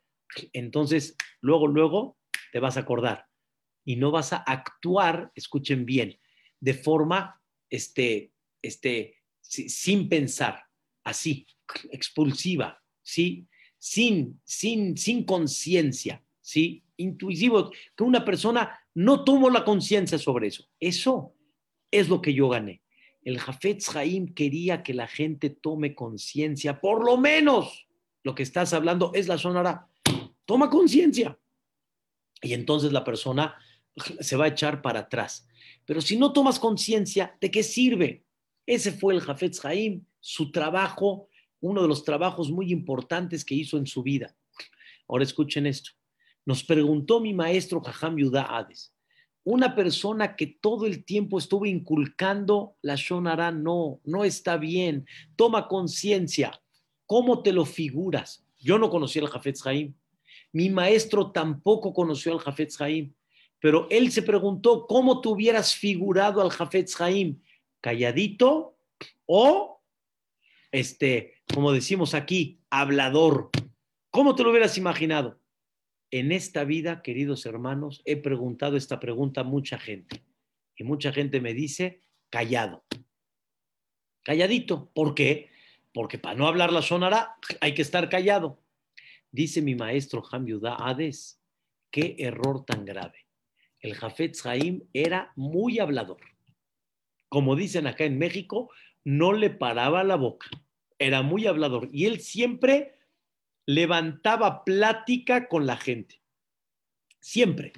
entonces 0.53 1.16
luego, 1.39 1.68
luego 1.68 2.18
te 2.51 2.59
vas 2.59 2.78
a 2.78 2.80
acordar 2.80 3.28
y 3.86 3.95
no 3.95 4.11
vas 4.11 4.34
a 4.34 4.38
actuar, 4.38 5.31
escuchen 5.36 5.86
bien, 5.86 6.17
de 6.59 6.73
forma 6.73 7.41
este, 7.69 8.31
este, 8.61 9.17
sin 9.41 10.07
pensar, 10.07 10.63
así, 11.03 11.45
expulsiva, 11.91 12.81
¿sí? 13.01 13.47
Sin, 13.77 14.39
sin, 14.45 14.97
sin 14.97 15.25
conciencia, 15.25 16.23
¿sí? 16.39 16.84
Intuitivo, 16.97 17.71
que 17.95 18.03
una 18.03 18.23
persona 18.23 18.79
no 18.93 19.23
tomó 19.23 19.49
la 19.49 19.65
conciencia 19.65 20.17
sobre 20.17 20.47
eso. 20.47 20.69
Eso 20.79 21.36
es 21.91 22.07
lo 22.07 22.21
que 22.21 22.34
yo 22.34 22.49
gané. 22.49 22.81
El 23.23 23.39
Jafetz 23.39 23.95
Haim 23.95 24.34
quería 24.34 24.84
que 24.84 24.93
la 24.93 25.07
gente 25.07 25.49
tome 25.49 25.95
conciencia, 25.95 26.79
por 26.79 27.05
lo 27.05 27.17
menos 27.17 27.88
lo 28.23 28.36
que 28.36 28.43
estás 28.43 28.73
hablando 28.73 29.11
es 29.13 29.27
la 29.27 29.38
sonora. 29.38 29.89
Toma 30.45 30.69
conciencia. 30.69 31.38
Y 32.41 32.53
entonces 32.53 32.91
la 32.91 33.03
persona 33.03 33.55
se 34.19 34.35
va 34.35 34.45
a 34.45 34.49
echar 34.49 34.81
para 34.81 35.01
atrás. 35.01 35.47
Pero 35.85 36.01
si 36.01 36.17
no 36.17 36.33
tomas 36.33 36.59
conciencia, 36.59 37.35
¿de 37.39 37.51
qué 37.51 37.63
sirve? 37.63 38.23
Ese 38.65 38.91
fue 38.91 39.13
el 39.13 39.21
Jafetz 39.21 39.63
Haim, 39.65 40.05
su 40.19 40.51
trabajo, 40.51 41.29
uno 41.59 41.81
de 41.81 41.87
los 41.87 42.03
trabajos 42.03 42.49
muy 42.49 42.71
importantes 42.71 43.43
que 43.43 43.55
hizo 43.55 43.77
en 43.77 43.87
su 43.87 44.03
vida. 44.03 44.35
Ahora 45.07 45.23
escuchen 45.23 45.65
esto. 45.65 45.91
Nos 46.45 46.63
preguntó 46.63 47.19
mi 47.19 47.33
maestro 47.33 47.81
Jajam 47.81 48.17
Yudá 48.17 48.43
Hades, 48.43 48.93
una 49.45 49.75
persona 49.75 50.35
que 50.35 50.47
todo 50.47 50.85
el 50.85 51.03
tiempo 51.03 51.37
estuvo 51.37 51.65
inculcando 51.65 52.77
la 52.81 52.95
Shonara, 52.95 53.51
no, 53.51 53.99
no 54.05 54.23
está 54.23 54.57
bien. 54.57 55.05
Toma 55.35 55.67
conciencia. 55.67 56.61
¿Cómo 57.05 57.43
te 57.43 57.51
lo 57.51 57.65
figuras? 57.65 58.45
Yo 58.59 58.77
no 58.77 58.89
conocía 58.89 59.21
al 59.21 59.27
Jafetz 59.27 59.65
Haim. 59.67 59.93
Mi 60.53 60.69
maestro 60.69 61.31
tampoco 61.31 61.93
conoció 61.93 62.31
al 62.31 62.39
Jafetz 62.39 62.79
Haim. 62.79 63.13
Pero 63.64 63.88
él 63.89 64.11
se 64.11 64.24
preguntó 64.24 64.88
cómo 64.88 65.22
te 65.22 65.30
hubieras 65.30 65.74
figurado 65.74 66.41
al 66.41 66.49
Jafetz 66.49 66.99
Haim, 66.99 67.39
calladito 67.80 68.78
o, 69.26 69.82
este, 70.70 71.36
como 71.53 71.72
decimos 71.72 72.14
aquí, 72.14 72.59
hablador. 72.70 73.51
¿Cómo 74.09 74.36
te 74.36 74.43
lo 74.43 74.49
hubieras 74.49 74.78
imaginado? 74.78 75.39
En 76.11 76.34
esta 76.34 76.66
vida, 76.66 77.01
queridos 77.01 77.45
hermanos, 77.45 78.01
he 78.03 78.18
preguntado 78.18 78.76
esta 78.76 78.99
pregunta 78.99 79.41
a 79.41 79.45
mucha 79.45 79.80
gente 79.80 80.26
y 80.76 80.84
mucha 80.84 81.14
gente 81.14 81.39
me 81.39 81.53
dice 81.53 82.01
callado. 82.30 82.84
Calladito. 84.24 84.91
¿Por 84.93 85.16
qué? 85.16 85.51
Porque 85.93 86.18
para 86.18 86.36
no 86.36 86.47
hablar 86.47 86.74
la 86.74 86.82
sonará 86.82 87.38
hay 87.61 87.74
que 87.74 87.82
estar 87.82 88.09
callado. 88.09 88.61
Dice 89.32 89.61
mi 89.61 89.74
maestro 89.74 90.22
Ham 90.30 90.47
Yudá 90.47 90.76
Hades, 90.76 91.41
qué 91.89 92.18
error 92.20 92.66
tan 92.66 92.84
grave. 92.84 93.22
El 93.84 93.95
Jafetz 93.95 94.45
Haim 94.45 94.81
era 94.93 95.34
muy 95.36 95.77
hablador. 95.79 96.21
Como 97.27 97.55
dicen 97.55 97.86
acá 97.86 98.05
en 98.05 98.17
México, 98.17 98.71
no 99.03 99.34
le 99.34 99.49
paraba 99.49 100.03
la 100.05 100.15
boca. 100.15 100.49
Era 100.97 101.21
muy 101.21 101.45
hablador. 101.47 101.89
Y 101.91 102.05
él 102.05 102.21
siempre 102.21 102.97
levantaba 103.65 104.63
plática 104.63 105.49
con 105.49 105.65
la 105.65 105.75
gente. 105.75 106.21
Siempre. 107.19 107.73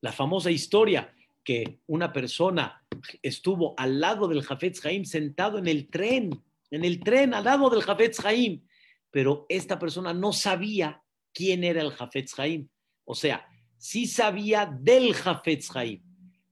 La 0.00 0.12
famosa 0.12 0.52
historia 0.52 1.12
que 1.42 1.80
una 1.86 2.12
persona 2.12 2.84
estuvo 3.22 3.74
al 3.78 4.00
lado 4.00 4.28
del 4.28 4.42
Jafetz 4.42 4.84
Haim 4.86 5.04
sentado 5.04 5.58
en 5.58 5.66
el 5.66 5.88
tren, 5.88 6.30
en 6.70 6.84
el 6.84 7.00
tren 7.00 7.34
al 7.34 7.44
lado 7.44 7.68
del 7.70 7.82
Jafetz 7.82 8.24
Haim, 8.24 8.64
pero 9.10 9.46
esta 9.48 9.78
persona 9.78 10.14
no 10.14 10.32
sabía 10.32 11.02
quién 11.32 11.64
era 11.64 11.82
el 11.82 11.90
Jafetz 11.90 12.38
Haim. 12.38 12.68
O 13.04 13.14
sea, 13.14 13.47
sí 13.78 14.06
sabía 14.06 14.66
del 14.66 15.14
Jafetz 15.14 15.74
Haim, 15.74 16.02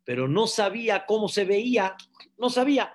pero 0.04 0.28
no 0.28 0.46
sabía 0.46 1.04
cómo 1.06 1.28
se 1.28 1.44
veía, 1.44 1.96
no 2.38 2.48
sabía. 2.48 2.94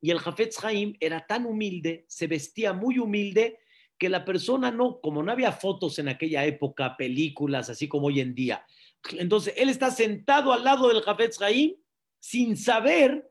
Y 0.00 0.10
el 0.10 0.18
Jafetz 0.18 0.64
Haim 0.64 0.94
era 1.00 1.26
tan 1.26 1.46
humilde, 1.46 2.04
se 2.08 2.26
vestía 2.26 2.72
muy 2.72 2.98
humilde, 2.98 3.58
que 3.98 4.08
la 4.08 4.24
persona 4.24 4.72
no, 4.72 5.00
como 5.00 5.22
no 5.22 5.30
había 5.30 5.52
fotos 5.52 5.98
en 6.00 6.08
aquella 6.08 6.44
época, 6.44 6.96
películas, 6.96 7.70
así 7.70 7.86
como 7.86 8.08
hoy 8.08 8.20
en 8.20 8.34
día. 8.34 8.66
Entonces, 9.12 9.54
él 9.56 9.68
está 9.68 9.90
sentado 9.90 10.52
al 10.52 10.64
lado 10.64 10.88
del 10.88 11.02
Jafetz 11.02 11.40
Haim 11.40 11.76
sin 12.18 12.56
saber, 12.56 13.30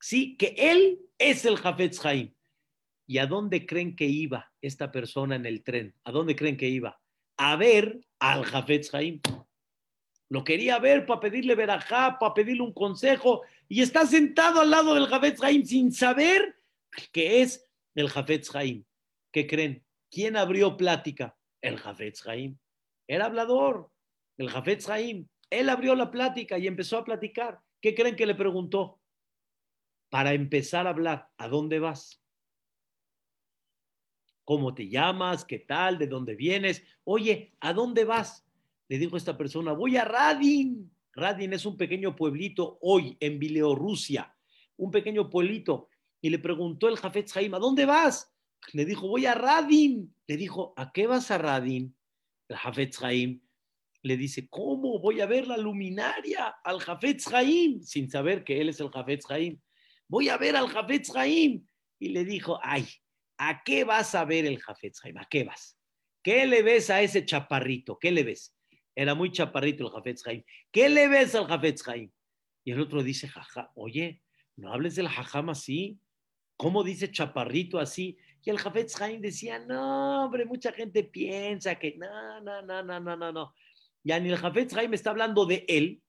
¿sí? 0.00 0.36
Que 0.36 0.54
él 0.56 1.00
es 1.18 1.44
el 1.44 1.56
Jafetz 1.56 2.04
Haim. 2.04 2.34
¿Y 3.06 3.18
a 3.18 3.26
dónde 3.26 3.66
creen 3.66 3.94
que 3.94 4.06
iba 4.06 4.52
esta 4.60 4.90
persona 4.90 5.36
en 5.36 5.46
el 5.46 5.62
tren? 5.62 5.94
¿A 6.04 6.12
dónde 6.12 6.34
creen 6.34 6.56
que 6.56 6.68
iba? 6.68 7.00
A 7.36 7.56
ver 7.56 8.00
al 8.18 8.44
Jafetz 8.44 8.94
Haim. 8.94 9.20
Lo 10.28 10.42
quería 10.42 10.78
ver 10.78 11.06
para 11.06 11.20
pedirle 11.20 11.54
verajá, 11.54 12.18
para 12.18 12.34
pedirle 12.34 12.62
un 12.62 12.72
consejo, 12.72 13.42
y 13.68 13.82
está 13.82 14.06
sentado 14.06 14.60
al 14.60 14.70
lado 14.70 14.94
del 14.94 15.06
Jafetz 15.06 15.42
Haim 15.42 15.64
sin 15.64 15.92
saber 15.92 16.56
que 17.12 17.42
es 17.42 17.68
el 17.94 18.08
Jafetz 18.08 18.54
Haim. 18.54 18.84
¿Qué 19.32 19.46
creen? 19.46 19.84
¿Quién 20.10 20.36
abrió 20.36 20.76
plática? 20.76 21.36
El 21.60 21.78
Jafetz 21.78 22.26
Haim. 22.26 22.58
era 23.06 23.26
hablador, 23.26 23.90
el 24.36 24.50
Jafetz 24.50 24.88
Haim. 24.88 25.28
Él 25.50 25.68
abrió 25.68 25.94
la 25.94 26.10
plática 26.10 26.58
y 26.58 26.66
empezó 26.66 26.98
a 26.98 27.04
platicar. 27.04 27.60
¿Qué 27.80 27.94
creen 27.94 28.16
que 28.16 28.26
le 28.26 28.34
preguntó? 28.34 29.00
Para 30.08 30.32
empezar 30.32 30.86
a 30.86 30.90
hablar, 30.90 31.28
¿a 31.36 31.48
dónde 31.48 31.78
vas? 31.78 32.22
¿Cómo 34.44 34.74
te 34.74 34.88
llamas? 34.88 35.44
¿Qué 35.44 35.58
tal? 35.58 35.98
¿De 35.98 36.06
dónde 36.06 36.36
vienes? 36.36 36.84
Oye, 37.04 37.52
¿a 37.60 37.72
dónde 37.72 38.04
vas? 38.04 38.45
Le 38.88 38.98
dijo 38.98 39.16
esta 39.16 39.36
persona, 39.36 39.72
voy 39.72 39.96
a 39.96 40.04
Radin. 40.04 40.90
Radin 41.12 41.52
es 41.52 41.66
un 41.66 41.76
pequeño 41.76 42.14
pueblito 42.14 42.78
hoy 42.82 43.16
en 43.20 43.38
Bielorrusia, 43.38 44.34
un 44.76 44.90
pequeño 44.90 45.30
pueblito. 45.30 45.88
Y 46.20 46.30
le 46.30 46.38
preguntó 46.38 46.88
el 46.88 46.96
Jafetz 46.96 47.36
Haim, 47.36 47.54
¿a 47.54 47.58
dónde 47.58 47.86
vas? 47.86 48.32
Le 48.72 48.84
dijo, 48.84 49.08
voy 49.08 49.26
a 49.26 49.34
Radin. 49.34 50.14
Le 50.26 50.36
dijo, 50.36 50.74
¿a 50.76 50.92
qué 50.92 51.06
vas 51.06 51.30
a 51.30 51.38
Radin? 51.38 51.94
El 52.48 52.56
Jafetz 52.56 53.02
Haim 53.02 53.40
le 54.06 54.16
dice, 54.16 54.48
¿cómo 54.48 55.00
voy 55.00 55.20
a 55.20 55.26
ver 55.26 55.48
la 55.48 55.56
luminaria 55.56 56.54
al 56.62 56.78
Jafetz 56.78 57.26
Haim? 57.32 57.82
Sin 57.82 58.08
saber 58.08 58.44
que 58.44 58.60
él 58.60 58.68
es 58.68 58.78
el 58.78 58.90
Jafetz 58.90 59.28
Haim. 59.30 59.58
Voy 60.06 60.28
a 60.28 60.36
ver 60.36 60.54
al 60.54 60.68
Jafetz 60.68 61.14
Haim. 61.16 61.66
Y 61.98 62.10
le 62.10 62.24
dijo, 62.24 62.60
ay, 62.62 62.86
¿a 63.36 63.62
qué 63.64 63.82
vas 63.82 64.14
a 64.14 64.24
ver 64.24 64.46
el 64.46 64.60
Jafetz 64.60 65.04
Haim? 65.04 65.18
¿A 65.18 65.26
qué 65.28 65.42
vas? 65.42 65.76
¿Qué 66.22 66.46
le 66.46 66.62
ves 66.62 66.88
a 66.90 67.02
ese 67.02 67.24
chaparrito? 67.24 67.98
¿Qué 67.98 68.12
le 68.12 68.22
ves? 68.22 68.55
Era 68.96 69.14
muy 69.14 69.30
chaparrito 69.30 69.84
el 69.84 69.92
Jafetz 69.92 70.26
Haim. 70.26 70.42
¿Qué 70.72 70.88
le 70.88 71.06
ves 71.06 71.34
al 71.34 71.46
Jafetz 71.46 71.86
Haim? 71.86 72.10
Y 72.64 72.72
el 72.72 72.80
otro 72.80 73.02
dice, 73.02 73.28
jaja, 73.28 73.70
oye, 73.74 74.22
no 74.56 74.72
hables 74.72 74.96
del 74.96 75.06
jajam 75.06 75.50
así. 75.50 76.00
¿Cómo 76.56 76.82
dice 76.82 77.12
chaparrito 77.12 77.78
así? 77.78 78.16
Y 78.42 78.48
el 78.48 78.58
Jafetz 78.58 78.98
Haim 79.02 79.20
decía, 79.20 79.58
no, 79.58 80.24
hombre, 80.24 80.46
mucha 80.46 80.72
gente 80.72 81.04
piensa 81.04 81.78
que 81.78 81.96
no, 81.98 82.40
no, 82.40 82.62
no, 82.62 82.82
no, 82.82 82.98
no, 82.98 83.16
no, 83.16 83.32
no. 83.32 83.54
Ya 84.02 84.18
ni 84.18 84.30
el 84.30 84.38
Jafetz 84.38 84.74
Haim 84.74 84.94
está 84.94 85.10
hablando 85.10 85.44
de 85.44 85.66
él, 85.68 86.02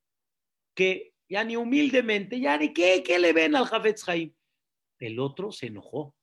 que 0.74 1.14
ya 1.28 1.44
ni 1.44 1.58
humildemente, 1.58 2.40
ya 2.40 2.58
ni 2.58 2.74
qué, 2.74 3.04
qué 3.06 3.20
le 3.20 3.34
ven 3.34 3.56
al 3.58 3.66
Jafetz 3.66 4.08
Haim. 4.08 4.34
El 5.00 5.20
otro 5.20 5.52
se 5.52 5.68
enojó, 5.68 6.16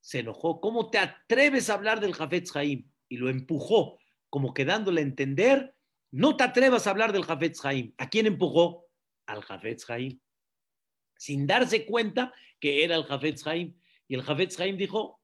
se 0.00 0.18
enojó. 0.18 0.60
¿Cómo 0.60 0.90
te 0.90 0.98
atreves 0.98 1.70
a 1.70 1.74
hablar 1.74 2.00
del 2.00 2.14
Jafetz 2.14 2.56
Haim? 2.56 2.90
Y 3.08 3.18
lo 3.18 3.28
empujó, 3.28 4.00
como 4.30 4.52
quedándole 4.52 5.00
a 5.00 5.04
entender 5.04 5.76
no 6.12 6.36
te 6.36 6.44
atrevas 6.44 6.86
a 6.86 6.90
hablar 6.90 7.12
del 7.12 7.24
Jafetz 7.24 7.64
Haim. 7.64 7.94
¿A 7.96 8.10
quién 8.10 8.26
empujó? 8.26 8.86
Al 9.26 9.42
Jafetz 9.42 9.88
Haim. 9.88 10.20
Sin 11.16 11.46
darse 11.46 11.86
cuenta 11.86 12.34
que 12.60 12.84
era 12.84 12.96
el 12.96 13.04
Jafetz 13.04 13.46
Haim. 13.46 13.74
Y 14.08 14.14
el 14.14 14.22
Jafetz 14.22 14.58
dijo, 14.76 15.20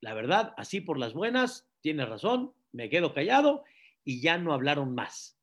la 0.00 0.12
verdad, 0.12 0.52
así 0.56 0.80
por 0.80 0.98
las 0.98 1.14
buenas, 1.14 1.68
tiene 1.80 2.04
razón, 2.04 2.52
me 2.72 2.88
quedo 2.88 3.14
callado 3.14 3.62
y 4.02 4.20
ya 4.20 4.36
no 4.36 4.52
hablaron 4.52 4.92
más. 4.92 5.38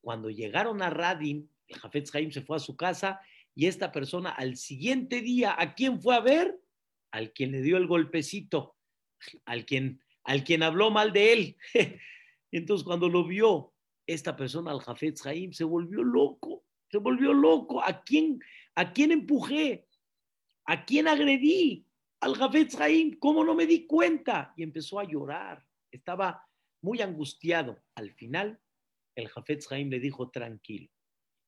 Cuando 0.00 0.30
llegaron 0.30 0.80
a 0.80 0.90
Radin, 0.90 1.50
el 1.66 1.80
Jafetz 1.80 2.14
Haim 2.14 2.30
se 2.30 2.42
fue 2.42 2.58
a 2.58 2.60
su 2.60 2.76
casa 2.76 3.20
y 3.52 3.66
esta 3.66 3.90
persona 3.90 4.30
al 4.30 4.56
siguiente 4.56 5.22
día, 5.22 5.56
¿a 5.58 5.74
quién 5.74 6.00
fue 6.00 6.14
a 6.14 6.20
ver? 6.20 6.56
Al 7.10 7.32
quien 7.32 7.50
le 7.50 7.62
dio 7.62 7.78
el 7.78 7.88
golpecito, 7.88 8.76
al 9.44 9.66
quien, 9.66 10.00
al 10.22 10.44
quien 10.44 10.62
habló 10.62 10.92
mal 10.92 11.12
de 11.12 11.32
él. 11.32 11.56
Entonces 12.52 12.84
cuando 12.84 13.08
lo 13.08 13.24
vio 13.24 13.72
esta 14.06 14.36
persona, 14.36 14.70
al 14.70 14.80
Jafetz 14.80 15.26
Haim, 15.26 15.52
se 15.52 15.64
volvió 15.64 16.02
loco, 16.02 16.64
se 16.90 16.98
volvió 16.98 17.32
loco. 17.32 17.82
¿A 17.82 18.02
quién, 18.02 18.40
¿A 18.74 18.92
quién 18.92 19.12
empujé? 19.12 19.88
¿A 20.64 20.84
quién 20.84 21.08
agredí? 21.08 21.86
Al 22.20 22.36
Jafetz 22.36 22.80
Haim, 22.80 23.18
¿cómo 23.18 23.44
no 23.44 23.54
me 23.54 23.66
di 23.66 23.86
cuenta? 23.86 24.52
Y 24.56 24.62
empezó 24.62 24.98
a 24.98 25.04
llorar. 25.04 25.66
Estaba 25.90 26.46
muy 26.82 27.00
angustiado. 27.02 27.82
Al 27.94 28.12
final, 28.12 28.60
el 29.14 29.28
Jafetz 29.28 29.70
Haim 29.72 29.90
le 29.90 29.98
dijo, 29.98 30.30
tranquilo, 30.30 30.90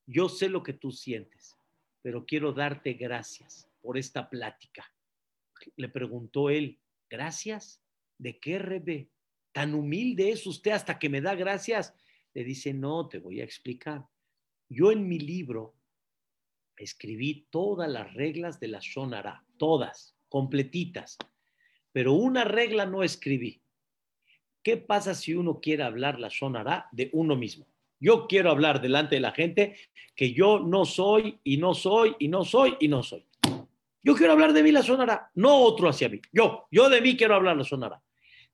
yo 0.05 0.27
sé 0.27 0.49
lo 0.49 0.63
que 0.63 0.73
tú 0.73 0.91
sientes, 0.91 1.57
pero 2.01 2.25
quiero 2.25 2.51
darte 2.51 2.93
gracias 2.93 3.69
por 3.81 3.97
esta 3.97 4.29
plática. 4.29 4.91
Le 5.75 5.89
preguntó 5.89 6.49
él, 6.49 6.79
¿gracias? 7.09 7.81
¿De 8.17 8.39
qué, 8.39 8.59
Rebe? 8.59 9.09
Tan 9.51 9.73
humilde 9.73 10.31
es 10.31 10.45
usted 10.45 10.71
hasta 10.71 10.99
que 10.99 11.09
me 11.09 11.21
da 11.21 11.35
gracias. 11.35 11.93
Le 12.33 12.43
dice, 12.43 12.73
no, 12.73 13.07
te 13.07 13.19
voy 13.19 13.41
a 13.41 13.43
explicar. 13.43 14.05
Yo 14.69 14.91
en 14.91 15.07
mi 15.07 15.19
libro 15.19 15.75
escribí 16.77 17.47
todas 17.49 17.89
las 17.89 18.13
reglas 18.13 18.59
de 18.59 18.67
la 18.67 18.79
Shonara, 18.79 19.43
todas, 19.57 20.15
completitas, 20.29 21.17
pero 21.91 22.13
una 22.13 22.43
regla 22.43 22.85
no 22.85 23.03
escribí. 23.03 23.61
¿Qué 24.61 24.77
pasa 24.77 25.15
si 25.15 25.33
uno 25.33 25.59
quiere 25.59 25.83
hablar 25.83 26.19
la 26.19 26.29
Shonara 26.29 26.87
de 26.91 27.09
uno 27.13 27.35
mismo? 27.35 27.65
Yo 27.99 28.27
quiero 28.27 28.51
hablar 28.51 28.81
delante 28.81 29.15
de 29.15 29.21
la 29.21 29.31
gente 29.31 29.77
que 30.15 30.31
yo 30.31 30.59
no 30.59 30.85
soy 30.85 31.39
y 31.43 31.57
no 31.57 31.73
soy 31.73 32.15
y 32.19 32.27
no 32.27 32.45
soy 32.45 32.77
y 32.79 32.87
no 32.87 33.03
soy. 33.03 33.25
Yo 34.01 34.15
quiero 34.15 34.33
hablar 34.33 34.53
de 34.53 34.63
mí 34.63 34.71
la 34.71 34.81
Shonara, 34.81 35.31
no 35.35 35.57
otro 35.57 35.89
hacia 35.89 36.07
mí. 36.07 36.21
Yo, 36.31 36.67
yo 36.71 36.89
de 36.89 37.01
mí 37.01 37.17
quiero 37.17 37.35
hablar 37.35 37.57
la 37.57 37.63
Shonara 37.63 38.01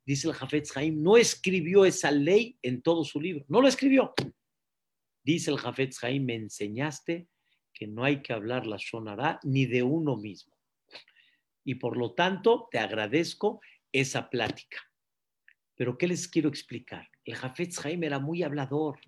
dice 0.05 0.27
el 0.27 0.33
Jafetz 0.33 0.73
no 0.93 1.17
escribió 1.17 1.85
esa 1.85 2.11
ley 2.11 2.57
en 2.61 2.81
todo 2.81 3.03
su 3.03 3.19
libro, 3.19 3.45
no 3.47 3.61
lo 3.61 3.67
escribió. 3.67 4.13
Dice 5.23 5.49
el 5.49 5.57
Jafetz 5.57 6.03
Haim, 6.03 6.23
me 6.23 6.35
enseñaste 6.35 7.27
que 7.73 7.87
no 7.87 8.03
hay 8.03 8.21
que 8.21 8.31
hablar 8.31 8.67
la 8.67 8.77
Shonara 8.77 9.39
ni 9.43 9.65
de 9.65 9.81
uno 9.81 10.15
mismo. 10.15 10.55
Y 11.63 11.75
por 11.75 11.97
lo 11.97 12.13
tanto, 12.13 12.67
te 12.71 12.77
agradezco 12.77 13.59
esa 13.91 14.29
plática. 14.29 14.77
Pero 15.75 15.97
¿qué 15.97 16.07
les 16.07 16.27
quiero 16.27 16.47
explicar? 16.47 17.09
El 17.23 17.35
Jafetz 17.35 17.83
Haim 17.83 18.03
era 18.03 18.19
muy 18.19 18.43
hablador. 18.43 18.99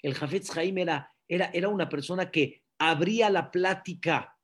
El 0.00 0.14
Jafetz 0.14 0.56
Haim 0.56 0.78
era, 0.78 1.12
era, 1.26 1.50
era 1.52 1.68
una 1.68 1.88
persona 1.88 2.30
que 2.30 2.62
abría 2.78 3.28
la 3.28 3.50
plática. 3.50 4.38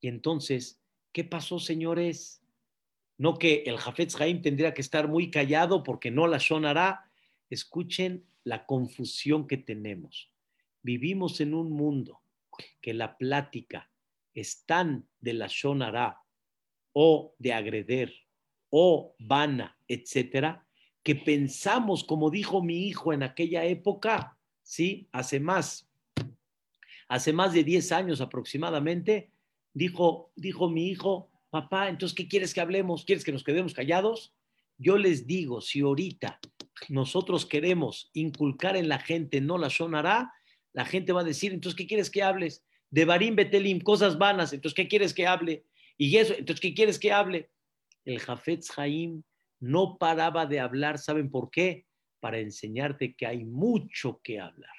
Y 0.00 0.08
entonces, 0.08 0.80
¿qué 1.12 1.24
pasó, 1.24 1.58
señores? 1.58 2.43
No 3.16 3.38
que 3.38 3.62
el 3.66 3.78
Jafetz 3.78 4.20
Haim 4.20 4.42
tendría 4.42 4.74
que 4.74 4.80
estar 4.80 5.08
muy 5.08 5.30
callado 5.30 5.82
porque 5.82 6.10
no 6.10 6.26
la 6.26 6.40
sonará. 6.40 7.10
Escuchen 7.50 8.24
la 8.42 8.66
confusión 8.66 9.46
que 9.46 9.56
tenemos. 9.56 10.30
Vivimos 10.82 11.40
en 11.40 11.54
un 11.54 11.70
mundo 11.70 12.20
que 12.80 12.94
la 12.94 13.16
plática 13.16 13.90
es 14.34 14.64
tan 14.66 15.06
de 15.20 15.32
la 15.32 15.48
sonará 15.48 16.20
o 16.92 17.34
de 17.38 17.52
agreder 17.52 18.12
o 18.70 19.14
vana, 19.18 19.78
etcétera, 19.86 20.66
que 21.02 21.14
pensamos, 21.14 22.02
como 22.02 22.30
dijo 22.30 22.62
mi 22.62 22.88
hijo 22.88 23.12
en 23.12 23.22
aquella 23.22 23.64
época, 23.64 24.36
¿sí? 24.62 25.08
Hace 25.12 25.38
más, 25.38 25.88
hace 27.08 27.32
más 27.32 27.52
de 27.52 27.62
10 27.62 27.92
años 27.92 28.20
aproximadamente, 28.20 29.30
dijo, 29.72 30.32
dijo 30.34 30.68
mi 30.68 30.88
hijo, 30.88 31.30
papá, 31.54 31.88
entonces, 31.88 32.16
¿qué 32.16 32.26
quieres 32.26 32.52
que 32.52 32.60
hablemos? 32.60 33.04
¿Quieres 33.04 33.24
que 33.24 33.30
nos 33.30 33.44
quedemos 33.44 33.74
callados? 33.74 34.34
Yo 34.76 34.98
les 34.98 35.24
digo, 35.24 35.60
si 35.60 35.82
ahorita 35.82 36.40
nosotros 36.88 37.46
queremos 37.46 38.10
inculcar 38.12 38.76
en 38.76 38.88
la 38.88 38.98
gente 38.98 39.40
no 39.40 39.56
la 39.56 39.70
sonará, 39.70 40.32
la 40.72 40.84
gente 40.84 41.12
va 41.12 41.20
a 41.20 41.30
decir, 41.32 41.52
entonces, 41.52 41.76
¿qué 41.76 41.86
quieres 41.86 42.10
que 42.10 42.24
hables? 42.24 42.64
De 42.90 43.04
Barim 43.04 43.36
Betelim, 43.36 43.78
cosas 43.78 44.18
vanas, 44.18 44.52
entonces, 44.52 44.74
¿qué 44.74 44.88
quieres 44.88 45.14
que 45.14 45.28
hable? 45.28 45.64
Y 45.96 46.16
eso, 46.16 46.34
entonces, 46.36 46.60
¿qué 46.60 46.74
quieres 46.74 46.98
que 46.98 47.12
hable? 47.12 47.52
El 48.04 48.18
Jafetz 48.18 48.76
Haim 48.76 49.22
no 49.60 49.96
paraba 49.96 50.46
de 50.46 50.58
hablar, 50.58 50.98
¿saben 50.98 51.30
por 51.30 51.52
qué? 51.52 51.86
Para 52.18 52.40
enseñarte 52.40 53.14
que 53.14 53.28
hay 53.28 53.44
mucho 53.44 54.20
que 54.24 54.40
hablar. 54.40 54.74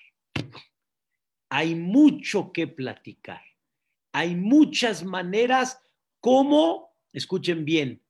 Hay 1.49 1.73
mucho 1.73 2.51
que 2.51 2.67
platicar. 2.67 3.43
Hay 4.11 4.35
muchas 4.35 5.05
maneras 5.05 5.79
cómo, 6.25 6.97
escuchen 7.13 7.65
bien, 7.65 8.01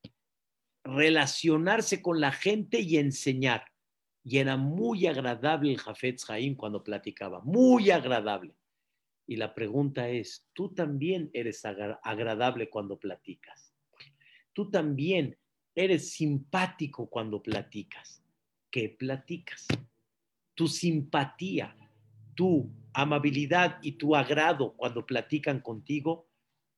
relacionarse 0.86 2.02
con 2.02 2.22
la 2.22 2.32
gente 2.32 2.80
y 2.80 2.96
enseñar. 2.96 3.66
Y 4.24 4.38
era 4.38 4.56
muy 4.56 5.06
agradable 5.06 5.74
el 5.74 5.80
Jafetz 5.80 6.30
Haim 6.30 6.56
cuando 6.56 6.82
platicaba, 6.82 7.42
muy 7.42 7.92
agradable. 7.92 8.56
Y 9.28 9.36
la 9.36 9.54
pregunta 9.54 10.08
es, 10.08 10.48
¿tú 10.54 10.74
también 10.74 11.30
eres 11.34 11.66
agradable 11.66 12.70
cuando 12.70 12.98
platicas? 12.98 13.76
¿Tú 14.54 14.72
también 14.72 15.38
eres 15.76 16.12
simpático 16.12 17.10
cuando 17.10 17.44
platicas? 17.44 18.24
¿Qué 18.72 18.96
platicas? 18.98 19.68
Tu 20.54 20.70
simpatía, 20.70 21.76
tu 22.34 22.72
amabilidad 22.94 23.78
y 23.82 23.92
tu 23.98 24.16
agrado 24.16 24.74
cuando 24.78 25.06
platican 25.06 25.60
contigo 25.60 26.30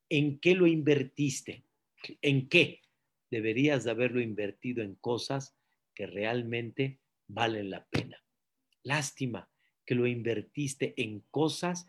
¿en 0.09 0.39
qué 0.39 0.55
lo 0.55 0.67
invertiste? 0.67 1.63
¿En 2.21 2.47
qué? 2.49 2.81
Deberías 3.29 3.83
de 3.83 3.91
haberlo 3.91 4.21
invertido 4.21 4.83
en 4.83 4.95
cosas 4.95 5.55
que 5.93 6.07
realmente 6.07 6.99
valen 7.27 7.69
la 7.69 7.85
pena. 7.85 8.23
Lástima 8.83 9.49
que 9.85 9.95
lo 9.95 10.07
invertiste 10.07 10.93
en 10.97 11.21
cosas 11.31 11.87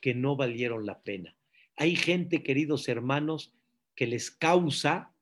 que 0.00 0.14
no 0.14 0.36
valieron 0.36 0.86
la 0.86 1.02
pena. 1.02 1.36
Hay 1.76 1.96
gente, 1.96 2.42
queridos 2.42 2.88
hermanos, 2.88 3.52
que 3.94 4.06
les 4.06 4.30
causa 4.30 5.14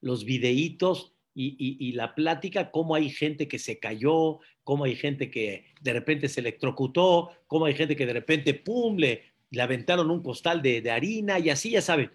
los 0.00 0.24
videitos 0.24 1.14
y, 1.40 1.92
la 1.92 2.16
plática, 2.16 2.72
cómo 2.72 2.96
hay 2.96 3.10
gente 3.10 3.46
que 3.46 3.60
se 3.60 3.78
cayó, 3.78 4.40
cómo 4.64 4.84
hay 4.84 4.96
gente 4.96 5.30
que 5.30 5.66
de 5.80 5.92
repente 5.92 6.28
se 6.28 6.40
electrocutó, 6.40 7.30
cómo 7.46 7.66
hay 7.66 7.74
gente 7.74 7.94
que 7.94 8.06
de 8.06 8.12
repente, 8.12 8.54
¡pum!, 8.54 8.96
le, 8.96 9.27
le 9.50 9.62
aventaron 9.62 10.10
un 10.10 10.22
costal 10.22 10.62
de, 10.62 10.80
de 10.80 10.90
harina 10.90 11.38
y 11.38 11.50
así, 11.50 11.70
ya 11.70 11.82
saben, 11.82 12.10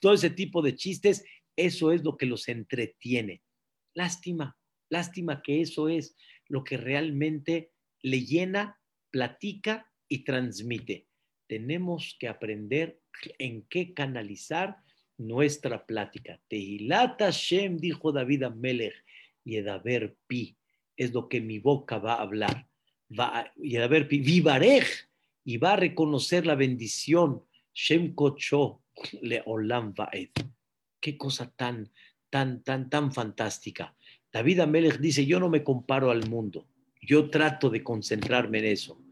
todo 0.00 0.14
ese 0.14 0.30
tipo 0.30 0.62
de 0.62 0.74
chistes, 0.74 1.24
eso 1.56 1.92
es 1.92 2.04
lo 2.04 2.16
que 2.16 2.26
los 2.26 2.48
entretiene. 2.48 3.42
Lástima, 3.94 4.56
lástima 4.88 5.42
que 5.42 5.60
eso 5.60 5.88
es 5.88 6.16
lo 6.46 6.64
que 6.64 6.76
realmente 6.76 7.72
le 8.02 8.24
llena, 8.24 8.80
platica 9.10 9.90
y 10.08 10.24
transmite. 10.24 11.06
Tenemos 11.48 12.16
que 12.18 12.28
aprender 12.28 13.00
en 13.38 13.62
qué 13.62 13.94
canalizar 13.94 14.76
nuestra 15.16 15.84
plática. 15.84 16.40
Tehilat 16.48 17.20
Hashem, 17.20 17.78
dijo 17.78 18.12
David 18.12 18.44
Amelech, 18.44 18.94
y 19.44 19.56
Edaber 19.56 20.14
Pi, 20.26 20.56
es 20.96 21.12
lo 21.12 21.28
que 21.28 21.40
mi 21.40 21.58
boca 21.58 21.98
va 21.98 22.14
a 22.14 22.22
hablar. 22.22 22.68
Va, 23.18 23.50
y 23.56 23.76
Edaber 23.76 24.06
Pi, 24.06 24.20
Vivarej, 24.20 25.07
y 25.48 25.56
va 25.56 25.72
a 25.72 25.76
reconocer 25.76 26.44
la 26.44 26.56
bendición. 26.56 27.42
Shem 27.72 28.14
Kocho, 28.14 28.82
Le 29.22 29.42
Olam 29.46 29.94
Vaed. 29.94 30.28
Qué 31.00 31.16
cosa 31.16 31.50
tan, 31.56 31.90
tan, 32.28 32.62
tan, 32.62 32.90
tan 32.90 33.14
fantástica. 33.14 33.96
David 34.30 34.60
Amelech 34.60 34.98
dice, 34.98 35.24
yo 35.24 35.40
no 35.40 35.48
me 35.48 35.64
comparo 35.64 36.10
al 36.10 36.28
mundo, 36.28 36.68
yo 37.00 37.30
trato 37.30 37.70
de 37.70 37.82
concentrarme 37.82 38.58
en 38.58 38.66
eso. 38.66 39.02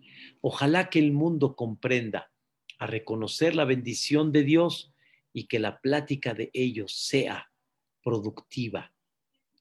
Ojalá 0.43 0.91
que 0.91 0.99
el 0.99 1.11
mundo 1.11 1.57
comprenda 1.57 2.31
a 2.79 2.87
reconocer 2.87 3.55
la 3.55 3.65
bendición 3.65 4.31
de 4.31 4.43
Dios 4.43 4.93
y 5.33 5.47
que 5.47 5.59
la 5.59 5.81
plática 5.81 6.35
de 6.35 6.51
ellos 6.53 6.93
sea 6.93 7.51
productiva, 8.05 8.93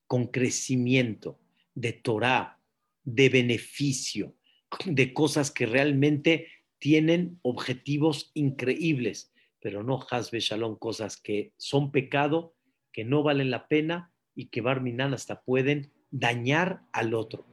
con 0.07 0.27
crecimiento, 0.27 1.39
de 1.73 1.93
Torah, 1.93 2.59
de 3.01 3.29
beneficio, 3.29 4.35
de 4.83 5.13
cosas 5.13 5.51
que 5.51 5.65
realmente 5.65 6.49
tienen 6.85 7.39
objetivos 7.41 8.29
increíbles, 8.35 9.33
pero 9.59 9.81
no 9.81 10.05
hasbe 10.11 10.39
shalom, 10.39 10.77
cosas 10.77 11.17
que 11.17 11.51
son 11.57 11.91
pecado, 11.91 12.53
que 12.91 13.03
no 13.03 13.23
valen 13.23 13.49
la 13.49 13.67
pena 13.67 14.13
y 14.35 14.49
que 14.49 14.61
Barminan 14.61 15.11
hasta 15.15 15.41
pueden 15.41 15.91
dañar 16.11 16.83
al 16.91 17.15
otro. 17.15 17.47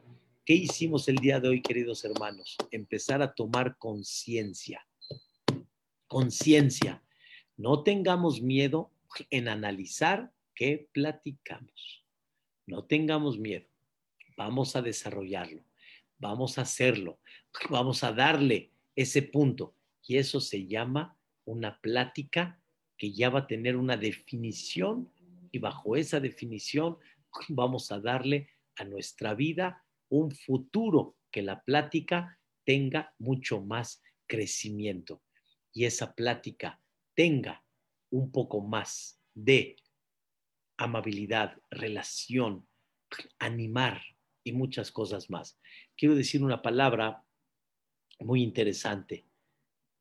¿Qué 0.44 0.52
hicimos 0.52 1.08
el 1.08 1.16
día 1.16 1.40
de 1.40 1.48
hoy, 1.48 1.62
queridos 1.62 2.04
hermanos? 2.04 2.58
Empezar 2.70 3.22
a 3.22 3.32
tomar 3.32 3.78
conciencia. 3.78 4.86
Conciencia. 6.06 7.02
No 7.56 7.84
tengamos 7.84 8.42
miedo 8.42 8.92
en 9.30 9.48
analizar 9.48 10.30
qué 10.54 10.90
platicamos. 10.92 12.04
No 12.66 12.84
tengamos 12.84 13.38
miedo. 13.38 13.64
Vamos 14.36 14.76
a 14.76 14.82
desarrollarlo. 14.82 15.64
Vamos 16.18 16.58
a 16.58 16.62
hacerlo. 16.62 17.18
Vamos 17.70 18.04
a 18.04 18.12
darle 18.12 18.71
ese 18.96 19.22
punto. 19.22 19.76
Y 20.06 20.16
eso 20.16 20.40
se 20.40 20.66
llama 20.66 21.18
una 21.44 21.80
plática 21.80 22.60
que 22.96 23.12
ya 23.12 23.30
va 23.30 23.40
a 23.40 23.46
tener 23.46 23.76
una 23.76 23.96
definición 23.96 25.12
y 25.50 25.58
bajo 25.58 25.96
esa 25.96 26.20
definición 26.20 26.98
vamos 27.48 27.92
a 27.92 28.00
darle 28.00 28.48
a 28.76 28.84
nuestra 28.84 29.34
vida 29.34 29.84
un 30.08 30.30
futuro 30.30 31.16
que 31.30 31.42
la 31.42 31.62
plática 31.62 32.38
tenga 32.64 33.14
mucho 33.18 33.60
más 33.60 34.02
crecimiento 34.26 35.22
y 35.72 35.84
esa 35.84 36.14
plática 36.14 36.80
tenga 37.14 37.64
un 38.10 38.30
poco 38.30 38.60
más 38.60 39.20
de 39.34 39.76
amabilidad, 40.76 41.58
relación, 41.70 42.66
animar 43.38 44.02
y 44.44 44.52
muchas 44.52 44.90
cosas 44.90 45.30
más. 45.30 45.58
Quiero 45.96 46.14
decir 46.14 46.42
una 46.42 46.62
palabra 46.62 47.24
muy 48.24 48.42
interesante. 48.42 49.24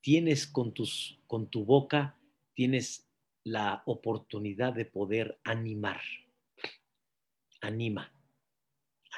Tienes 0.02 0.48
con, 0.48 0.74
tus, 0.74 1.20
con 1.28 1.50
tu 1.50 1.66
boca, 1.66 2.18
tienes 2.54 3.08
la 3.44 3.84
oportunidad 3.86 4.74
de 4.74 4.86
poder 4.86 5.40
animar. 5.44 6.02
Anima, 7.62 8.12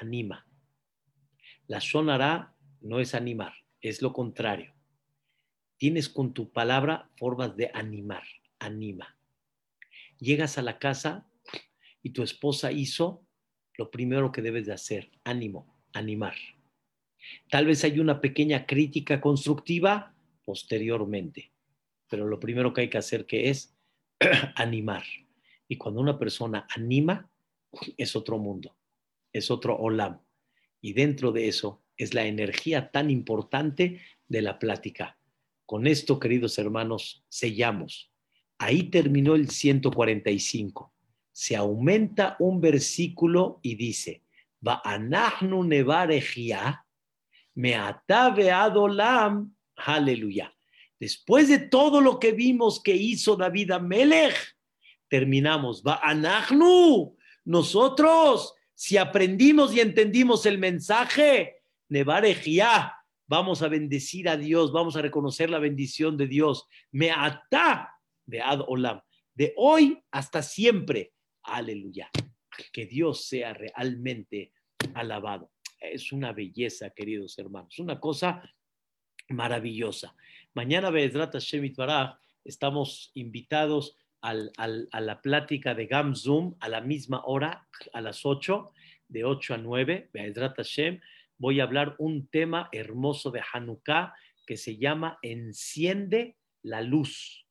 anima. 0.00 0.46
La 1.66 1.80
sonará 1.80 2.54
no 2.80 3.00
es 3.00 3.14
animar, 3.14 3.54
es 3.80 4.02
lo 4.02 4.12
contrario. 4.12 4.74
Tienes 5.78 6.08
con 6.08 6.34
tu 6.34 6.52
palabra 6.52 7.10
formas 7.16 7.56
de 7.56 7.70
animar, 7.74 8.24
anima. 8.58 9.18
Llegas 10.18 10.58
a 10.58 10.62
la 10.62 10.78
casa 10.78 11.26
y 12.02 12.10
tu 12.10 12.22
esposa 12.22 12.70
hizo 12.70 13.26
lo 13.76 13.90
primero 13.90 14.30
que 14.30 14.42
debes 14.42 14.66
de 14.66 14.72
hacer, 14.72 15.10
ánimo, 15.24 15.82
animar. 15.92 16.34
Tal 17.50 17.66
vez 17.66 17.84
hay 17.84 17.98
una 18.00 18.20
pequeña 18.20 18.66
crítica 18.66 19.20
constructiva 19.20 20.14
posteriormente, 20.44 21.52
pero 22.08 22.26
lo 22.26 22.38
primero 22.38 22.72
que 22.72 22.82
hay 22.82 22.88
que 22.90 22.98
hacer 22.98 23.26
que 23.26 23.50
es 23.50 23.74
animar. 24.56 25.04
Y 25.68 25.76
cuando 25.76 26.00
una 26.00 26.18
persona 26.18 26.66
anima, 26.74 27.30
es 27.96 28.16
otro 28.16 28.38
mundo, 28.38 28.76
es 29.32 29.50
otro 29.50 29.76
olam. 29.76 30.20
Y 30.80 30.92
dentro 30.92 31.32
de 31.32 31.48
eso 31.48 31.82
es 31.96 32.14
la 32.14 32.26
energía 32.26 32.90
tan 32.90 33.10
importante 33.10 34.00
de 34.28 34.42
la 34.42 34.58
plática. 34.58 35.18
Con 35.66 35.86
esto, 35.86 36.18
queridos 36.18 36.58
hermanos, 36.58 37.24
sellamos. 37.28 38.10
Ahí 38.58 38.84
terminó 38.84 39.34
el 39.34 39.48
145. 39.48 40.92
Se 41.32 41.56
aumenta 41.56 42.36
un 42.38 42.60
versículo 42.60 43.60
y 43.62 43.74
dice, 43.74 44.22
nevarejia, 45.50 46.83
me 47.54 47.74
atabe 47.74 48.50
adolam, 48.50 49.54
aleluya. 49.76 50.54
Después 50.98 51.48
de 51.48 51.58
todo 51.58 52.00
lo 52.00 52.18
que 52.18 52.32
vimos 52.32 52.82
que 52.82 52.94
hizo 52.94 53.36
David 53.36 53.72
Amelech, 53.72 54.56
terminamos, 55.08 55.82
Ba'anahnu, 55.82 57.16
nosotros, 57.44 58.54
si 58.74 58.96
aprendimos 58.96 59.74
y 59.74 59.80
entendimos 59.80 60.46
el 60.46 60.58
mensaje, 60.58 61.62
nevarejia, 61.88 62.94
vamos 63.26 63.62
a 63.62 63.68
bendecir 63.68 64.28
a 64.28 64.36
Dios, 64.36 64.72
vamos 64.72 64.96
a 64.96 65.02
reconocer 65.02 65.50
la 65.50 65.58
bendición 65.58 66.16
de 66.16 66.26
Dios. 66.26 66.66
Me 66.90 67.10
ata 67.10 67.92
de 68.26 68.40
Ad 68.40 68.60
Olam, 68.66 69.00
de 69.34 69.52
hoy 69.56 70.02
hasta 70.10 70.42
siempre. 70.42 71.12
Aleluya. 71.42 72.10
Que 72.72 72.86
Dios 72.86 73.26
sea 73.26 73.52
realmente 73.52 74.52
alabado. 74.94 75.50
Es 75.92 76.12
una 76.12 76.32
belleza, 76.32 76.90
queridos 76.90 77.38
hermanos, 77.38 77.78
una 77.78 78.00
cosa 78.00 78.42
maravillosa. 79.28 80.14
Mañana, 80.54 80.90
Bezrat 80.90 81.32
Hashem 81.32 81.72
Baraj, 81.74 82.16
estamos 82.44 83.10
invitados 83.14 83.96
al, 84.20 84.52
a 84.56 85.00
la 85.00 85.20
plática 85.20 85.74
de 85.74 85.86
Gam 85.86 86.14
Zoom 86.14 86.54
a 86.60 86.68
la 86.68 86.80
misma 86.80 87.22
hora, 87.24 87.68
a 87.92 88.00
las 88.00 88.24
8, 88.24 88.72
de 89.08 89.24
8 89.24 89.54
a 89.54 89.58
9, 89.58 90.10
Bezrat 90.12 90.56
Hashem 90.56 91.00
voy 91.38 91.60
a 91.60 91.64
hablar 91.64 91.94
un 91.98 92.28
tema 92.28 92.68
hermoso 92.72 93.30
de 93.30 93.42
Hanukkah 93.52 94.14
que 94.46 94.56
se 94.56 94.76
llama 94.76 95.18
Enciende 95.22 96.36
la 96.62 96.82
luz. 96.82 97.46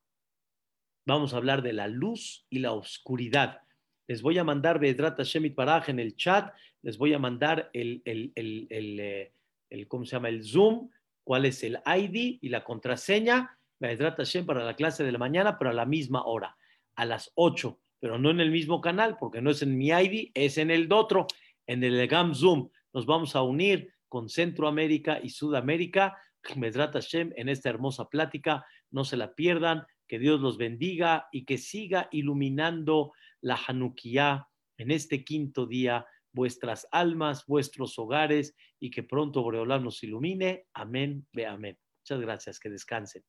Vamos 1.06 1.34
a 1.34 1.38
hablar 1.38 1.62
de 1.62 1.74
la 1.74 1.88
luz 1.88 2.46
y 2.50 2.60
la 2.60 2.72
oscuridad. 2.72 3.62
Les 4.08 4.22
voy 4.22 4.38
a 4.38 4.44
mandar 4.44 4.80
Bedrat 4.80 5.20
Shemit 5.22 5.56
Baraj 5.56 5.90
en 5.90 6.00
el 6.00 6.16
chat, 6.16 6.54
les 6.84 6.98
voy 6.98 7.14
a 7.14 7.20
mandar 7.20 7.70
el, 7.74 8.02
el, 8.06 8.32
el, 8.36 8.68
eh, 9.00 9.34
el, 9.70 9.88
¿cómo 9.88 10.06
se 10.06 10.16
llama? 10.16 10.30
El 10.30 10.44
Zoom, 10.44 10.90
cuál 11.24 11.46
es 11.46 11.64
el 11.64 11.80
ID 11.86 12.38
y 12.42 12.50
la 12.50 12.64
contraseña, 12.64 13.58
para 14.46 14.64
la 14.64 14.76
clase 14.76 15.04
de 15.04 15.12
la 15.12 15.18
mañana, 15.18 15.58
pero 15.58 15.72
a 15.72 15.74
la 15.74 15.86
misma 15.86 16.24
hora, 16.24 16.56
a 16.96 17.06
las 17.06 17.32
8, 17.36 17.78
pero 18.00 18.18
no 18.18 18.30
en 18.30 18.40
el 18.40 18.52
mismo 18.52 18.80
canal, 18.80 19.18
porque 19.20 19.42
no 19.42 19.50
es 19.50 19.62
en 19.62 19.78
mi 19.78 19.88
ID, 19.88 20.32
es 20.34 20.58
en 20.58 20.72
el 20.72 20.92
otro, 20.94 21.28
en 21.68 21.84
el 21.84 22.08
GAM 22.08 22.34
Zoom 22.34 22.70
nos 22.94 23.08
vamos 23.08 23.36
a 23.36 23.42
unir 23.42 23.92
con 24.08 24.30
Centroamérica 24.30 25.20
y 25.22 25.30
Sudamérica. 25.30 26.18
Medrat 26.56 26.94
Hashem 26.94 27.32
en 27.36 27.50
esta 27.50 27.70
hermosa 27.70 28.10
plática. 28.10 28.66
No 28.92 29.04
se 29.04 29.18
la 29.18 29.34
pierdan. 29.34 29.86
Que 30.08 30.20
Dios 30.20 30.42
los 30.42 30.58
bendiga 30.58 31.28
y 31.32 31.46
que 31.46 31.58
siga 31.58 32.10
iluminando 32.12 33.14
la 33.42 33.56
Hanukkah 33.56 34.48
en 34.78 34.92
este 34.92 35.24
quinto 35.24 35.66
día 35.66 36.06
vuestras 36.34 36.88
almas, 36.92 37.46
vuestros 37.46 37.98
hogares 37.98 38.56
y 38.80 38.92
que 38.92 39.04
pronto 39.04 39.44
Boreolá 39.44 39.80
nos 39.80 40.04
ilumine. 40.04 40.66
Amén, 40.74 41.26
ve 41.32 41.46
amén. 41.46 41.78
Muchas 42.02 42.20
gracias, 42.20 42.60
que 42.60 42.70
descansen. 42.70 43.24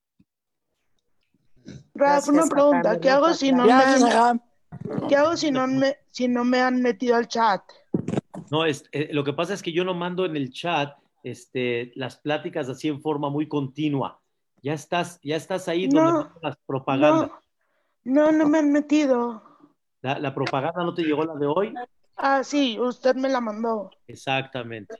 Raf, 1.94 2.28
una 2.28 2.46
pregunta, 2.46 2.98
¿qué 3.00 3.10
hago 3.10 3.32
si 3.32 3.52
no, 3.52 3.64
me 3.64 3.72
¿qué 5.08 5.16
hago 5.16 5.36
si 5.36 5.50
no 5.50 5.66
me, 5.66 5.96
si 6.10 6.28
no 6.28 6.44
me 6.44 6.60
han 6.60 6.82
metido 6.82 7.16
al 7.16 7.28
chat? 7.28 7.62
No, 8.50 8.66
es, 8.66 8.84
eh, 8.92 9.08
lo 9.12 9.24
que 9.24 9.32
pasa 9.32 9.54
es 9.54 9.62
que 9.62 9.72
yo 9.72 9.84
no 9.84 9.94
mando 9.94 10.24
en 10.26 10.36
el 10.36 10.52
chat 10.52 10.96
este, 11.22 11.92
las 11.94 12.16
pláticas 12.16 12.68
así 12.68 12.88
en 12.88 13.00
forma 13.00 13.30
muy 13.30 13.48
continua. 13.48 14.20
Ya 14.62 14.74
estás, 14.74 15.20
ya 15.22 15.36
estás 15.36 15.68
ahí 15.68 15.88
donde 15.88 16.12
No, 16.12 16.32
las 16.42 16.56
propagandas. 16.66 17.30
No, 18.02 18.30
no, 18.30 18.32
no 18.32 18.48
me 18.48 18.58
han 18.58 18.72
metido. 18.72 19.42
La, 20.02 20.18
la 20.18 20.34
propaganda 20.34 20.84
no 20.84 20.94
te 20.94 21.02
llegó 21.02 21.24
la 21.24 21.34
de 21.34 21.46
hoy. 21.46 21.74
Ah, 22.16 22.42
sí, 22.44 22.78
usted 22.78 23.14
me 23.16 23.28
la 23.28 23.40
mandó. 23.40 23.90
Exactamente, 24.06 24.94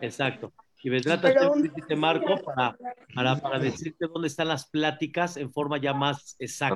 exacto. 0.00 0.52
Y 0.82 0.90
vendrá 0.90 1.16
Hashem, 1.16 1.50
un- 1.50 2.00
Marco 2.00 2.36
para, 2.44 2.76
para, 3.14 3.36
para 3.36 3.58
decirte 3.58 4.06
dónde 4.12 4.28
están 4.28 4.48
las 4.48 4.68
pláticas 4.68 5.36
en 5.36 5.52
forma 5.52 5.78
ya 5.78 5.94
más 5.94 6.36
exacta. 6.38 6.74